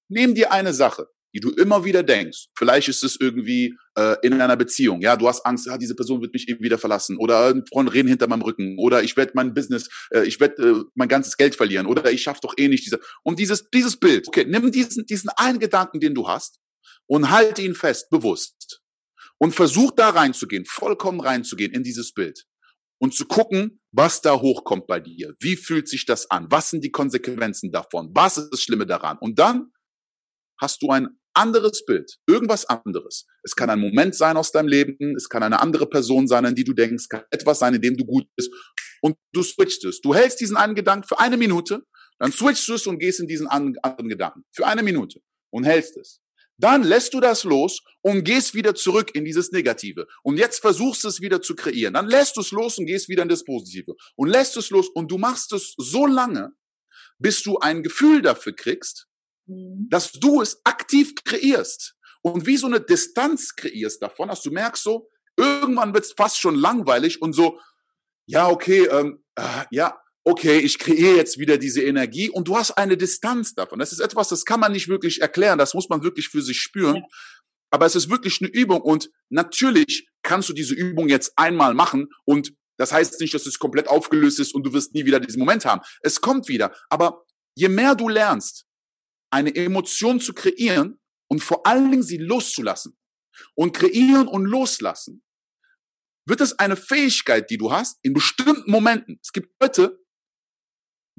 nimm 0.09 0.35
dir 0.35 0.51
eine 0.51 0.73
Sache, 0.73 1.07
die 1.33 1.39
du 1.39 1.51
immer 1.51 1.85
wieder 1.85 2.03
denkst. 2.03 2.47
Vielleicht 2.57 2.89
ist 2.89 3.01
es 3.01 3.15
irgendwie 3.17 3.77
äh, 3.95 4.17
in 4.21 4.41
einer 4.41 4.57
Beziehung. 4.57 4.99
Ja, 5.01 5.15
du 5.15 5.25
hast 5.25 5.45
Angst, 5.45 5.67
ja, 5.67 5.77
diese 5.77 5.95
Person 5.95 6.21
wird 6.21 6.33
mich 6.33 6.49
eben 6.49 6.61
wieder 6.61 6.77
verlassen 6.77 7.15
oder 7.17 7.55
Freunde 7.71 7.93
reden 7.93 8.09
hinter 8.09 8.27
meinem 8.27 8.41
Rücken 8.41 8.77
oder 8.77 9.01
ich 9.01 9.15
werde 9.15 9.31
mein 9.35 9.53
Business, 9.53 9.87
äh, 10.11 10.23
ich 10.25 10.41
werde 10.41 10.69
äh, 10.69 10.83
mein 10.95 11.07
ganzes 11.07 11.37
Geld 11.37 11.55
verlieren 11.55 11.85
oder 11.85 12.11
ich 12.11 12.23
schaffe 12.23 12.41
doch 12.43 12.55
eh 12.57 12.67
nicht 12.67 12.85
diese. 12.85 12.99
Und 13.23 13.39
dieses 13.39 13.69
dieses 13.69 13.95
Bild. 13.95 14.27
Okay, 14.27 14.43
nimm 14.45 14.69
diesen 14.69 15.05
diesen 15.05 15.29
einen 15.37 15.59
Gedanken, 15.59 16.01
den 16.01 16.13
du 16.13 16.27
hast 16.27 16.59
und 17.07 17.29
halte 17.29 17.61
ihn 17.61 17.73
fest, 17.75 18.09
bewusst 18.09 18.81
und 19.39 19.55
versuch 19.55 19.91
da 19.91 20.09
reinzugehen, 20.09 20.65
vollkommen 20.65 21.19
reinzugehen 21.19 21.73
in 21.73 21.83
dieses 21.83 22.13
Bild 22.13 22.45
und 23.01 23.13
zu 23.13 23.25
gucken, 23.25 23.79
was 23.91 24.21
da 24.21 24.39
hochkommt 24.39 24.85
bei 24.85 24.99
dir. 24.99 25.33
Wie 25.39 25.55
fühlt 25.55 25.87
sich 25.87 26.05
das 26.05 26.29
an? 26.29 26.47
Was 26.49 26.69
sind 26.69 26.83
die 26.83 26.91
Konsequenzen 26.91 27.71
davon? 27.71 28.11
Was 28.13 28.37
ist 28.37 28.49
das 28.51 28.61
Schlimme 28.61 28.85
daran? 28.85 29.17
Und 29.19 29.39
dann 29.39 29.71
hast 30.59 30.81
du 30.81 30.89
ein 30.89 31.07
anderes 31.33 31.85
Bild, 31.85 32.17
irgendwas 32.27 32.65
anderes. 32.65 33.25
Es 33.43 33.55
kann 33.55 33.69
ein 33.69 33.79
Moment 33.79 34.15
sein 34.15 34.35
aus 34.35 34.51
deinem 34.51 34.67
Leben, 34.67 35.15
es 35.15 35.29
kann 35.29 35.43
eine 35.43 35.61
andere 35.61 35.87
Person 35.87 36.27
sein, 36.27 36.45
an 36.45 36.55
die 36.55 36.65
du 36.65 36.73
denkst, 36.73 37.03
es 37.03 37.09
kann 37.09 37.23
etwas 37.31 37.59
sein, 37.59 37.73
in 37.75 37.81
dem 37.81 37.95
du 37.95 38.05
gut 38.05 38.27
bist 38.35 38.51
und 39.01 39.15
du 39.33 39.41
switchst 39.43 39.85
es. 39.85 40.01
Du 40.01 40.13
hältst 40.13 40.41
diesen 40.41 40.57
einen 40.57 40.75
Gedanken 40.75 41.07
für 41.07 41.19
eine 41.19 41.37
Minute, 41.37 41.85
dann 42.17 42.33
switchst 42.33 42.67
du 42.67 42.73
es 42.73 42.85
und 42.87 42.99
gehst 42.99 43.21
in 43.21 43.27
diesen 43.27 43.47
anderen 43.47 44.09
Gedanken 44.09 44.43
für 44.53 44.67
eine 44.67 44.83
Minute 44.83 45.21
und 45.51 45.63
hältst 45.63 45.95
es. 45.97 46.19
Dann 46.59 46.83
lässt 46.83 47.13
du 47.13 47.21
das 47.21 47.45
los 47.45 47.81
und 48.01 48.25
gehst 48.25 48.53
wieder 48.53 48.75
zurück 48.75 49.11
in 49.15 49.23
dieses 49.23 49.51
Negative. 49.51 50.07
Und 50.23 50.37
jetzt 50.37 50.59
versuchst 50.59 51.05
du 51.05 51.07
es 51.07 51.21
wieder 51.21 51.41
zu 51.41 51.55
kreieren. 51.55 51.93
Dann 51.93 52.07
lässt 52.07 52.35
du 52.35 52.41
es 52.41 52.51
los 52.51 52.77
und 52.77 52.85
gehst 52.85 53.07
wieder 53.07 53.23
in 53.23 53.29
das 53.29 53.45
Positive. 53.45 53.95
Und 54.15 54.27
lässt 54.27 54.57
es 54.57 54.69
los 54.69 54.89
und 54.89 55.09
du 55.09 55.17
machst 55.17 55.53
es 55.53 55.73
so 55.77 56.05
lange, 56.05 56.51
bis 57.17 57.43
du 57.43 57.59
ein 57.59 57.81
Gefühl 57.81 58.21
dafür 58.21 58.53
kriegst, 58.53 59.07
mhm. 59.45 59.87
dass 59.89 60.11
du 60.11 60.41
es 60.41 60.59
aktiv 60.65 61.15
kreierst. 61.23 61.95
Und 62.21 62.45
wie 62.45 62.57
so 62.57 62.67
eine 62.67 62.81
Distanz 62.81 63.55
kreierst 63.55 64.01
davon, 64.01 64.27
dass 64.27 64.41
du 64.41 64.51
merkst 64.51 64.83
so, 64.83 65.09
irgendwann 65.37 65.93
wird 65.93 66.03
es 66.03 66.11
fast 66.11 66.37
schon 66.37 66.55
langweilig 66.55 67.21
und 67.21 67.31
so, 67.31 67.57
ja, 68.25 68.49
okay, 68.49 68.85
ähm, 68.85 69.23
äh, 69.35 69.65
ja, 69.71 69.97
okay, 70.29 70.59
ich 70.59 70.77
kreiere 70.77 71.15
jetzt 71.15 71.39
wieder 71.39 71.57
diese 71.57 71.81
Energie 71.81 72.29
und 72.29 72.47
du 72.47 72.55
hast 72.55 72.71
eine 72.71 72.97
Distanz 72.97 73.55
davon. 73.55 73.79
Das 73.79 73.91
ist 73.91 73.99
etwas, 73.99 74.29
das 74.29 74.45
kann 74.45 74.59
man 74.59 74.71
nicht 74.71 74.87
wirklich 74.87 75.21
erklären, 75.21 75.57
das 75.57 75.73
muss 75.73 75.89
man 75.89 76.03
wirklich 76.03 76.29
für 76.29 76.41
sich 76.41 76.59
spüren. 76.59 76.97
Ja. 76.97 77.03
Aber 77.71 77.85
es 77.85 77.95
ist 77.95 78.09
wirklich 78.09 78.39
eine 78.41 78.49
Übung 78.49 78.81
und 78.81 79.09
natürlich 79.29 80.07
kannst 80.21 80.49
du 80.49 80.53
diese 80.53 80.75
Übung 80.75 81.09
jetzt 81.09 81.33
einmal 81.35 81.73
machen 81.73 82.09
und 82.25 82.53
das 82.77 82.91
heißt 82.91 83.19
nicht, 83.19 83.33
dass 83.33 83.45
es 83.45 83.59
komplett 83.59 83.87
aufgelöst 83.87 84.39
ist 84.39 84.53
und 84.53 84.63
du 84.63 84.71
wirst 84.71 84.93
nie 84.93 85.05
wieder 85.05 85.19
diesen 85.19 85.39
Moment 85.39 85.65
haben. 85.65 85.81
Es 86.01 86.21
kommt 86.21 86.47
wieder. 86.47 86.73
Aber 86.89 87.25
je 87.55 87.67
mehr 87.67 87.93
du 87.93 88.07
lernst, 88.07 88.65
eine 89.31 89.53
Emotion 89.53 90.21
zu 90.21 90.33
kreieren 90.33 90.99
und 91.27 91.43
vor 91.43 91.67
allen 91.67 91.91
Dingen 91.91 92.03
sie 92.03 92.17
loszulassen 92.17 92.97
und 93.53 93.75
kreieren 93.75 94.27
und 94.27 94.45
loslassen, 94.45 95.23
wird 96.25 96.39
es 96.39 96.57
eine 96.57 96.77
Fähigkeit, 96.77 97.49
die 97.49 97.57
du 97.57 97.71
hast, 97.71 97.97
in 98.01 98.13
bestimmten 98.13 98.71
Momenten. 98.71 99.19
Es 99.21 99.33
gibt 99.33 99.49
Leute, 99.61 99.99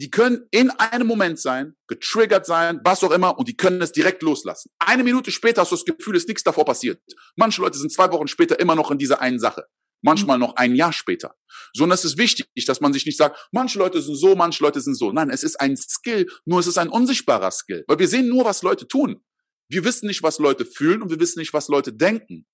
die 0.00 0.10
können 0.10 0.46
in 0.50 0.70
einem 0.70 1.06
Moment 1.06 1.38
sein, 1.38 1.76
getriggert 1.86 2.46
sein, 2.46 2.80
was 2.84 3.04
auch 3.04 3.10
immer, 3.10 3.38
und 3.38 3.48
die 3.48 3.56
können 3.56 3.82
es 3.82 3.92
direkt 3.92 4.22
loslassen. 4.22 4.70
Eine 4.78 5.04
Minute 5.04 5.30
später 5.30 5.60
hast 5.60 5.72
du 5.72 5.76
das 5.76 5.84
Gefühl, 5.84 6.16
ist 6.16 6.26
nichts 6.26 6.42
davor 6.42 6.64
passiert. 6.64 7.02
Manche 7.36 7.60
Leute 7.60 7.76
sind 7.76 7.92
zwei 7.92 8.10
Wochen 8.10 8.26
später 8.26 8.58
immer 8.60 8.74
noch 8.74 8.90
in 8.90 8.96
dieser 8.96 9.20
einen 9.20 9.38
Sache. 9.38 9.66
Manchmal 10.02 10.38
noch 10.38 10.56
ein 10.56 10.74
Jahr 10.74 10.94
später. 10.94 11.34
So, 11.74 11.84
und 11.84 11.90
es 11.90 12.06
ist 12.06 12.16
wichtig, 12.16 12.46
dass 12.64 12.80
man 12.80 12.94
sich 12.94 13.04
nicht 13.04 13.18
sagt, 13.18 13.48
manche 13.52 13.78
Leute 13.78 14.00
sind 14.00 14.14
so, 14.14 14.34
manche 14.34 14.62
Leute 14.62 14.80
sind 14.80 14.94
so. 14.94 15.12
Nein, 15.12 15.28
es 15.28 15.42
ist 15.42 15.60
ein 15.60 15.76
Skill, 15.76 16.26
nur 16.46 16.60
es 16.60 16.66
ist 16.66 16.78
ein 16.78 16.88
unsichtbarer 16.88 17.50
Skill. 17.50 17.84
Weil 17.86 17.98
wir 17.98 18.08
sehen 18.08 18.28
nur, 18.30 18.46
was 18.46 18.62
Leute 18.62 18.88
tun. 18.88 19.22
Wir 19.68 19.84
wissen 19.84 20.06
nicht, 20.06 20.22
was 20.22 20.38
Leute 20.38 20.64
fühlen 20.64 21.02
und 21.02 21.10
wir 21.10 21.20
wissen 21.20 21.38
nicht, 21.40 21.52
was 21.52 21.68
Leute 21.68 21.92
denken. 21.92 22.46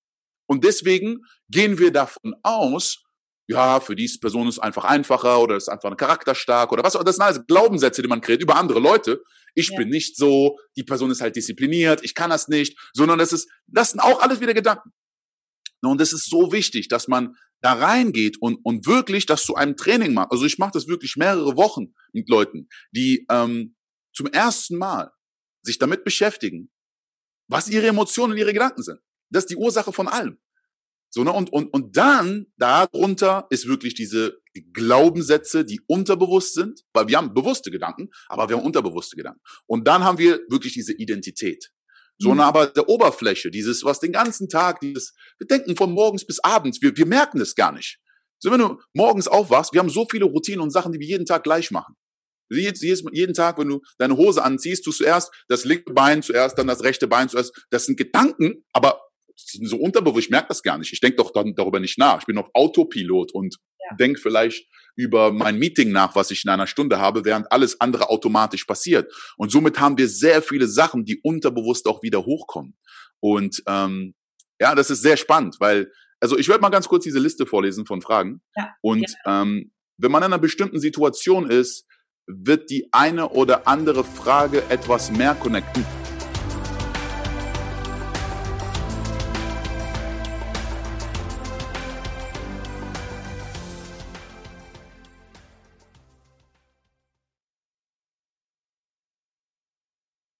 Und 0.47 0.65
deswegen 0.65 1.21
gehen 1.49 1.79
wir 1.79 1.91
davon 1.91 2.35
aus, 2.43 3.05
ja, 3.47 3.79
für 3.79 3.95
diese 3.95 4.19
Person 4.19 4.47
ist 4.47 4.59
einfach 4.59 4.83
einfacher 4.83 5.41
oder 5.41 5.55
ist 5.55 5.69
einfach 5.69 5.95
charakterstark 5.95 6.71
oder 6.71 6.83
was. 6.83 6.93
Das 6.93 7.15
sind 7.15 7.23
alles 7.23 7.45
Glaubenssätze, 7.47 8.01
die 8.01 8.07
man 8.07 8.19
kreiert 8.19 8.41
über 8.43 8.57
andere 8.57 8.79
Leute. 8.79 9.23
Ich 9.55 9.69
ja. 9.69 9.77
bin 9.77 9.89
nicht 9.89 10.17
so, 10.17 10.57
die 10.75 10.83
Person 10.83 11.11
ist 11.11 11.21
halt 11.21 11.35
diszipliniert, 11.35 12.03
ich 12.03 12.13
kann 12.13 12.29
das 12.29 12.49
nicht, 12.49 12.77
sondern 12.93 13.19
das 13.19 13.31
ist, 13.31 13.49
das 13.67 13.91
sind 13.91 14.01
auch 14.01 14.21
alles 14.21 14.41
wieder 14.41 14.53
Gedanken. 14.53 14.91
Und 15.81 16.01
es 16.01 16.11
ist 16.11 16.29
so 16.29 16.51
wichtig, 16.51 16.89
dass 16.89 17.07
man 17.07 17.35
da 17.61 17.73
reingeht 17.73 18.37
und, 18.41 18.59
und 18.63 18.85
wirklich 18.85 19.25
das 19.25 19.45
zu 19.45 19.55
einem 19.55 19.77
Training 19.77 20.13
macht. 20.13 20.31
Also 20.31 20.45
ich 20.45 20.57
mache 20.57 20.71
das 20.73 20.87
wirklich 20.87 21.15
mehrere 21.15 21.55
Wochen 21.55 21.93
mit 22.11 22.29
Leuten, 22.29 22.67
die 22.91 23.25
ähm, 23.31 23.75
zum 24.13 24.27
ersten 24.27 24.77
Mal 24.77 25.11
sich 25.61 25.79
damit 25.79 26.03
beschäftigen, 26.03 26.71
was 27.47 27.69
ihre 27.69 27.87
Emotionen 27.87 28.33
und 28.33 28.39
ihre 28.39 28.53
Gedanken 28.53 28.83
sind. 28.83 28.99
Das 29.29 29.43
ist 29.43 29.49
die 29.49 29.55
Ursache 29.55 29.93
von 29.93 30.07
allem. 30.07 30.37
So, 31.09 31.23
ne? 31.23 31.31
und, 31.31 31.51
und, 31.51 31.73
und 31.73 31.95
dann, 31.95 32.47
darunter 32.57 33.47
ist 33.49 33.67
wirklich 33.67 33.95
diese 33.95 34.39
Glaubenssätze, 34.73 35.65
die 35.65 35.79
unterbewusst 35.87 36.53
sind, 36.53 36.81
weil 36.93 37.07
wir 37.07 37.17
haben 37.17 37.33
bewusste 37.33 37.71
Gedanken, 37.71 38.09
aber 38.27 38.49
wir 38.49 38.57
haben 38.57 38.65
unterbewusste 38.65 39.15
Gedanken. 39.15 39.41
Und 39.65 39.87
dann 39.87 40.03
haben 40.03 40.17
wir 40.17 40.39
wirklich 40.49 40.73
diese 40.73 40.93
Identität. 40.93 41.71
So, 42.19 42.33
mhm. 42.33 42.39
aber 42.39 42.67
der 42.67 42.89
Oberfläche, 42.89 43.51
dieses, 43.51 43.83
was 43.83 43.99
den 43.99 44.11
ganzen 44.11 44.49
Tag, 44.49 44.79
dieses, 44.79 45.13
wir 45.37 45.47
denken 45.47 45.75
von 45.75 45.91
morgens 45.91 46.25
bis 46.25 46.39
abends, 46.39 46.81
wir, 46.81 46.95
wir 46.97 47.05
merken 47.05 47.39
es 47.39 47.53
gar 47.55 47.71
nicht. 47.71 47.99
So, 48.39 48.51
wenn 48.51 48.59
du 48.59 48.79
morgens 48.93 49.27
aufwachst, 49.27 49.73
wir 49.73 49.79
haben 49.79 49.89
so 49.89 50.05
viele 50.09 50.25
Routinen 50.25 50.61
und 50.61 50.71
Sachen, 50.71 50.91
die 50.91 50.99
wir 50.99 51.07
jeden 51.07 51.25
Tag 51.25 51.43
gleich 51.43 51.71
machen. 51.71 51.95
Jeden, 52.49 53.13
jeden 53.13 53.33
Tag, 53.33 53.57
wenn 53.57 53.67
du 53.67 53.81
deine 53.97 54.15
Hose 54.15 54.43
anziehst, 54.43 54.85
tust 54.85 55.01
du 55.01 55.03
erst 55.03 55.31
das 55.47 55.65
linke 55.65 55.93
Bein 55.93 56.23
zuerst, 56.23 56.57
dann 56.57 56.67
das 56.67 56.83
rechte 56.83 57.07
Bein 57.07 57.29
zuerst. 57.29 57.51
Das 57.71 57.85
sind 57.85 57.97
Gedanken, 57.97 58.63
aber 58.73 59.01
so 59.37 59.77
unterbewusst, 59.77 60.25
ich 60.25 60.29
merke 60.29 60.47
das 60.49 60.63
gar 60.63 60.77
nicht. 60.77 60.91
Ich 60.91 60.99
denke 60.99 61.17
doch 61.17 61.31
dann 61.31 61.55
darüber 61.55 61.79
nicht 61.79 61.97
nach. 61.97 62.19
Ich 62.19 62.25
bin 62.25 62.37
auf 62.37 62.49
Autopilot 62.53 63.31
und 63.31 63.57
ja. 63.79 63.95
denke 63.95 64.19
vielleicht 64.19 64.67
über 64.95 65.31
mein 65.31 65.59
Meeting 65.59 65.91
nach, 65.91 66.15
was 66.15 66.31
ich 66.31 66.43
in 66.43 66.49
einer 66.49 66.67
Stunde 66.67 66.99
habe, 66.99 67.23
während 67.23 67.51
alles 67.51 67.79
andere 67.79 68.09
automatisch 68.09 68.65
passiert. 68.65 69.13
Und 69.37 69.51
somit 69.51 69.79
haben 69.79 69.97
wir 69.97 70.09
sehr 70.09 70.41
viele 70.41 70.67
Sachen, 70.67 71.05
die 71.05 71.19
unterbewusst 71.21 71.87
auch 71.87 72.01
wieder 72.01 72.25
hochkommen. 72.25 72.75
Und 73.19 73.61
ähm, 73.67 74.15
ja, 74.59 74.73
das 74.73 74.89
ist 74.89 75.01
sehr 75.01 75.17
spannend, 75.17 75.57
weil, 75.59 75.91
also 76.19 76.37
ich 76.37 76.47
werde 76.47 76.61
mal 76.61 76.69
ganz 76.69 76.87
kurz 76.87 77.03
diese 77.03 77.19
Liste 77.19 77.45
vorlesen 77.45 77.85
von 77.85 78.01
Fragen. 78.01 78.41
Ja. 78.55 78.75
Und 78.81 79.15
ja. 79.25 79.43
Ähm, 79.43 79.71
wenn 79.97 80.11
man 80.11 80.21
in 80.21 80.25
einer 80.25 80.39
bestimmten 80.39 80.79
Situation 80.79 81.49
ist, 81.49 81.85
wird 82.27 82.69
die 82.69 82.89
eine 82.91 83.29
oder 83.29 83.67
andere 83.67 84.03
Frage 84.03 84.63
etwas 84.69 85.11
mehr 85.11 85.33
connecten. 85.35 85.85